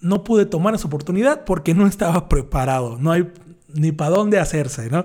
no 0.00 0.24
pude 0.24 0.46
tomar 0.46 0.74
esa 0.74 0.88
oportunidad 0.88 1.44
porque 1.44 1.74
no 1.74 1.86
estaba 1.86 2.28
preparado. 2.28 2.98
No 2.98 3.12
hay 3.12 3.32
ni 3.68 3.92
para 3.92 4.10
dónde 4.10 4.38
hacerse, 4.38 4.90
¿no? 4.90 5.04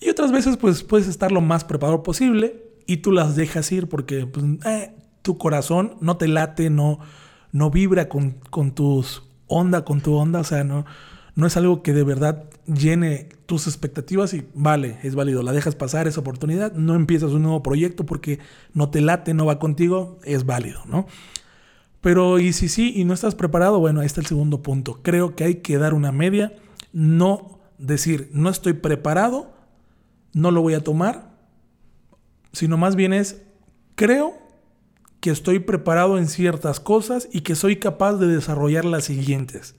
Y 0.00 0.10
otras 0.10 0.32
veces, 0.32 0.56
pues 0.56 0.82
puedes 0.82 1.08
estar 1.08 1.32
lo 1.32 1.40
más 1.40 1.64
preparado 1.64 2.02
posible 2.04 2.67
y 2.88 2.96
tú 2.96 3.12
las 3.12 3.36
dejas 3.36 3.70
ir 3.70 3.86
porque 3.86 4.26
pues, 4.26 4.44
eh, 4.64 4.92
tu 5.22 5.36
corazón 5.38 5.98
no 6.00 6.16
te 6.16 6.26
late, 6.26 6.70
no, 6.70 6.98
no 7.52 7.70
vibra 7.70 8.08
con, 8.08 8.38
con 8.50 8.72
tus 8.72 9.22
onda, 9.46 9.84
con 9.84 10.00
tu 10.00 10.14
onda, 10.14 10.40
o 10.40 10.44
sea, 10.44 10.64
no, 10.64 10.86
no 11.34 11.46
es 11.46 11.56
algo 11.58 11.82
que 11.82 11.92
de 11.92 12.02
verdad 12.02 12.44
llene 12.66 13.28
tus 13.44 13.66
expectativas 13.66 14.32
y 14.32 14.46
vale, 14.54 14.98
es 15.02 15.14
válido, 15.14 15.42
la 15.42 15.52
dejas 15.52 15.74
pasar 15.74 16.08
esa 16.08 16.20
oportunidad, 16.20 16.72
no 16.72 16.94
empiezas 16.94 17.32
un 17.32 17.42
nuevo 17.42 17.62
proyecto 17.62 18.06
porque 18.06 18.38
no 18.72 18.88
te 18.88 19.02
late, 19.02 19.34
no 19.34 19.44
va 19.44 19.58
contigo, 19.58 20.18
es 20.24 20.46
válido, 20.46 20.80
¿no? 20.86 21.06
Pero 22.00 22.38
y 22.38 22.54
si 22.54 22.70
sí 22.70 22.94
y 22.96 23.04
no 23.04 23.12
estás 23.12 23.34
preparado, 23.34 23.80
bueno, 23.80 24.00
ahí 24.00 24.06
está 24.06 24.20
el 24.20 24.26
segundo 24.26 24.62
punto. 24.62 25.00
Creo 25.02 25.36
que 25.36 25.44
hay 25.44 25.56
que 25.56 25.76
dar 25.76 25.92
una 25.92 26.10
media, 26.10 26.54
no 26.94 27.58
decir, 27.76 28.30
no 28.32 28.48
estoy 28.48 28.72
preparado, 28.72 29.52
no 30.32 30.50
lo 30.50 30.62
voy 30.62 30.72
a 30.72 30.82
tomar, 30.82 31.27
sino 32.52 32.76
más 32.76 32.96
bien 32.96 33.12
es, 33.12 33.42
creo 33.94 34.34
que 35.20 35.30
estoy 35.30 35.58
preparado 35.58 36.18
en 36.18 36.28
ciertas 36.28 36.80
cosas 36.80 37.28
y 37.32 37.40
que 37.40 37.54
soy 37.54 37.76
capaz 37.76 38.14
de 38.14 38.28
desarrollar 38.28 38.84
las 38.84 39.04
siguientes, 39.04 39.74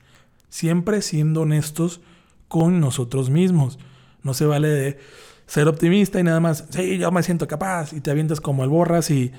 siempre 0.49 1.01
siendo 1.01 1.41
honestos 1.41 2.01
con 2.47 2.79
nosotros 2.79 3.29
mismos. 3.29 3.79
No 4.23 4.33
se 4.33 4.45
vale 4.45 4.67
de 4.67 4.97
ser 5.45 5.67
optimista 5.67 6.19
y 6.19 6.23
nada 6.23 6.39
más, 6.39 6.65
sí, 6.69 6.97
yo 6.97 7.11
me 7.11 7.23
siento 7.23 7.47
capaz 7.47 7.93
y 7.93 8.01
te 8.01 8.11
avientas 8.11 8.41
como 8.41 8.63
el 8.63 8.69
borras 8.69 9.09
y, 9.09 9.31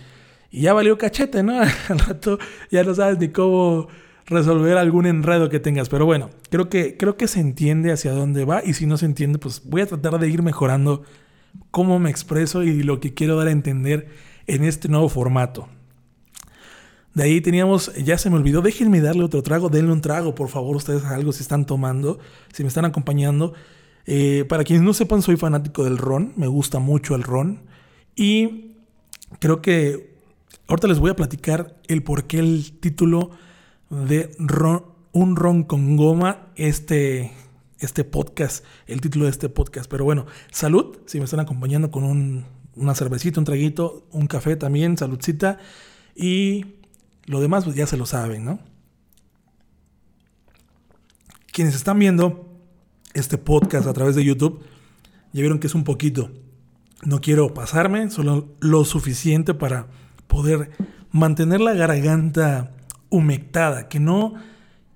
y 0.50 0.62
ya 0.62 0.72
valió 0.72 0.96
cachete, 0.96 1.42
¿no? 1.42 1.60
Al 1.88 1.98
rato 1.98 2.38
ya 2.70 2.82
no 2.82 2.94
sabes 2.94 3.18
ni 3.18 3.28
cómo 3.28 3.88
resolver 4.26 4.78
algún 4.78 5.06
enredo 5.06 5.50
que 5.50 5.60
tengas. 5.60 5.88
Pero 5.88 6.06
bueno, 6.06 6.30
creo 6.48 6.70
que, 6.70 6.96
creo 6.96 7.16
que 7.16 7.28
se 7.28 7.40
entiende 7.40 7.92
hacia 7.92 8.12
dónde 8.12 8.44
va 8.44 8.62
y 8.64 8.72
si 8.74 8.86
no 8.86 8.96
se 8.96 9.06
entiende, 9.06 9.38
pues 9.38 9.62
voy 9.64 9.82
a 9.82 9.86
tratar 9.86 10.18
de 10.18 10.28
ir 10.28 10.42
mejorando 10.42 11.02
cómo 11.70 11.98
me 11.98 12.10
expreso 12.10 12.62
y 12.62 12.82
lo 12.82 13.00
que 13.00 13.14
quiero 13.14 13.36
dar 13.36 13.48
a 13.48 13.52
entender 13.52 14.08
en 14.46 14.64
este 14.64 14.88
nuevo 14.88 15.08
formato. 15.08 15.68
De 17.14 17.24
ahí 17.24 17.40
teníamos, 17.40 17.92
ya 17.96 18.18
se 18.18 18.30
me 18.30 18.36
olvidó, 18.36 18.62
déjenme 18.62 19.00
darle 19.00 19.24
otro 19.24 19.42
trago, 19.42 19.68
denle 19.68 19.92
un 19.92 20.00
trago, 20.00 20.34
por 20.34 20.48
favor, 20.48 20.76
ustedes 20.76 21.04
algo 21.04 21.32
si 21.32 21.42
están 21.42 21.66
tomando, 21.66 22.20
si 22.52 22.62
me 22.62 22.68
están 22.68 22.84
acompañando. 22.84 23.52
Eh, 24.06 24.44
para 24.48 24.64
quienes 24.64 24.84
no 24.84 24.94
sepan, 24.94 25.22
soy 25.22 25.36
fanático 25.36 25.84
del 25.84 25.98
ron, 25.98 26.32
me 26.36 26.46
gusta 26.46 26.78
mucho 26.78 27.14
el 27.16 27.22
ron 27.22 27.62
y 28.14 28.76
creo 29.40 29.60
que 29.60 30.14
ahorita 30.68 30.88
les 30.88 30.98
voy 30.98 31.10
a 31.10 31.16
platicar 31.16 31.76
el 31.88 32.02
por 32.02 32.24
qué 32.24 32.38
el 32.38 32.78
título 32.78 33.30
de 33.90 34.34
Un 35.12 35.36
ron 35.36 35.64
con 35.64 35.96
goma, 35.96 36.46
este, 36.54 37.32
este 37.80 38.04
podcast, 38.04 38.64
el 38.86 39.00
título 39.00 39.24
de 39.24 39.30
este 39.30 39.48
podcast. 39.48 39.90
Pero 39.90 40.04
bueno, 40.04 40.26
salud, 40.50 40.98
si 41.06 41.18
me 41.18 41.24
están 41.24 41.40
acompañando 41.40 41.90
con 41.90 42.04
un, 42.04 42.44
una 42.76 42.94
cervecita, 42.94 43.40
un 43.40 43.46
traguito, 43.46 44.06
un 44.12 44.26
café 44.26 44.56
también, 44.56 44.96
saludcita. 44.96 45.58
Y 46.14 46.76
lo 47.24 47.40
demás 47.40 47.64
pues 47.64 47.76
ya 47.76 47.86
se 47.86 47.96
lo 47.96 48.06
saben, 48.06 48.44
¿no? 48.44 48.60
Quienes 51.52 51.74
están 51.74 51.98
viendo 51.98 52.46
este 53.14 53.38
podcast 53.38 53.86
a 53.86 53.92
través 53.92 54.14
de 54.14 54.24
YouTube, 54.24 54.62
ya 55.32 55.40
vieron 55.40 55.58
que 55.58 55.66
es 55.66 55.74
un 55.74 55.84
poquito. 55.84 56.30
No 57.02 57.20
quiero 57.20 57.54
pasarme, 57.54 58.10
solo 58.10 58.48
lo 58.60 58.84
suficiente 58.84 59.54
para 59.54 59.88
poder 60.26 60.70
mantener 61.10 61.60
la 61.60 61.74
garganta 61.74 62.72
humectada, 63.08 63.88
que 63.88 64.00
no, 64.00 64.34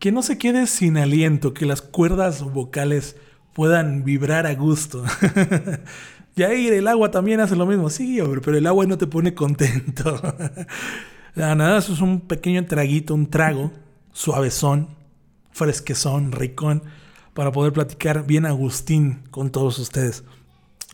que 0.05 0.13
no 0.13 0.21
se 0.21 0.37
quede 0.37 0.67
sin 0.67 0.99
aliento, 0.99 1.55
que 1.55 1.65
las 1.65 1.81
cuerdas 1.81 2.43
vocales 2.43 3.17
puedan 3.55 4.05
vibrar 4.05 4.47
a 4.47 4.55
gusto. 4.55 5.03
ahí 6.37 6.67
el 6.67 6.89
agua 6.89 7.11
también 7.11 7.41
hace 7.41 7.57
lo 7.57 7.65
mismo, 7.65 7.89
sí, 7.89 8.19
pero 8.45 8.59
el 8.59 8.67
agua 8.67 8.85
no 8.85 8.99
te 8.99 9.07
pone 9.07 9.33
contento. 9.33 10.21
nada, 11.35 11.55
nada, 11.55 11.79
eso 11.79 11.95
es 11.95 12.03
un 12.03 12.21
pequeño 12.21 12.67
traguito, 12.67 13.15
un 13.15 13.31
trago, 13.31 13.73
suavezón, 14.13 14.91
fresquezón, 15.53 16.33
ricón, 16.33 16.83
para 17.33 17.51
poder 17.51 17.73
platicar 17.73 18.27
bien 18.27 18.45
Agustín 18.45 19.23
con 19.31 19.51
todos 19.51 19.79
ustedes. 19.79 20.23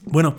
Bueno, 0.04 0.36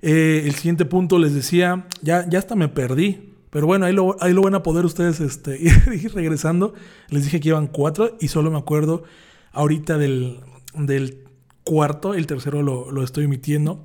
eh, 0.00 0.44
el 0.44 0.54
siguiente 0.54 0.84
punto 0.84 1.18
les 1.18 1.34
decía, 1.34 1.88
ya, 2.02 2.24
ya 2.28 2.38
hasta 2.38 2.54
me 2.54 2.68
perdí. 2.68 3.31
Pero 3.52 3.66
bueno, 3.66 3.84
ahí 3.84 3.92
lo, 3.92 4.16
ahí 4.20 4.32
lo 4.32 4.40
van 4.40 4.54
a 4.54 4.62
poder 4.62 4.86
ustedes 4.86 5.20
este, 5.20 5.60
ir 5.60 6.14
regresando. 6.14 6.72
Les 7.10 7.24
dije 7.24 7.38
que 7.38 7.50
iban 7.50 7.66
cuatro 7.66 8.16
y 8.18 8.28
solo 8.28 8.50
me 8.50 8.56
acuerdo 8.56 9.04
ahorita 9.52 9.98
del, 9.98 10.40
del 10.72 11.24
cuarto. 11.62 12.14
El 12.14 12.26
tercero 12.26 12.62
lo, 12.62 12.90
lo, 12.90 13.04
estoy 13.04 13.24
emitiendo. 13.24 13.84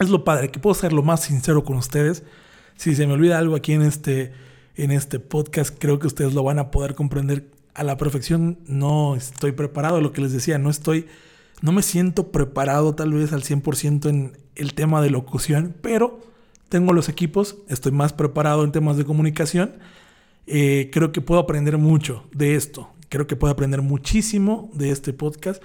Es 0.00 0.10
lo 0.10 0.24
padre, 0.24 0.50
que 0.50 0.58
puedo 0.58 0.74
ser 0.74 0.92
lo 0.92 1.04
más 1.04 1.22
sincero 1.22 1.62
con 1.62 1.76
ustedes. 1.76 2.24
Si 2.74 2.96
se 2.96 3.06
me 3.06 3.12
olvida 3.12 3.38
algo 3.38 3.54
aquí 3.54 3.72
en 3.72 3.82
este, 3.82 4.32
en 4.74 4.90
este 4.90 5.20
podcast, 5.20 5.76
creo 5.78 6.00
que 6.00 6.08
ustedes 6.08 6.34
lo 6.34 6.42
van 6.42 6.58
a 6.58 6.72
poder 6.72 6.96
comprender 6.96 7.52
a 7.74 7.84
la 7.84 7.98
perfección. 7.98 8.58
No 8.66 9.14
estoy 9.14 9.52
preparado, 9.52 10.00
lo 10.00 10.12
que 10.12 10.22
les 10.22 10.32
decía, 10.32 10.58
no 10.58 10.70
estoy, 10.70 11.06
no 11.62 11.70
me 11.70 11.82
siento 11.82 12.32
preparado 12.32 12.96
tal 12.96 13.12
vez 13.12 13.32
al 13.32 13.44
100% 13.44 14.08
en 14.08 14.36
el 14.56 14.74
tema 14.74 15.00
de 15.00 15.10
locución, 15.10 15.76
pero 15.80 16.18
tengo 16.68 16.92
los 16.92 17.08
equipos, 17.08 17.56
estoy 17.68 17.92
más 17.92 18.12
preparado 18.12 18.64
en 18.64 18.72
temas 18.72 18.96
de 18.96 19.04
comunicación. 19.04 19.74
Eh, 20.46 20.90
creo 20.92 21.12
que 21.12 21.20
puedo 21.20 21.40
aprender 21.40 21.78
mucho 21.78 22.24
de 22.32 22.54
esto. 22.54 22.90
Creo 23.08 23.26
que 23.26 23.36
puedo 23.36 23.52
aprender 23.52 23.82
muchísimo 23.82 24.70
de 24.74 24.90
este 24.90 25.12
podcast 25.12 25.62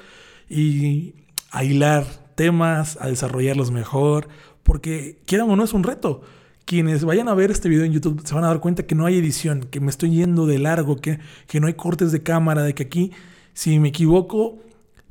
y 0.50 1.16
a 1.52 1.64
hilar 1.64 2.06
temas, 2.36 2.98
a 3.02 3.08
desarrollarlos 3.08 3.72
mejor, 3.72 4.28
porque 4.64 5.20
quieran 5.26 5.50
o 5.50 5.56
no 5.56 5.64
es 5.64 5.74
un 5.74 5.84
reto. 5.84 6.22
Quienes 6.66 7.04
vayan 7.04 7.28
a 7.28 7.34
ver 7.34 7.52
este 7.52 7.68
video 7.68 7.84
en 7.84 7.92
YouTube 7.92 8.26
se 8.26 8.34
van 8.34 8.46
a 8.46 8.48
dar 8.48 8.62
cuenta 8.62 8.84
que 8.84 8.96
no 8.96 9.06
hay 9.06 9.18
edición, 9.18 9.68
que 9.70 9.82
me 9.82 9.90
estoy 9.90 10.12
yendo 10.12 10.46
de 10.46 10.60
largo, 10.60 10.96
que, 10.96 11.20
que 11.48 11.60
no 11.60 11.68
hay 11.68 11.74
cortes 11.74 12.14
de 12.14 12.24
cámara, 12.24 12.64
de 12.64 12.74
que 12.74 12.84
aquí, 12.84 13.12
si 13.54 13.80
me 13.80 13.90
equivoco, 13.90 14.60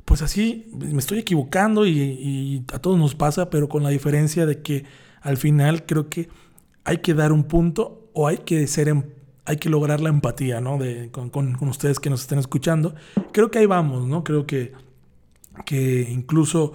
pues 0.05 0.23
así 0.23 0.67
me 0.73 0.97
estoy 0.97 1.19
equivocando 1.19 1.85
y, 1.85 1.99
y 1.99 2.65
a 2.73 2.79
todos 2.79 2.97
nos 2.97 3.13
pasa, 3.13 3.51
pero 3.51 3.69
con 3.69 3.83
la 3.83 3.89
diferencia 3.89 4.47
de 4.47 4.63
que 4.63 4.85
al 5.23 5.37
final 5.37 5.85
creo 5.85 6.09
que 6.09 6.29
hay 6.83 6.97
que 6.99 7.13
dar 7.13 7.31
un 7.31 7.45
punto 7.45 8.09
o 8.13 8.27
hay 8.27 8.39
que 8.39 8.67
ser 8.67 8.89
em, 8.89 9.03
hay 9.45 9.57
que 9.57 9.69
lograr 9.69 9.99
la 9.99 10.09
empatía, 10.09 10.61
¿no? 10.61 10.77
De, 10.77 11.09
con, 11.11 11.57
ustedes 11.67 11.99
que 11.99 12.09
nos 12.09 12.21
estén 12.21 12.39
escuchando. 12.39 12.95
Creo 13.31 13.51
que 13.51 13.59
ahí 13.59 13.65
vamos, 13.65 14.07
¿no? 14.07 14.23
Creo 14.23 14.45
que, 14.45 14.73
que 15.65 16.07
incluso 16.09 16.73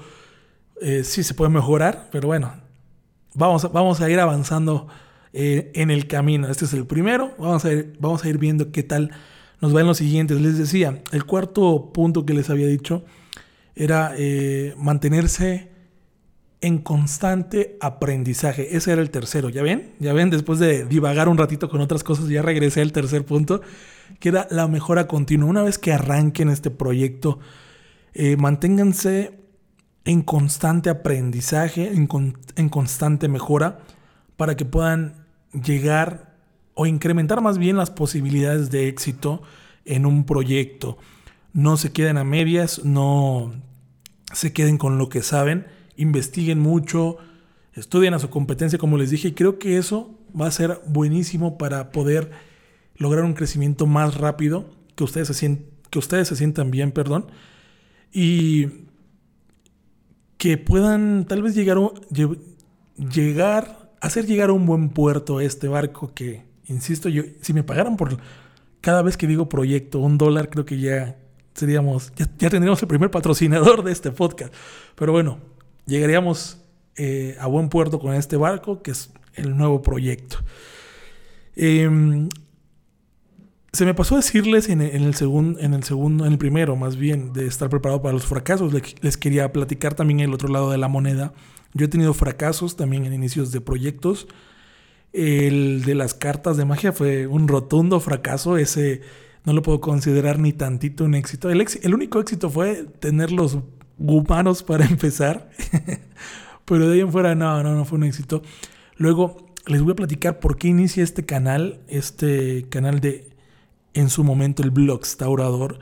eh, 0.83 1.03
sí 1.05 1.23
se 1.23 1.35
puede 1.35 1.51
mejorar, 1.51 2.09
pero 2.13 2.29
bueno, 2.29 2.53
vamos 3.35 3.65
a, 3.65 3.69
vamos 3.69 4.01
a 4.01 4.11
ir 4.11 4.21
avanzando 4.21 4.89
eh, 5.33 5.71
en 5.75 5.91
el 5.91 6.07
camino. 6.09 6.49
Este 6.49 6.67
es 6.67 6.75
el 6.75 6.87
primero, 6.87 7.33
vamos 7.39 7.65
a, 7.65 7.73
ir, 7.73 7.97
vamos 8.01 8.25
a 8.25 8.29
ir 8.29 8.37
viendo 8.37 8.71
qué 8.71 8.83
tal 8.83 9.13
nos 9.61 9.75
va 9.75 9.81
en 9.81 9.87
los 9.87 9.99
siguientes. 9.99 10.41
Les 10.41 10.59
decía, 10.59 11.03
el 11.13 11.25
cuarto 11.25 11.91
punto 11.93 12.27
que 12.27 12.35
les 12.35 12.51
había 12.51 12.67
dicho 12.67 13.05
era 13.75 14.13
eh, 14.17 14.75
mantenerse 14.77 15.71
en 16.61 16.79
constante 16.79 17.77
aprendizaje. 17.81 18.77
Ese 18.77 18.93
era 18.93 19.03
el 19.03 19.11
tercero, 19.11 19.49
¿ya 19.49 19.63
ven? 19.63 19.95
Ya 20.01 20.13
ven, 20.13 20.31
después 20.31 20.59
de 20.59 20.85
divagar 20.85 21.29
un 21.29 21.39
ratito 21.39 21.69
con 21.69 21.81
otras 21.81 22.03
cosas, 22.03 22.29
ya 22.29 22.43
regresé 22.43 22.83
al 22.83 22.93
tercer 22.93 23.25
punto, 23.25 23.61
que 24.19 24.31
era 24.31 24.49
la 24.51 24.67
mejora 24.67 25.07
continua. 25.07 25.49
Una 25.49 25.63
vez 25.63 25.79
que 25.79 25.93
arranquen 25.93 26.49
este 26.49 26.71
proyecto, 26.71 27.39
eh, 28.15 28.37
manténganse 28.37 29.39
en 30.05 30.23
constante 30.23 30.91
aprendizaje, 30.91 31.93
en, 31.93 32.09
en 32.57 32.69
constante 32.69 33.29
mejora, 33.29 33.81
para 34.37 34.57
que 34.57 34.65
puedan 34.65 35.27
llegar 35.53 36.35
o 36.75 36.87
incrementar 36.87 37.41
más 37.41 37.59
bien 37.59 37.77
las 37.77 37.91
posibilidades 37.91 38.71
de 38.71 38.89
éxito 38.89 39.43
en 39.85 40.07
un 40.07 40.25
proyecto. 40.25 40.99
No 41.53 41.77
se 41.77 41.93
queden 41.93 42.19
a 42.19 42.25
medias, 42.25 42.85
no 42.85 43.53
se 44.33 44.53
queden 44.53 44.77
con 44.79 44.99
lo 44.99 45.09
que 45.09 45.23
saben 45.23 45.67
investiguen 45.99 46.61
mucho, 46.61 47.19
estudien 47.75 48.15
a 48.15 48.19
su 48.19 48.31
competencia, 48.31 48.79
como 48.79 48.97
les 48.97 49.11
dije, 49.11 49.29
y 49.29 49.33
creo 49.33 49.59
que 49.59 49.77
eso 49.77 50.19
va 50.39 50.47
a 50.47 50.51
ser 50.51 50.81
buenísimo 50.87 51.59
para 51.59 51.93
poder 51.93 52.31
lograr 52.97 53.25
un 53.25 53.35
crecimiento 53.35 53.87
más 53.87 54.17
rápido, 54.17 54.65
que 54.95 55.05
ustedes 55.05 55.29
se, 55.29 55.35
sientan, 55.35 55.67
que 55.91 55.99
ustedes 55.99 56.29
se 56.29 56.37
sientan 56.37 56.71
bien, 56.71 56.93
perdón, 56.93 57.27
y 58.13 58.69
que 60.39 60.57
puedan 60.57 61.27
tal 61.27 61.43
vez 61.43 61.55
llegar, 61.55 61.79
llegar, 62.97 63.93
hacer 64.01 64.27
llegar 64.27 64.51
a 64.51 64.53
un 64.53 64.67
buen 64.67 64.91
puerto 64.91 65.41
este 65.41 65.67
barco 65.67 66.13
que, 66.15 66.45
insisto, 66.67 67.09
yo, 67.09 67.25
si 67.41 67.53
me 67.53 67.65
pagaran 67.65 67.97
por 67.97 68.19
cada 68.81 69.03
vez 69.03 69.17
que 69.17 69.27
digo 69.27 69.49
proyecto 69.49 69.99
un 69.99 70.17
dólar, 70.17 70.49
creo 70.49 70.65
que 70.65 70.79
ya 70.79 71.17
seríamos, 71.55 72.13
ya, 72.15 72.27
ya 72.39 72.51
tendríamos 72.51 72.81
el 72.81 72.89
primer 72.89 73.11
patrocinador 73.11 73.83
de 73.83 73.91
este 73.91 74.13
podcast. 74.13 74.55
Pero 74.95 75.11
bueno, 75.11 75.39
llegaríamos 75.89 76.59
eh, 76.97 77.37
a 77.41 77.47
buen 77.47 77.69
puerto 77.69 77.99
con 77.99 78.15
este 78.15 78.37
barco, 78.37 78.83
que 78.83 78.93
es 78.93 79.11
el 79.35 79.57
nuevo 79.57 79.83
proyecto. 79.83 80.39
Em, 81.57 82.29
se 83.73 83.85
me 83.85 83.95
pasó 83.95 84.17
decirles 84.17 84.69
en, 84.69 84.81
el 84.81 85.15
segundo, 85.15 85.59
en 85.61 85.75
el 85.75 85.83
segundo, 85.83 86.27
en 86.27 86.33
el 86.33 86.39
primero 86.39 86.77
más 86.77 86.97
bien, 86.97 87.33
de 87.33 87.47
estar 87.47 87.69
preparado 87.69 88.03
para 88.03 88.13
los 88.13 88.27
fracasos. 88.27 88.73
Les, 88.73 89.17
quería 89.17 89.53
platicar 89.53 89.95
también 89.95 90.21
el 90.21 90.35
otro 90.35 90.49
lado 90.49 90.71
de 90.71 90.79
la 90.79 90.89
moneda. 90.89 91.33
Yo 91.75 91.87
he 91.87 91.89
tenido 91.89 92.15
fracasos 92.15 92.77
también 92.77 93.05
en 93.05 93.13
inicios 93.13 93.51
de 93.51 93.61
proyectos. 93.61 94.29
El 95.13 95.85
de 95.85 95.95
las 95.95 96.15
cartas 96.15 96.57
de 96.57 96.65
magia 96.65 96.93
fue 96.93 97.27
un 97.27 97.49
rotundo 97.49 98.01
fracaso. 98.01 98.57
Ese 98.57 99.01
no 99.45 99.53
lo 99.53 99.63
puedo 99.63 99.81
considerar 99.81 100.39
ni 100.39 100.53
tantito 100.53 101.05
un 101.05 101.15
éxito. 101.15 101.51
El, 101.51 101.65
el 101.83 101.95
único 101.95 102.21
éxito 102.21 102.51
fue 102.51 102.85
tener 103.01 103.33
los 103.33 103.59
humanos 103.99 104.63
para 104.63 104.85
empezar. 104.87 105.51
Pero 106.65 106.89
de 106.89 106.95
ahí 106.95 107.01
en 107.01 107.13
fuera, 107.13 107.35
no, 107.35 107.63
no, 107.63 107.75
no 107.75 107.85
fue 107.85 107.99
un 107.99 108.05
éxito. 108.05 108.43
Luego 108.97 109.49
les 109.67 109.83
voy 109.83 109.93
a 109.93 109.97
platicar 109.97 110.41
por 110.41 110.57
qué 110.57 110.69
inicia 110.69 111.05
este 111.05 111.25
canal, 111.25 111.81
este 111.89 112.67
canal 112.69 113.01
de, 113.01 113.31
en 113.95 114.11
su 114.11 114.25
momento, 114.25 114.63
el 114.63 114.71
Blogstaurador. 114.71 115.79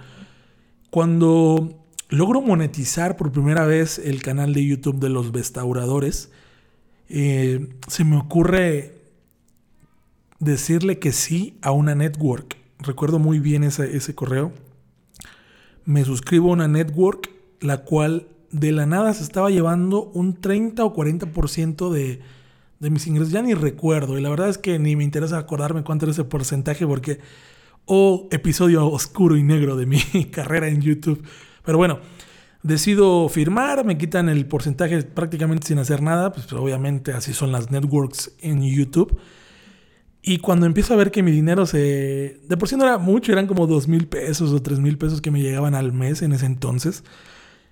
Cuando 0.90 1.84
logro 2.08 2.40
monetizar 2.40 3.16
por 3.16 3.32
primera 3.32 3.64
vez 3.64 3.98
el 3.98 4.22
canal 4.22 4.54
de 4.54 4.64
YouTube 4.64 4.98
de 4.98 5.08
los 5.08 5.32
Bestauradores, 5.32 6.30
eh, 7.08 7.68
se 7.88 8.04
me 8.04 8.16
ocurre 8.16 8.96
decirle 10.38 10.98
que 10.98 11.12
sí 11.12 11.58
a 11.62 11.70
una 11.72 11.94
network. 11.94 12.56
Recuerdo 12.78 13.18
muy 13.18 13.38
bien 13.38 13.64
ese, 13.64 13.96
ese 13.96 14.14
correo. 14.14 14.52
Me 15.84 16.04
suscribo 16.04 16.50
a 16.50 16.54
una 16.54 16.68
network 16.68 17.30
la 17.60 17.78
cual 17.84 18.28
de 18.50 18.72
la 18.72 18.86
nada 18.86 19.12
se 19.14 19.22
estaba 19.22 19.50
llevando 19.50 20.04
un 20.14 20.40
30 20.40 20.84
o 20.84 20.94
40% 20.94 21.90
de, 21.90 22.20
de 22.80 22.90
mis 22.90 23.06
ingresos. 23.06 23.32
Ya 23.32 23.42
ni 23.42 23.54
recuerdo. 23.54 24.18
Y 24.18 24.20
la 24.20 24.30
verdad 24.30 24.48
es 24.48 24.58
que 24.58 24.78
ni 24.78 24.96
me 24.96 25.04
interesa 25.04 25.38
acordarme 25.38 25.82
cuánto 25.84 26.04
era 26.06 26.12
ese 26.12 26.24
porcentaje 26.24 26.86
porque... 26.86 27.20
Oh, 27.88 28.26
episodio 28.32 28.84
oscuro 28.88 29.36
y 29.36 29.44
negro 29.44 29.76
de 29.76 29.86
mi 29.86 30.00
carrera 30.32 30.66
en 30.66 30.80
YouTube. 30.80 31.22
Pero 31.64 31.78
bueno, 31.78 32.00
decido 32.64 33.28
firmar, 33.28 33.84
me 33.84 33.96
quitan 33.96 34.28
el 34.28 34.44
porcentaje 34.46 35.04
prácticamente 35.04 35.68
sin 35.68 35.78
hacer 35.78 36.02
nada. 36.02 36.32
Pues 36.32 36.52
obviamente 36.52 37.12
así 37.12 37.32
son 37.32 37.52
las 37.52 37.70
networks 37.70 38.32
en 38.40 38.62
YouTube. 38.62 39.16
Y 40.20 40.38
cuando 40.38 40.66
empiezo 40.66 40.92
a 40.94 40.96
ver 40.96 41.12
que 41.12 41.22
mi 41.22 41.30
dinero 41.30 41.66
se... 41.66 42.40
De 42.48 42.56
por 42.56 42.68
sí 42.68 42.76
no 42.76 42.82
era 42.82 42.98
mucho, 42.98 43.30
eran 43.30 43.46
como 43.46 43.68
dos 43.68 43.86
mil 43.86 44.08
pesos 44.08 44.52
o 44.52 44.60
tres 44.60 44.80
mil 44.80 44.98
pesos 44.98 45.20
que 45.20 45.30
me 45.30 45.40
llegaban 45.40 45.76
al 45.76 45.92
mes 45.92 46.22
en 46.22 46.32
ese 46.32 46.46
entonces. 46.46 47.04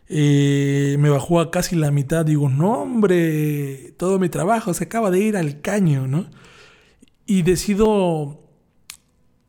Eh, 0.08 0.96
me 0.98 1.08
bajó 1.08 1.40
a 1.40 1.50
casi 1.50 1.76
la 1.76 1.90
mitad. 1.90 2.24
Digo, 2.24 2.48
no, 2.48 2.82
hombre, 2.82 3.94
todo 3.96 4.18
mi 4.18 4.28
trabajo 4.28 4.74
se 4.74 4.84
acaba 4.84 5.10
de 5.10 5.20
ir 5.20 5.36
al 5.36 5.60
caño, 5.60 6.06
¿no? 6.06 6.26
Y 7.26 7.42
decido 7.42 8.42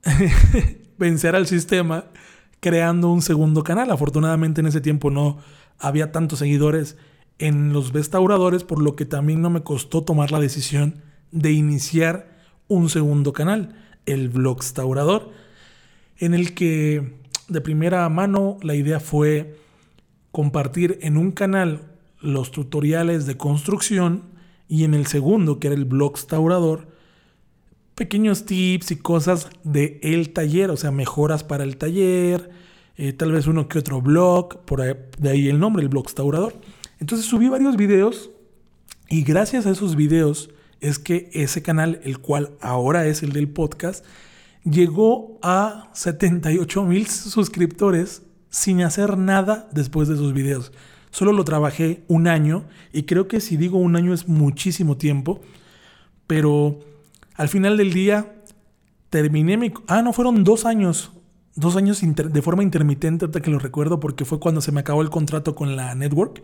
vencer 0.97 1.35
al 1.35 1.47
sistema 1.47 2.05
creando 2.59 3.11
un 3.11 3.21
segundo 3.21 3.63
canal. 3.63 3.91
Afortunadamente 3.91 4.61
en 4.61 4.67
ese 4.67 4.81
tiempo 4.81 5.11
no 5.11 5.39
había 5.77 6.11
tantos 6.11 6.39
seguidores 6.39 6.97
en 7.37 7.73
los 7.73 7.91
restauradores, 7.91 8.63
por 8.63 8.81
lo 8.81 8.95
que 8.95 9.05
también 9.05 9.41
no 9.41 9.49
me 9.49 9.63
costó 9.63 10.03
tomar 10.03 10.31
la 10.31 10.39
decisión 10.39 11.01
de 11.31 11.51
iniciar 11.51 12.33
un 12.67 12.89
segundo 12.89 13.33
canal, 13.33 13.75
el 14.05 14.29
Blogstaurador, 14.29 15.31
en 16.17 16.33
el 16.33 16.53
que 16.53 17.19
de 17.49 17.61
primera 17.61 18.07
mano 18.09 18.57
la 18.61 18.73
idea 18.75 18.99
fue 18.99 19.57
compartir 20.35 20.99
en 21.01 21.15
un 21.15 21.31
canal 21.31 21.93
los 22.19 22.51
tutoriales 22.51 23.25
de 23.25 23.37
construcción 23.37 24.23
y 24.67 24.83
en 24.83 24.93
el 24.93 25.05
segundo, 25.05 25.61
que 25.61 25.67
era 25.67 25.77
el 25.77 25.85
Blogstaurador, 25.85 26.89
pequeños 27.95 28.45
tips 28.45 28.91
y 28.91 28.97
cosas 28.97 29.47
de 29.63 29.97
el 30.03 30.33
taller, 30.33 30.71
o 30.71 30.75
sea, 30.75 30.91
mejoras 30.91 31.45
para 31.45 31.63
el 31.63 31.77
taller, 31.77 32.49
eh, 32.97 33.13
tal 33.13 33.31
vez 33.31 33.47
uno 33.47 33.69
que 33.69 33.79
otro 33.79 34.01
blog, 34.01 34.65
por 34.65 34.81
ahí, 34.81 34.95
de 35.17 35.29
ahí 35.29 35.47
el 35.47 35.57
nombre, 35.57 35.81
el 35.81 35.87
Blogstaurador. 35.87 36.53
Entonces 36.99 37.25
subí 37.25 37.47
varios 37.47 37.77
videos 37.77 38.29
y 39.07 39.23
gracias 39.23 39.65
a 39.65 39.71
esos 39.71 39.95
videos 39.95 40.49
es 40.81 40.99
que 40.99 41.29
ese 41.31 41.61
canal, 41.61 42.01
el 42.03 42.19
cual 42.19 42.57
ahora 42.59 43.07
es 43.07 43.23
el 43.23 43.31
del 43.31 43.47
podcast, 43.47 44.03
llegó 44.65 45.39
a 45.41 45.91
78 45.93 46.83
mil 46.83 47.07
suscriptores 47.07 48.24
sin 48.55 48.81
hacer 48.83 49.17
nada 49.17 49.67
después 49.73 50.07
de 50.07 50.15
sus 50.15 50.31
videos. 50.31 50.71
Solo 51.11 51.33
lo 51.33 51.43
trabajé 51.43 52.03
un 52.07 52.25
año 52.25 52.63
y 52.93 53.03
creo 53.03 53.27
que 53.27 53.41
si 53.41 53.57
digo 53.57 53.77
un 53.77 53.97
año 53.97 54.13
es 54.13 54.29
muchísimo 54.29 54.95
tiempo, 54.95 55.41
pero 56.25 56.79
al 57.33 57.49
final 57.49 57.75
del 57.75 57.91
día 57.91 58.33
terminé 59.09 59.57
mi... 59.57 59.73
Ah, 59.87 60.01
no, 60.01 60.13
fueron 60.13 60.45
dos 60.45 60.63
años. 60.63 61.11
Dos 61.55 61.75
años 61.75 62.01
de 62.01 62.41
forma 62.41 62.63
intermitente, 62.63 63.25
hasta 63.25 63.41
que 63.41 63.51
lo 63.51 63.59
recuerdo, 63.59 63.99
porque 63.99 64.23
fue 64.23 64.39
cuando 64.39 64.61
se 64.61 64.71
me 64.71 64.79
acabó 64.79 65.01
el 65.01 65.09
contrato 65.09 65.53
con 65.53 65.75
la 65.75 65.93
network. 65.93 66.41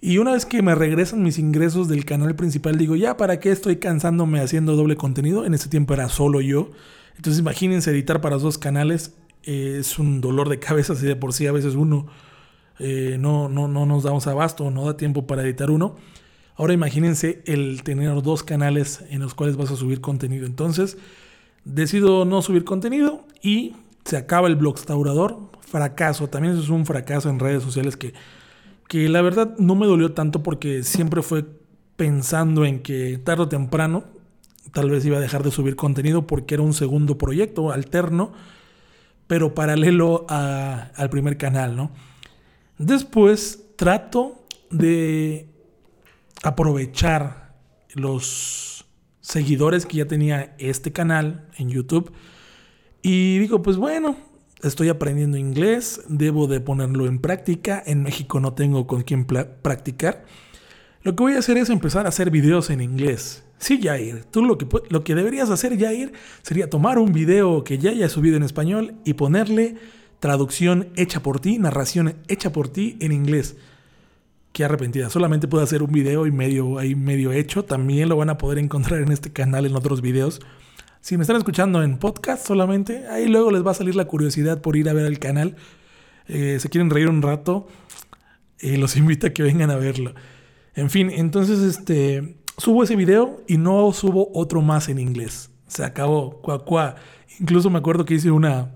Y 0.00 0.18
una 0.18 0.32
vez 0.32 0.46
que 0.46 0.62
me 0.62 0.76
regresan 0.76 1.24
mis 1.24 1.40
ingresos 1.40 1.88
del 1.88 2.04
canal 2.04 2.36
principal, 2.36 2.78
digo, 2.78 2.94
ya, 2.94 3.16
¿para 3.16 3.40
qué 3.40 3.50
estoy 3.50 3.76
cansándome 3.76 4.40
haciendo 4.40 4.76
doble 4.76 4.94
contenido? 4.94 5.44
En 5.44 5.54
ese 5.54 5.68
tiempo 5.68 5.92
era 5.92 6.08
solo 6.08 6.40
yo. 6.40 6.70
Entonces 7.16 7.40
imagínense 7.40 7.90
editar 7.90 8.20
para 8.20 8.38
dos 8.38 8.58
canales 8.58 9.12
es 9.46 9.98
un 9.98 10.20
dolor 10.20 10.48
de 10.48 10.58
cabeza 10.58 10.94
si 10.94 11.06
de 11.06 11.16
por 11.16 11.32
sí 11.32 11.46
a 11.46 11.52
veces 11.52 11.74
uno 11.74 12.06
eh, 12.78 13.16
no, 13.18 13.48
no, 13.48 13.68
no 13.68 13.86
nos 13.86 14.02
damos 14.02 14.26
abasto, 14.26 14.70
no 14.70 14.84
da 14.84 14.96
tiempo 14.96 15.26
para 15.26 15.42
editar 15.42 15.70
uno. 15.70 15.96
Ahora 16.56 16.72
imagínense 16.72 17.42
el 17.46 17.82
tener 17.82 18.22
dos 18.22 18.42
canales 18.42 19.04
en 19.10 19.20
los 19.20 19.34
cuales 19.34 19.56
vas 19.56 19.70
a 19.70 19.76
subir 19.76 20.00
contenido. 20.00 20.46
Entonces, 20.46 20.96
decido 21.64 22.24
no 22.24 22.42
subir 22.42 22.64
contenido 22.64 23.24
y 23.42 23.74
se 24.04 24.16
acaba 24.16 24.48
el 24.48 24.56
blogstaurador. 24.56 25.38
Fracaso, 25.60 26.28
también 26.28 26.54
eso 26.54 26.62
es 26.62 26.70
un 26.70 26.86
fracaso 26.86 27.28
en 27.28 27.38
redes 27.38 27.62
sociales 27.62 27.96
que, 27.96 28.14
que 28.88 29.08
la 29.08 29.20
verdad 29.20 29.56
no 29.58 29.74
me 29.74 29.86
dolió 29.86 30.12
tanto 30.12 30.42
porque 30.42 30.82
siempre 30.82 31.22
fue 31.22 31.44
pensando 31.96 32.64
en 32.64 32.80
que 32.80 33.18
tarde 33.18 33.44
o 33.44 33.48
temprano 33.48 34.04
tal 34.72 34.90
vez 34.90 35.04
iba 35.04 35.16
a 35.16 35.20
dejar 35.20 35.42
de 35.42 35.50
subir 35.50 35.76
contenido 35.76 36.26
porque 36.26 36.54
era 36.54 36.62
un 36.62 36.74
segundo 36.74 37.18
proyecto 37.18 37.72
alterno 37.72 38.32
pero 39.26 39.54
paralelo 39.54 40.26
al 40.28 41.10
primer 41.10 41.36
canal, 41.36 41.76
¿no? 41.76 41.90
Después 42.78 43.64
trato 43.76 44.46
de 44.70 45.48
aprovechar 46.42 47.54
los 47.94 48.86
seguidores 49.20 49.86
que 49.86 49.98
ya 49.98 50.06
tenía 50.06 50.54
este 50.58 50.92
canal 50.92 51.48
en 51.56 51.70
YouTube 51.70 52.12
y 53.02 53.38
digo, 53.38 53.62
pues 53.62 53.76
bueno, 53.76 54.16
estoy 54.62 54.88
aprendiendo 54.88 55.36
inglés, 55.36 56.02
debo 56.08 56.46
de 56.46 56.60
ponerlo 56.60 57.06
en 57.06 57.20
práctica, 57.20 57.82
en 57.86 58.02
México 58.02 58.40
no 58.40 58.52
tengo 58.52 58.86
con 58.86 59.02
quién 59.02 59.24
practicar. 59.24 60.24
Lo 61.02 61.14
que 61.14 61.22
voy 61.22 61.32
a 61.34 61.38
hacer 61.38 61.56
es 61.56 61.70
empezar 61.70 62.06
a 62.06 62.08
hacer 62.08 62.30
videos 62.30 62.68
en 62.70 62.80
inglés. 62.80 63.45
Sí, 63.58 63.80
Jair, 63.82 64.24
tú 64.24 64.44
lo 64.44 64.58
que, 64.58 64.66
lo 64.90 65.02
que 65.02 65.14
deberías 65.14 65.50
hacer, 65.50 65.78
Jair, 65.78 66.12
sería 66.42 66.68
tomar 66.68 66.98
un 66.98 67.12
video 67.12 67.64
que 67.64 67.78
ya 67.78 67.90
haya 67.90 68.08
subido 68.08 68.36
en 68.36 68.42
español 68.42 68.94
y 69.04 69.14
ponerle 69.14 69.76
traducción 70.20 70.88
hecha 70.96 71.22
por 71.22 71.40
ti, 71.40 71.58
narración 71.58 72.16
hecha 72.28 72.52
por 72.52 72.68
ti 72.68 72.96
en 73.00 73.12
inglés. 73.12 73.56
Qué 74.52 74.64
arrepentida. 74.64 75.10
Solamente 75.10 75.48
puedo 75.48 75.62
hacer 75.62 75.82
un 75.82 75.92
video 75.92 76.26
y 76.26 76.32
medio 76.32 76.78
ahí 76.78 76.94
medio 76.94 77.30
hecho. 77.32 77.64
También 77.64 78.08
lo 78.08 78.16
van 78.16 78.30
a 78.30 78.38
poder 78.38 78.58
encontrar 78.58 79.02
en 79.02 79.12
este 79.12 79.30
canal 79.30 79.66
en 79.66 79.76
otros 79.76 80.00
videos. 80.00 80.40
Si 81.02 81.16
me 81.16 81.22
están 81.22 81.36
escuchando 81.36 81.82
en 81.82 81.98
podcast 81.98 82.46
solamente, 82.46 83.06
ahí 83.08 83.28
luego 83.28 83.50
les 83.50 83.64
va 83.64 83.72
a 83.72 83.74
salir 83.74 83.94
la 83.94 84.06
curiosidad 84.06 84.60
por 84.60 84.76
ir 84.76 84.88
a 84.88 84.92
ver 84.92 85.06
el 85.06 85.18
canal. 85.18 85.56
Eh, 86.26 86.58
se 86.58 86.68
quieren 86.68 86.90
reír 86.90 87.08
un 87.08 87.22
rato, 87.22 87.68
eh, 88.58 88.76
los 88.78 88.96
invito 88.96 89.26
a 89.26 89.30
que 89.30 89.42
vengan 89.42 89.70
a 89.70 89.76
verlo. 89.76 90.14
En 90.74 90.90
fin, 90.90 91.10
entonces 91.10 91.60
este 91.60 92.36
subo 92.58 92.82
ese 92.82 92.96
video 92.96 93.42
y 93.46 93.58
no 93.58 93.92
subo 93.92 94.30
otro 94.34 94.62
más 94.62 94.88
en 94.88 94.98
inglés. 94.98 95.50
Se 95.66 95.84
acabó, 95.84 96.40
cuá, 96.40 96.96
Incluso 97.38 97.70
me 97.70 97.78
acuerdo 97.78 98.04
que 98.04 98.14
hice 98.14 98.30
una 98.30 98.72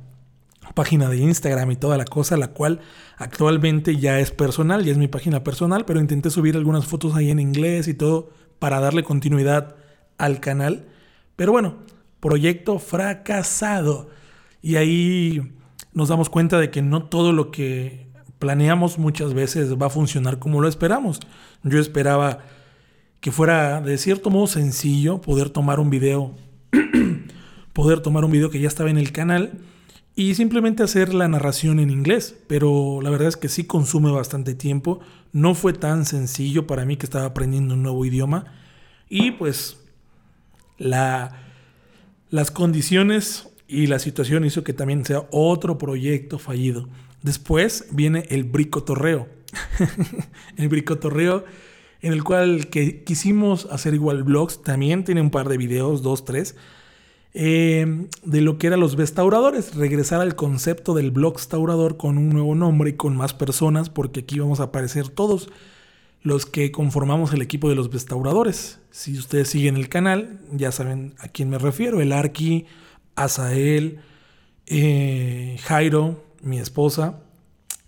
página 0.74 1.09
de 1.09 1.18
Instagram 1.18 1.70
y 1.70 1.76
toda 1.76 1.97
la 1.97 2.05
cosa, 2.05 2.37
la 2.37 2.49
cual 2.49 2.81
actualmente 3.16 3.97
ya 3.97 4.20
es 4.20 4.31
personal, 4.31 4.85
ya 4.85 4.93
es 4.93 4.99
mi 4.99 5.09
página 5.09 5.43
personal, 5.43 5.85
pero 5.85 6.01
intenté 6.01 6.31
subir 6.31 6.57
algunas 6.57 6.87
fotos 6.87 7.14
ahí 7.14 7.31
en 7.31 7.41
inglés 7.41 7.89
y 7.89 7.95
todo 7.95 8.31
para 8.59 8.81
darle 8.81 9.03
continuidad 9.03 9.76
al 10.18 10.41
canal. 10.41 10.87
Pero 11.37 11.53
bueno, 11.53 11.76
proyecto 12.20 12.78
fracasado. 12.78 14.11
Y 14.62 14.76
ahí 14.76 15.55
nos 15.93 16.09
damos 16.09 16.28
cuenta 16.28 16.59
de 16.59 16.70
que 16.70 16.83
no 16.83 17.05
todo 17.05 17.33
lo 17.33 17.51
que 17.51 18.09
planeamos 18.39 18.99
muchas 18.99 19.35
veces 19.35 19.76
va 19.76 19.87
a 19.87 19.91
funcionar 19.91 20.39
como 20.39 20.61
lo 20.61 20.68
esperamos. 20.68 21.20
Yo 21.62 21.78
esperaba 21.78 22.41
que 23.21 23.33
fuera 23.33 23.81
de 23.81 23.99
cierto 23.99 24.31
modo 24.31 24.47
sencillo 24.47 25.21
poder 25.21 25.51
tomar 25.51 25.81
un 25.81 25.91
video, 25.91 26.35
poder 27.73 28.01
tomar 28.01 28.25
un 28.25 28.31
video 28.31 28.51
que 28.51 28.61
ya 28.61 28.68
estaba 28.68 28.91
en 28.91 28.99
el 28.99 29.12
canal 29.12 29.59
y 30.16 30.35
simplemente 30.35 30.83
hacer 30.83 31.14
la 31.14 31.29
narración 31.29 31.79
en 31.79 31.91
inglés, 31.91 32.35
pero 32.47 33.01
la 33.03 33.11
verdad 33.11 33.29
es 33.29 33.37
que 33.37 33.49
sí 33.49 33.64
consume 33.64 34.11
bastante 34.11 34.55
tiempo, 34.55 35.01
no 35.33 35.55
fue 35.55 35.73
tan 35.73 36.05
sencillo 36.05 36.66
para 36.66 36.85
mí 36.85 36.97
que 36.97 37.07
estaba 37.07 37.27
aprendiendo 37.27 37.75
un 37.75 37.83
nuevo 37.83 38.05
idioma 38.05 38.47
y 39.09 39.33
pues 39.33 39.79
la, 40.79 41.43
las 42.31 42.51
condiciones 42.51 43.49
y 43.68 43.87
la 43.87 43.99
situación 43.99 44.45
hizo 44.45 44.64
que 44.64 44.73
también 44.73 45.05
sea 45.05 45.29
otro 45.31 45.79
proyecto 45.79 46.39
fallido. 46.39 46.89
Después 47.23 47.87
viene 47.93 48.25
el 48.31 48.45
bricotorreo. 48.45 49.29
el 50.57 50.68
bricotorreo 50.68 51.45
en 52.03 52.12
el 52.12 52.24
cual 52.24 52.68
que 52.68 53.05
quisimos 53.05 53.66
hacer 53.66 53.94
igual 53.94 54.22
blogs, 54.22 54.62
también 54.62 55.05
tiene 55.05 55.20
un 55.20 55.30
par 55.30 55.48
de 55.48 55.59
videos, 55.59 56.03
dos, 56.03 56.24
tres, 56.24 56.57
eh, 57.32 58.07
de 58.24 58.40
lo 58.40 58.59
que 58.59 58.66
eran 58.66 58.80
los 58.80 58.96
bestauradores, 58.96 59.74
regresar 59.76 60.20
al 60.20 60.34
concepto 60.34 60.94
del 60.94 61.11
blogstaurador 61.11 61.96
con 61.96 62.18
un 62.18 62.30
nuevo 62.30 62.55
nombre 62.55 62.90
y 62.90 62.94
con 62.94 63.16
más 63.16 63.34
personas, 63.34 63.90
porque 63.90 64.20
aquí 64.20 64.38
vamos 64.38 64.61
a 64.61 64.64
aparecer 64.64 65.09
todos 65.09 65.48
los 66.22 66.44
que 66.44 66.72
conformamos 66.72 67.32
el 67.32 67.42
equipo 67.42 67.68
de 67.68 67.74
los 67.74 67.90
bestauradores. 67.90 68.80
Si 68.90 69.16
ustedes 69.16 69.48
siguen 69.48 69.76
el 69.76 69.88
canal, 69.88 70.40
ya 70.53 70.72
saben 70.72 71.14
a 71.18 71.28
quién 71.28 71.51
me 71.51 71.59
refiero, 71.59 72.01
el 72.01 72.12
Arqui, 72.12 72.66
Asael, 73.14 74.01
eh, 74.66 75.57
Jairo, 75.62 76.22
mi 76.42 76.59
esposa, 76.59 77.20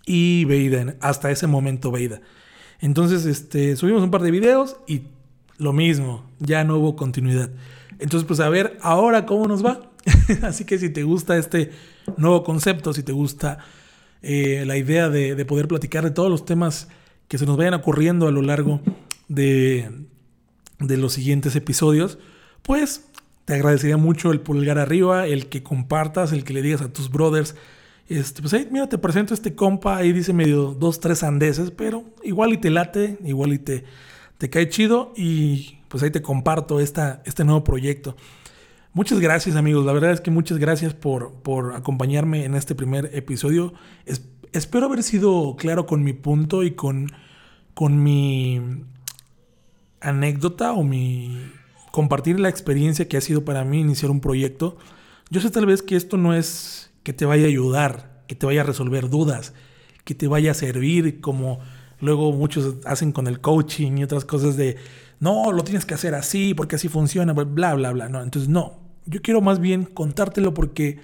y 0.05 0.45
Beida, 0.45 0.95
hasta 1.01 1.31
ese 1.31 1.47
momento 1.47 1.91
Beida. 1.91 2.21
Entonces, 2.83 3.25
este, 3.25 3.77
subimos 3.77 4.03
un 4.03 4.11
par 4.11 4.21
de 4.23 4.29
videos 4.29 4.75
y 4.87 5.03
lo 5.57 5.71
mismo, 5.71 6.25
ya 6.39 6.65
no 6.65 6.77
hubo 6.77 6.97
continuidad. 6.97 7.49
Entonces, 7.97 8.27
pues 8.27 8.41
a 8.41 8.49
ver 8.49 8.77
ahora 8.81 9.25
cómo 9.25 9.47
nos 9.47 9.65
va. 9.65 9.89
Así 10.41 10.65
que 10.65 10.77
si 10.77 10.89
te 10.89 11.03
gusta 11.03 11.37
este 11.37 11.71
nuevo 12.17 12.43
concepto, 12.43 12.91
si 12.91 13.01
te 13.01 13.13
gusta 13.13 13.59
eh, 14.21 14.65
la 14.67 14.75
idea 14.75 15.07
de, 15.07 15.45
poder 15.45 15.69
platicar 15.69 16.03
de 16.03 16.11
todos 16.11 16.29
los 16.29 16.43
temas 16.43 16.89
que 17.29 17.37
se 17.37 17.45
nos 17.45 17.55
vayan 17.55 17.73
ocurriendo 17.73 18.27
a 18.27 18.31
lo 18.31 18.41
largo 18.41 18.81
de, 19.29 19.89
de 20.79 20.97
los 20.97 21.13
siguientes 21.13 21.55
episodios, 21.55 22.17
pues 22.63 23.05
te 23.45 23.53
agradecería 23.53 23.95
mucho 23.95 24.29
el 24.33 24.41
pulgar 24.41 24.77
arriba, 24.77 25.25
el 25.25 25.47
que 25.47 25.63
compartas, 25.63 26.33
el 26.33 26.43
que 26.43 26.51
le 26.51 26.61
digas 26.61 26.81
a 26.81 26.91
tus 26.91 27.09
brothers, 27.09 27.55
este, 28.17 28.41
pues 28.41 28.53
ahí, 28.53 28.67
mira, 28.71 28.87
te 28.87 28.97
presento 28.97 29.33
este 29.33 29.55
compa, 29.55 29.97
ahí 29.97 30.13
dice 30.13 30.33
medio 30.33 30.73
dos, 30.73 30.99
tres 30.99 31.23
andeses, 31.23 31.71
pero 31.71 32.03
igual 32.23 32.53
y 32.53 32.57
te 32.57 32.69
late, 32.69 33.17
igual 33.23 33.53
y 33.53 33.59
te, 33.59 33.85
te 34.37 34.49
cae 34.49 34.69
chido 34.69 35.13
y 35.15 35.79
pues 35.87 36.03
ahí 36.03 36.11
te 36.11 36.21
comparto 36.21 36.79
esta, 36.79 37.21
este 37.25 37.43
nuevo 37.43 37.63
proyecto. 37.63 38.15
Muchas 38.93 39.19
gracias 39.19 39.55
amigos, 39.55 39.85
la 39.85 39.93
verdad 39.93 40.11
es 40.11 40.21
que 40.21 40.31
muchas 40.31 40.59
gracias 40.59 40.93
por, 40.93 41.33
por 41.41 41.73
acompañarme 41.75 42.45
en 42.45 42.55
este 42.55 42.75
primer 42.75 43.09
episodio. 43.13 43.73
espero 44.51 44.85
haber 44.85 45.01
sido 45.01 45.55
claro 45.57 45.85
con 45.85 46.03
mi 46.03 46.13
punto 46.13 46.63
y 46.63 46.71
con, 46.71 47.11
con 47.73 48.03
mi 48.03 48.61
anécdota 49.99 50.73
o 50.73 50.83
mi 50.83 51.51
compartir 51.91 52.39
la 52.39 52.49
experiencia 52.49 53.07
que 53.07 53.17
ha 53.17 53.21
sido 53.21 53.45
para 53.45 53.63
mí 53.63 53.79
iniciar 53.79 54.11
un 54.11 54.19
proyecto. 54.19 54.77
Yo 55.31 55.41
sé 55.41 55.49
tal 55.49 55.65
vez 55.65 55.81
que 55.81 55.95
esto 55.95 56.17
no 56.17 56.35
es 56.35 56.91
que 57.03 57.13
te 57.13 57.25
vaya 57.25 57.45
a 57.45 57.47
ayudar, 57.47 58.23
que 58.27 58.35
te 58.35 58.45
vaya 58.45 58.61
a 58.61 58.65
resolver 58.65 59.09
dudas, 59.09 59.53
que 60.03 60.15
te 60.15 60.27
vaya 60.27 60.51
a 60.51 60.53
servir 60.55 61.21
como 61.21 61.59
luego 61.99 62.31
muchos 62.33 62.75
hacen 62.85 63.11
con 63.11 63.27
el 63.27 63.39
coaching 63.39 63.97
y 63.97 64.03
otras 64.03 64.25
cosas 64.25 64.57
de, 64.57 64.77
no, 65.19 65.51
lo 65.51 65.63
tienes 65.63 65.85
que 65.85 65.93
hacer 65.93 66.15
así 66.15 66.53
porque 66.53 66.75
así 66.75 66.89
funciona, 66.89 67.33
bla, 67.33 67.75
bla, 67.75 67.91
bla. 67.91 68.09
No, 68.09 68.21
entonces 68.21 68.49
no, 68.49 68.79
yo 69.05 69.21
quiero 69.21 69.41
más 69.41 69.59
bien 69.59 69.85
contártelo 69.85 70.53
porque 70.53 70.99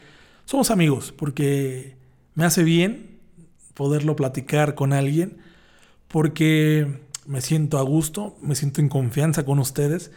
somos 0.45 0.71
amigos, 0.71 1.13
porque 1.15 1.95
me 2.35 2.45
hace 2.45 2.63
bien 2.63 3.19
poderlo 3.73 4.15
platicar 4.15 4.75
con 4.75 4.91
alguien, 4.91 5.37
porque 6.07 7.01
me 7.25 7.41
siento 7.41 7.77
a 7.77 7.81
gusto, 7.81 8.35
me 8.41 8.55
siento 8.55 8.81
en 8.81 8.89
confianza 8.89 9.45
con 9.45 9.59
ustedes 9.59 10.11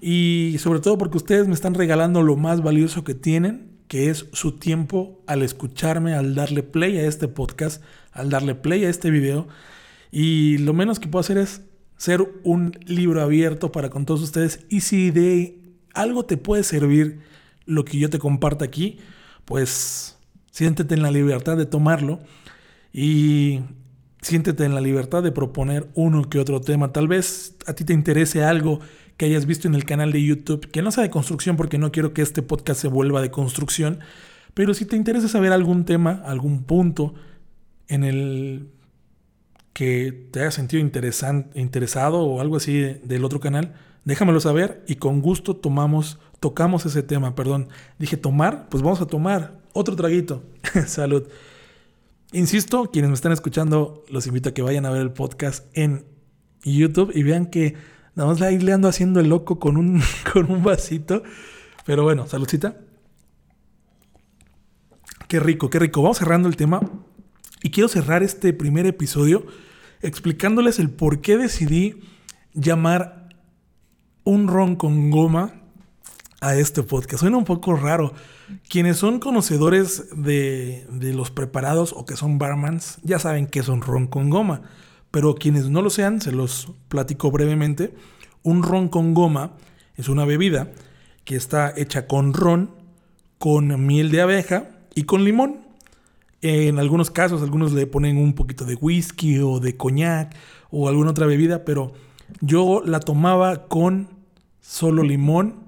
y 0.00 0.56
sobre 0.58 0.80
todo 0.80 0.98
porque 0.98 1.18
ustedes 1.18 1.46
me 1.46 1.54
están 1.54 1.74
regalando 1.74 2.22
lo 2.22 2.36
más 2.36 2.62
valioso 2.62 3.04
que 3.04 3.14
tienen, 3.14 3.75
que 3.88 4.10
es 4.10 4.26
su 4.32 4.52
tiempo 4.52 5.22
al 5.26 5.42
escucharme, 5.42 6.14
al 6.14 6.34
darle 6.34 6.62
play 6.62 6.98
a 6.98 7.06
este 7.06 7.28
podcast, 7.28 7.82
al 8.12 8.30
darle 8.30 8.54
play 8.54 8.84
a 8.84 8.90
este 8.90 9.10
video. 9.10 9.46
Y 10.10 10.58
lo 10.58 10.72
menos 10.72 10.98
que 10.98 11.08
puedo 11.08 11.20
hacer 11.20 11.38
es 11.38 11.62
ser 11.96 12.20
un 12.42 12.78
libro 12.86 13.22
abierto 13.22 13.72
para 13.72 13.90
con 13.90 14.06
todos 14.06 14.22
ustedes. 14.22 14.60
Y 14.68 14.80
si 14.80 15.10
de 15.10 15.58
algo 15.94 16.24
te 16.24 16.36
puede 16.36 16.62
servir 16.62 17.20
lo 17.64 17.84
que 17.84 17.98
yo 17.98 18.10
te 18.10 18.18
comparto 18.18 18.64
aquí, 18.64 18.98
pues 19.44 20.18
siéntete 20.50 20.94
en 20.94 21.02
la 21.02 21.10
libertad 21.10 21.56
de 21.56 21.66
tomarlo 21.66 22.20
y 22.92 23.60
siéntete 24.20 24.64
en 24.64 24.74
la 24.74 24.80
libertad 24.80 25.22
de 25.22 25.32
proponer 25.32 25.88
uno 25.94 26.28
que 26.28 26.38
otro 26.38 26.60
tema. 26.60 26.92
Tal 26.92 27.08
vez 27.08 27.56
a 27.66 27.74
ti 27.74 27.84
te 27.84 27.92
interese 27.92 28.42
algo 28.42 28.80
que 29.16 29.26
hayas 29.26 29.46
visto 29.46 29.66
en 29.68 29.74
el 29.74 29.84
canal 29.84 30.12
de 30.12 30.22
YouTube, 30.22 30.70
que 30.70 30.82
no 30.82 30.90
sea 30.90 31.02
de 31.02 31.10
construcción 31.10 31.56
porque 31.56 31.78
no 31.78 31.92
quiero 31.92 32.12
que 32.12 32.22
este 32.22 32.42
podcast 32.42 32.80
se 32.80 32.88
vuelva 32.88 33.22
de 33.22 33.30
construcción, 33.30 34.00
pero 34.54 34.74
si 34.74 34.84
te 34.84 34.96
interesa 34.96 35.28
saber 35.28 35.52
algún 35.52 35.84
tema, 35.84 36.22
algún 36.24 36.64
punto 36.64 37.14
en 37.88 38.04
el 38.04 38.68
que 39.72 40.28
te 40.30 40.40
haya 40.40 40.50
sentido 40.50 40.82
interesado 40.82 42.20
o 42.20 42.40
algo 42.40 42.56
así 42.56 42.78
del 42.80 43.24
otro 43.24 43.40
canal, 43.40 43.74
déjamelo 44.04 44.40
saber 44.40 44.82
y 44.86 44.96
con 44.96 45.20
gusto 45.20 45.56
tomamos, 45.56 46.18
tocamos 46.40 46.86
ese 46.86 47.02
tema, 47.02 47.34
perdón. 47.34 47.68
Dije 47.98 48.16
tomar, 48.16 48.68
pues 48.70 48.82
vamos 48.82 49.02
a 49.02 49.06
tomar 49.06 49.60
otro 49.74 49.94
traguito. 49.96 50.42
Salud. 50.86 51.24
Insisto, 52.32 52.90
quienes 52.90 53.10
me 53.10 53.14
están 53.14 53.32
escuchando, 53.32 54.04
los 54.08 54.26
invito 54.26 54.48
a 54.48 54.54
que 54.54 54.62
vayan 54.62 54.86
a 54.86 54.90
ver 54.90 55.02
el 55.02 55.12
podcast 55.12 55.66
en 55.74 56.06
YouTube 56.64 57.12
y 57.14 57.22
vean 57.22 57.46
que 57.46 57.74
Nada 58.16 58.30
más 58.30 58.40
ahí 58.40 58.58
le 58.58 58.72
ando 58.72 58.88
haciendo 58.88 59.20
el 59.20 59.28
loco 59.28 59.60
con 59.60 59.76
un, 59.76 60.02
con 60.32 60.50
un 60.50 60.64
vasito. 60.64 61.22
Pero 61.84 62.02
bueno, 62.02 62.26
saludcita. 62.26 62.76
Qué 65.28 65.38
rico, 65.38 65.70
qué 65.70 65.78
rico. 65.78 66.02
Vamos 66.02 66.18
cerrando 66.18 66.48
el 66.48 66.56
tema. 66.56 66.80
Y 67.62 67.70
quiero 67.70 67.88
cerrar 67.88 68.22
este 68.22 68.52
primer 68.52 68.86
episodio 68.86 69.46
explicándoles 70.00 70.78
el 70.78 70.90
por 70.90 71.20
qué 71.20 71.36
decidí 71.36 72.00
llamar 72.54 73.28
un 74.24 74.48
ron 74.48 74.76
con 74.76 75.10
goma 75.10 75.52
a 76.40 76.54
este 76.54 76.82
podcast. 76.82 77.20
Suena 77.20 77.36
un 77.36 77.44
poco 77.44 77.76
raro. 77.76 78.14
Quienes 78.68 78.96
son 78.96 79.20
conocedores 79.20 80.08
de, 80.16 80.86
de 80.90 81.12
los 81.12 81.30
preparados 81.30 81.92
o 81.92 82.06
que 82.06 82.16
son 82.16 82.38
barmans 82.38 82.98
ya 83.02 83.18
saben 83.18 83.46
que 83.46 83.58
es 83.58 83.68
un 83.68 83.82
ron 83.82 84.06
con 84.06 84.30
goma. 84.30 84.62
Pero 85.16 85.34
quienes 85.34 85.70
no 85.70 85.80
lo 85.80 85.88
sean, 85.88 86.20
se 86.20 86.30
los 86.30 86.68
platico 86.90 87.30
brevemente. 87.30 87.94
Un 88.42 88.62
ron 88.62 88.90
con 88.90 89.14
goma 89.14 89.52
es 89.94 90.10
una 90.10 90.26
bebida 90.26 90.72
que 91.24 91.36
está 91.36 91.72
hecha 91.74 92.06
con 92.06 92.34
ron, 92.34 92.70
con 93.38 93.86
miel 93.86 94.10
de 94.10 94.20
abeja 94.20 94.68
y 94.94 95.04
con 95.04 95.24
limón. 95.24 95.62
En 96.42 96.78
algunos 96.78 97.10
casos, 97.10 97.40
algunos 97.40 97.72
le 97.72 97.86
ponen 97.86 98.18
un 98.18 98.34
poquito 98.34 98.66
de 98.66 98.74
whisky 98.74 99.38
o 99.38 99.58
de 99.58 99.74
coñac 99.78 100.36
o 100.70 100.86
alguna 100.86 101.12
otra 101.12 101.24
bebida, 101.24 101.64
pero 101.64 101.94
yo 102.42 102.82
la 102.84 103.00
tomaba 103.00 103.68
con 103.68 104.10
solo 104.60 105.02
limón 105.02 105.60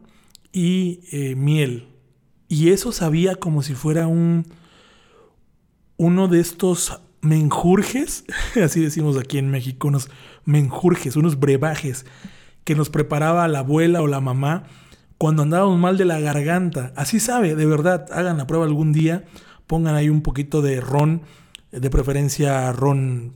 y 0.52 1.00
eh, 1.10 1.36
miel. 1.36 1.88
Y 2.48 2.68
eso 2.68 2.92
sabía 2.92 3.34
como 3.36 3.62
si 3.62 3.72
fuera 3.72 4.08
un 4.08 4.44
uno 5.96 6.28
de 6.28 6.40
estos 6.40 7.00
menjurjes, 7.20 8.24
así 8.62 8.80
decimos 8.80 9.16
aquí 9.16 9.38
en 9.38 9.50
México, 9.50 9.88
unos 9.88 10.10
menjurjes, 10.44 11.16
unos 11.16 11.38
brebajes 11.38 12.06
que 12.64 12.74
nos 12.74 12.90
preparaba 12.90 13.48
la 13.48 13.60
abuela 13.60 14.02
o 14.02 14.06
la 14.06 14.20
mamá 14.20 14.64
cuando 15.16 15.42
andábamos 15.42 15.78
mal 15.78 15.98
de 15.98 16.04
la 16.04 16.20
garganta. 16.20 16.92
Así 16.96 17.20
sabe, 17.20 17.54
de 17.56 17.66
verdad, 17.66 18.06
hagan 18.12 18.38
la 18.38 18.46
prueba 18.46 18.64
algún 18.64 18.92
día, 18.92 19.24
pongan 19.66 19.94
ahí 19.94 20.08
un 20.08 20.22
poquito 20.22 20.62
de 20.62 20.80
ron, 20.80 21.22
de 21.72 21.90
preferencia 21.90 22.72
ron, 22.72 23.34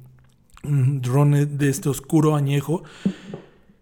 mm, 0.62 1.02
ron 1.02 1.58
de 1.58 1.68
este 1.68 1.88
oscuro 1.88 2.36
añejo, 2.36 2.84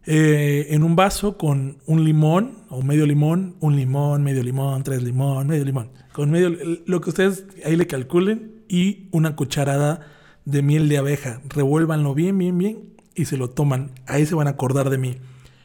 eh, 0.07 0.69
en 0.71 0.83
un 0.83 0.97
vaso 0.97 1.37
con 1.37 1.77
un 1.87 2.05
limón 2.05 2.65
o 2.71 2.83
medio 2.83 3.05
limón, 3.05 3.57
un 3.61 3.77
limón, 3.77 4.23
medio 4.23 4.43
limón, 4.43 4.83
tres 4.83 5.03
limón, 5.03 5.47
medio 5.47 5.65
limón, 5.65 5.91
con 6.13 6.31
medio, 6.31 6.57
lo 6.87 7.01
que 7.01 7.11
ustedes 7.11 7.45
ahí 7.65 7.77
le 7.77 7.87
calculen 7.87 8.60
y 8.71 9.09
una 9.11 9.35
cucharada 9.35 10.07
de 10.45 10.63
miel 10.63 10.89
de 10.89 10.97
abeja. 10.97 11.43
Revuélvanlo 11.49 12.15
bien, 12.15 12.39
bien, 12.39 12.57
bien 12.57 12.95
y 13.17 13.25
se 13.25 13.37
lo 13.37 13.51
toman. 13.51 13.91
Ahí 14.07 14.27
se 14.27 14.37
van 14.37 14.47
a 14.47 14.51
acordar 14.51 14.91
de 14.91 14.97
mí. 14.97 15.17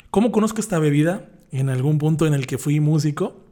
¿Cómo 0.09 0.31
conozco 0.31 0.59
esta 0.59 0.79
bebida? 0.79 1.29
En 1.51 1.69
algún 1.69 1.99
punto 1.99 2.25
en 2.25 2.33
el 2.33 2.47
que 2.47 2.57
fui 2.57 2.79
músico. 2.79 3.45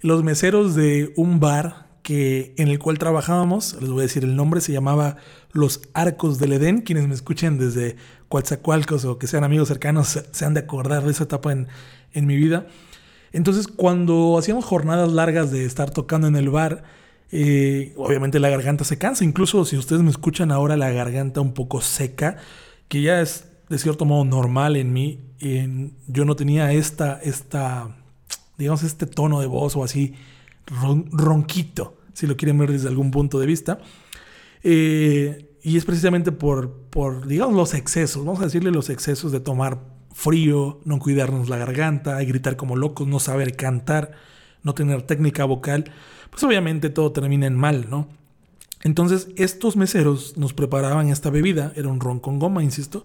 Los 0.00 0.24
meseros 0.24 0.74
de 0.74 1.12
un 1.14 1.40
bar 1.40 1.88
que, 2.02 2.54
en 2.56 2.68
el 2.68 2.78
cual 2.78 2.98
trabajábamos, 2.98 3.76
les 3.80 3.90
voy 3.90 4.00
a 4.00 4.02
decir 4.02 4.24
el 4.24 4.34
nombre, 4.34 4.62
se 4.62 4.72
llamaba 4.72 5.16
Los 5.52 5.82
Arcos 5.92 6.38
del 6.38 6.54
Edén. 6.54 6.80
Quienes 6.80 7.06
me 7.06 7.14
escuchen 7.14 7.58
desde 7.58 7.96
Coatzacoalcos 8.28 9.04
o 9.04 9.18
que 9.18 9.26
sean 9.26 9.44
amigos 9.44 9.68
cercanos 9.68 10.18
se, 10.32 10.44
han 10.46 10.54
de 10.54 10.60
acordar 10.60 11.04
de 11.04 11.10
esa 11.10 11.24
etapa 11.24 11.52
en, 11.52 11.68
en 12.14 12.26
mi 12.26 12.36
vida. 12.36 12.66
Entonces, 13.32 13.68
cuando 13.68 14.38
hacíamos 14.38 14.64
jornadas 14.64 15.12
largas 15.12 15.50
de 15.50 15.66
estar 15.66 15.90
tocando 15.90 16.26
en 16.26 16.36
el 16.36 16.48
bar, 16.48 16.82
eh, 17.32 17.94
obviamente 17.96 18.38
la 18.38 18.50
garganta 18.50 18.84
se 18.84 18.98
cansa, 18.98 19.24
incluso 19.24 19.64
si 19.64 19.76
ustedes 19.76 20.02
me 20.02 20.10
escuchan 20.10 20.52
ahora 20.52 20.76
la 20.76 20.90
garganta 20.90 21.40
un 21.40 21.54
poco 21.54 21.80
seca, 21.80 22.36
que 22.88 23.02
ya 23.02 23.20
es 23.20 23.48
de 23.70 23.78
cierto 23.78 24.04
modo 24.04 24.24
normal 24.26 24.76
en 24.76 24.92
mí, 24.92 25.20
yo 26.06 26.24
no 26.26 26.36
tenía 26.36 26.72
esta, 26.72 27.18
esta, 27.22 27.96
digamos, 28.58 28.82
este 28.82 29.06
tono 29.06 29.40
de 29.40 29.46
voz 29.46 29.74
o 29.76 29.82
así 29.82 30.14
ronquito, 30.66 31.96
si 32.12 32.26
lo 32.26 32.36
quieren 32.36 32.58
ver 32.58 32.70
desde 32.70 32.88
algún 32.88 33.10
punto 33.10 33.40
de 33.40 33.46
vista. 33.46 33.80
Eh, 34.62 35.56
y 35.62 35.78
es 35.78 35.86
precisamente 35.86 36.32
por, 36.32 36.70
por, 36.90 37.26
digamos, 37.26 37.56
los 37.56 37.72
excesos, 37.72 38.24
vamos 38.26 38.40
a 38.42 38.44
decirle 38.44 38.70
los 38.70 38.90
excesos 38.90 39.32
de 39.32 39.40
tomar 39.40 39.80
frío, 40.12 40.80
no 40.84 40.98
cuidarnos 40.98 41.48
la 41.48 41.56
garganta, 41.56 42.22
gritar 42.22 42.56
como 42.56 42.76
locos, 42.76 43.08
no 43.08 43.20
saber 43.20 43.56
cantar, 43.56 44.12
no 44.62 44.74
tener 44.74 45.02
técnica 45.02 45.44
vocal 45.44 45.92
pues 46.32 46.42
obviamente 46.44 46.88
todo 46.88 47.12
termina 47.12 47.46
en 47.46 47.54
mal, 47.54 47.86
¿no? 47.90 48.08
Entonces 48.82 49.28
estos 49.36 49.76
meseros 49.76 50.36
nos 50.36 50.54
preparaban 50.54 51.08
esta 51.10 51.30
bebida, 51.30 51.72
era 51.76 51.88
un 51.88 52.00
ron 52.00 52.18
con 52.18 52.38
goma, 52.38 52.64
insisto, 52.64 53.04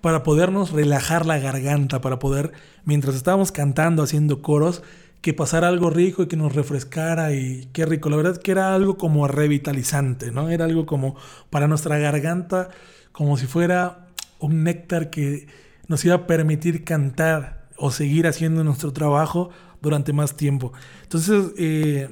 para 0.00 0.24
podernos 0.24 0.72
relajar 0.72 1.26
la 1.26 1.38
garganta, 1.38 2.00
para 2.00 2.18
poder, 2.18 2.52
mientras 2.84 3.14
estábamos 3.14 3.52
cantando, 3.52 4.02
haciendo 4.02 4.42
coros, 4.42 4.82
que 5.20 5.34
pasara 5.34 5.68
algo 5.68 5.90
rico 5.90 6.24
y 6.24 6.26
que 6.26 6.36
nos 6.36 6.54
refrescara 6.54 7.32
y 7.32 7.68
qué 7.72 7.86
rico. 7.86 8.10
La 8.10 8.16
verdad 8.16 8.32
es 8.32 8.38
que 8.40 8.50
era 8.50 8.74
algo 8.74 8.96
como 8.96 9.28
revitalizante, 9.28 10.32
¿no? 10.32 10.48
Era 10.48 10.64
algo 10.64 10.86
como 10.86 11.14
para 11.50 11.68
nuestra 11.68 11.98
garganta, 11.98 12.70
como 13.12 13.36
si 13.36 13.46
fuera 13.46 14.08
un 14.40 14.64
néctar 14.64 15.10
que 15.10 15.46
nos 15.86 16.04
iba 16.04 16.14
a 16.16 16.26
permitir 16.26 16.82
cantar 16.82 17.68
o 17.76 17.92
seguir 17.92 18.26
haciendo 18.26 18.64
nuestro 18.64 18.92
trabajo 18.92 19.50
durante 19.82 20.12
más 20.12 20.36
tiempo. 20.36 20.72
Entonces, 21.02 21.52
eh, 21.58 22.08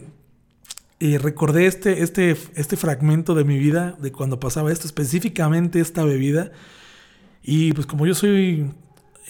y 0.99 1.17
recordé 1.17 1.67
este, 1.67 2.03
este, 2.03 2.37
este 2.55 2.77
fragmento 2.77 3.35
de 3.35 3.45
mi 3.45 3.59
vida, 3.59 3.97
de 4.03 4.13
cuando 4.13 4.39
pasaba 4.39 4.71
esto, 4.71 4.87
específicamente 4.87 5.81
esta 5.81 6.05
bebida. 6.05 6.53
Y 7.43 7.73
pues 7.73 7.87
como 7.87 8.07
yo 8.07 8.15
soy 8.15 8.71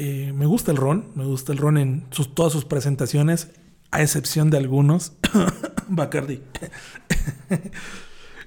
Eh, 0.02 0.32
me 0.34 0.46
gusta 0.46 0.70
el 0.70 0.78
ron, 0.78 1.08
me 1.14 1.26
gusta 1.26 1.52
el 1.52 1.58
ron 1.58 1.76
en 1.76 2.06
sus, 2.10 2.34
todas 2.34 2.52
sus 2.54 2.64
presentaciones, 2.64 3.50
a 3.90 4.00
excepción 4.00 4.48
de 4.48 4.56
algunos. 4.56 5.12
Bacardi. 5.88 6.40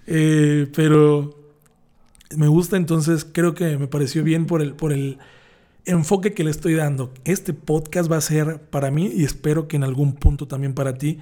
Eh, 0.05 0.69
pero 0.75 1.33
me 2.35 2.49
gusta, 2.49 2.75
entonces 2.75 3.23
creo 3.23 3.53
que 3.53 3.77
me 3.77 3.87
pareció 3.87 4.21
bien 4.21 4.47
por 4.47 4.61
el, 4.61 4.73
por 4.73 4.91
el 4.91 5.17
enfoque 5.85 6.33
que 6.33 6.43
le 6.43 6.51
estoy 6.51 6.73
dando. 6.73 7.13
Este 7.25 7.53
podcast 7.53 8.11
va 8.11 8.17
a 8.17 8.21
ser 8.21 8.61
para 8.69 8.91
mí 8.91 9.11
y 9.13 9.23
espero 9.23 9.67
que 9.67 9.75
en 9.75 9.83
algún 9.83 10.13
punto 10.13 10.47
también 10.47 10.73
para 10.73 10.97
ti 10.97 11.19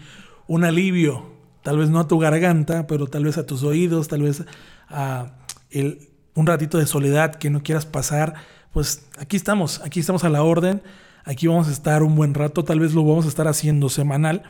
un 0.48 0.64
alivio. 0.64 1.32
Tal 1.64 1.78
vez 1.78 1.90
no 1.90 2.00
a 2.00 2.08
tu 2.08 2.18
garganta, 2.20 2.88
pero 2.88 3.08
tal 3.08 3.24
vez 3.26 3.38
a 3.38 3.46
tus 3.46 3.64
oídos, 3.64 4.08
tal 4.08 4.24
vez 4.24 4.44
a 4.90 5.38
un 6.34 6.48
ratito 6.48 6.78
de 6.78 6.88
soledad 6.88 7.36
que 7.36 7.50
no 7.50 7.64
quieras 7.64 7.86
pasar. 7.86 8.36
Pues 8.72 9.06
aquí 9.20 9.38
estamos, 9.38 9.82
aquí 9.84 10.00
estamos 10.00 10.24
a 10.24 10.30
la 10.30 10.44
orden. 10.44 10.82
Aquí 11.24 11.48
vamos 11.48 11.68
a 11.68 11.72
estar 11.72 12.04
un 12.04 12.16
buen 12.16 12.34
rato, 12.34 12.64
tal 12.64 12.80
vez 12.80 12.94
lo 12.94 13.06
vamos 13.06 13.26
a 13.26 13.30
estar 13.30 13.48
haciendo 13.48 13.90
semanal, 13.90 14.44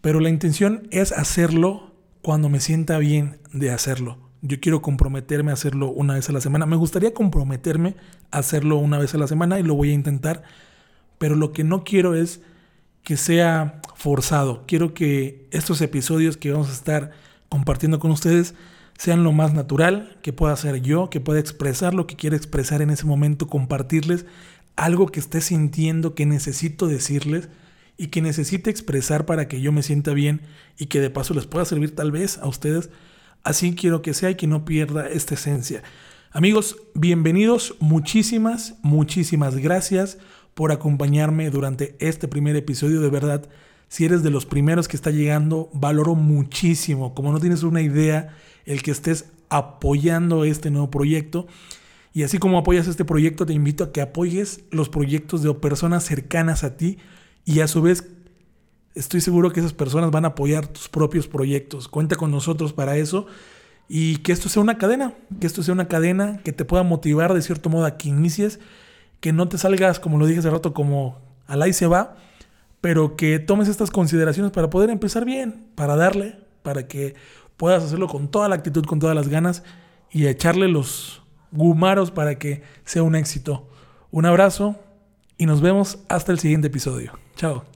pero 0.00 0.20
la 0.20 0.28
intención 0.28 0.86
es 0.90 1.12
hacerlo 1.12 1.94
cuando 2.20 2.48
me 2.48 2.60
sienta 2.60 2.98
bien 2.98 3.38
de 3.52 3.70
hacerlo. 3.70 4.18
Yo 4.46 4.60
quiero 4.60 4.82
comprometerme 4.82 5.52
a 5.52 5.54
hacerlo 5.54 5.88
una 5.88 6.14
vez 6.14 6.28
a 6.28 6.32
la 6.32 6.42
semana. 6.42 6.66
Me 6.66 6.76
gustaría 6.76 7.14
comprometerme 7.14 7.96
a 8.30 8.38
hacerlo 8.38 8.76
una 8.76 8.98
vez 8.98 9.14
a 9.14 9.18
la 9.18 9.26
semana 9.26 9.58
y 9.58 9.62
lo 9.62 9.74
voy 9.74 9.88
a 9.88 9.94
intentar. 9.94 10.42
Pero 11.16 11.34
lo 11.34 11.54
que 11.54 11.64
no 11.64 11.82
quiero 11.82 12.14
es 12.14 12.42
que 13.02 13.16
sea 13.16 13.80
forzado. 13.94 14.64
Quiero 14.66 14.92
que 14.92 15.48
estos 15.50 15.80
episodios 15.80 16.36
que 16.36 16.52
vamos 16.52 16.68
a 16.68 16.74
estar 16.74 17.12
compartiendo 17.48 17.98
con 17.98 18.10
ustedes 18.10 18.54
sean 18.98 19.24
lo 19.24 19.32
más 19.32 19.54
natural 19.54 20.18
que 20.20 20.34
pueda 20.34 20.54
ser 20.58 20.82
yo, 20.82 21.08
que 21.08 21.20
pueda 21.20 21.40
expresar 21.40 21.94
lo 21.94 22.06
que 22.06 22.16
quiero 22.16 22.36
expresar 22.36 22.82
en 22.82 22.90
ese 22.90 23.06
momento, 23.06 23.46
compartirles 23.46 24.26
algo 24.76 25.06
que 25.06 25.20
esté 25.20 25.40
sintiendo 25.40 26.14
que 26.14 26.26
necesito 26.26 26.86
decirles 26.86 27.48
y 27.96 28.08
que 28.08 28.20
necesite 28.20 28.68
expresar 28.68 29.24
para 29.24 29.48
que 29.48 29.62
yo 29.62 29.72
me 29.72 29.82
sienta 29.82 30.12
bien 30.12 30.42
y 30.78 30.86
que 30.86 31.00
de 31.00 31.08
paso 31.08 31.32
les 31.32 31.46
pueda 31.46 31.64
servir 31.64 31.94
tal 31.94 32.12
vez 32.12 32.36
a 32.36 32.46
ustedes. 32.46 32.90
Así 33.44 33.74
quiero 33.74 34.00
que 34.00 34.14
sea 34.14 34.30
y 34.30 34.36
que 34.36 34.46
no 34.46 34.64
pierda 34.64 35.06
esta 35.06 35.34
esencia. 35.34 35.82
Amigos, 36.32 36.78
bienvenidos. 36.94 37.76
Muchísimas, 37.78 38.76
muchísimas 38.80 39.56
gracias 39.56 40.16
por 40.54 40.72
acompañarme 40.72 41.50
durante 41.50 41.94
este 41.98 42.26
primer 42.26 42.56
episodio. 42.56 43.02
De 43.02 43.10
verdad, 43.10 43.46
si 43.88 44.06
eres 44.06 44.22
de 44.22 44.30
los 44.30 44.46
primeros 44.46 44.88
que 44.88 44.96
está 44.96 45.10
llegando, 45.10 45.68
valoro 45.74 46.14
muchísimo. 46.14 47.14
Como 47.14 47.32
no 47.32 47.38
tienes 47.38 47.64
una 47.64 47.82
idea, 47.82 48.34
el 48.64 48.82
que 48.82 48.92
estés 48.92 49.26
apoyando 49.50 50.46
este 50.46 50.70
nuevo 50.70 50.90
proyecto. 50.90 51.46
Y 52.14 52.22
así 52.22 52.38
como 52.38 52.56
apoyas 52.56 52.88
este 52.88 53.04
proyecto, 53.04 53.44
te 53.44 53.52
invito 53.52 53.84
a 53.84 53.92
que 53.92 54.00
apoyes 54.00 54.64
los 54.70 54.88
proyectos 54.88 55.42
de 55.42 55.52
personas 55.52 56.02
cercanas 56.02 56.64
a 56.64 56.78
ti 56.78 56.96
y 57.44 57.60
a 57.60 57.68
su 57.68 57.82
vez 57.82 58.08
estoy 58.94 59.20
seguro 59.20 59.52
que 59.52 59.60
esas 59.60 59.72
personas 59.72 60.10
van 60.10 60.24
a 60.24 60.28
apoyar 60.28 60.66
tus 60.66 60.88
propios 60.88 61.26
proyectos. 61.26 61.88
Cuenta 61.88 62.16
con 62.16 62.30
nosotros 62.30 62.72
para 62.72 62.96
eso 62.96 63.26
y 63.88 64.18
que 64.18 64.32
esto 64.32 64.48
sea 64.48 64.62
una 64.62 64.78
cadena, 64.78 65.14
que 65.40 65.46
esto 65.46 65.62
sea 65.62 65.74
una 65.74 65.88
cadena 65.88 66.40
que 66.44 66.52
te 66.52 66.64
pueda 66.64 66.82
motivar 66.82 67.34
de 67.34 67.42
cierto 67.42 67.68
modo 67.68 67.84
a 67.84 67.96
que 67.96 68.08
inicies, 68.08 68.60
que 69.20 69.32
no 69.32 69.48
te 69.48 69.58
salgas, 69.58 70.00
como 70.00 70.18
lo 70.18 70.26
dije 70.26 70.40
hace 70.40 70.50
rato, 70.50 70.72
como 70.72 71.18
al 71.46 71.62
ahí 71.62 71.72
se 71.72 71.86
va, 71.86 72.16
pero 72.80 73.16
que 73.16 73.38
tomes 73.38 73.68
estas 73.68 73.90
consideraciones 73.90 74.52
para 74.52 74.70
poder 74.70 74.90
empezar 74.90 75.24
bien, 75.24 75.66
para 75.74 75.96
darle, 75.96 76.38
para 76.62 76.86
que 76.86 77.14
puedas 77.56 77.82
hacerlo 77.82 78.08
con 78.08 78.28
toda 78.28 78.48
la 78.48 78.54
actitud, 78.54 78.84
con 78.84 78.98
todas 78.98 79.16
las 79.16 79.28
ganas 79.28 79.62
y 80.10 80.26
echarle 80.26 80.68
los 80.68 81.22
gumaros 81.50 82.10
para 82.10 82.38
que 82.38 82.62
sea 82.84 83.02
un 83.02 83.16
éxito. 83.16 83.68
Un 84.10 84.26
abrazo 84.26 84.76
y 85.36 85.46
nos 85.46 85.60
vemos 85.60 85.98
hasta 86.08 86.32
el 86.32 86.38
siguiente 86.38 86.68
episodio. 86.68 87.12
Chao. 87.36 87.73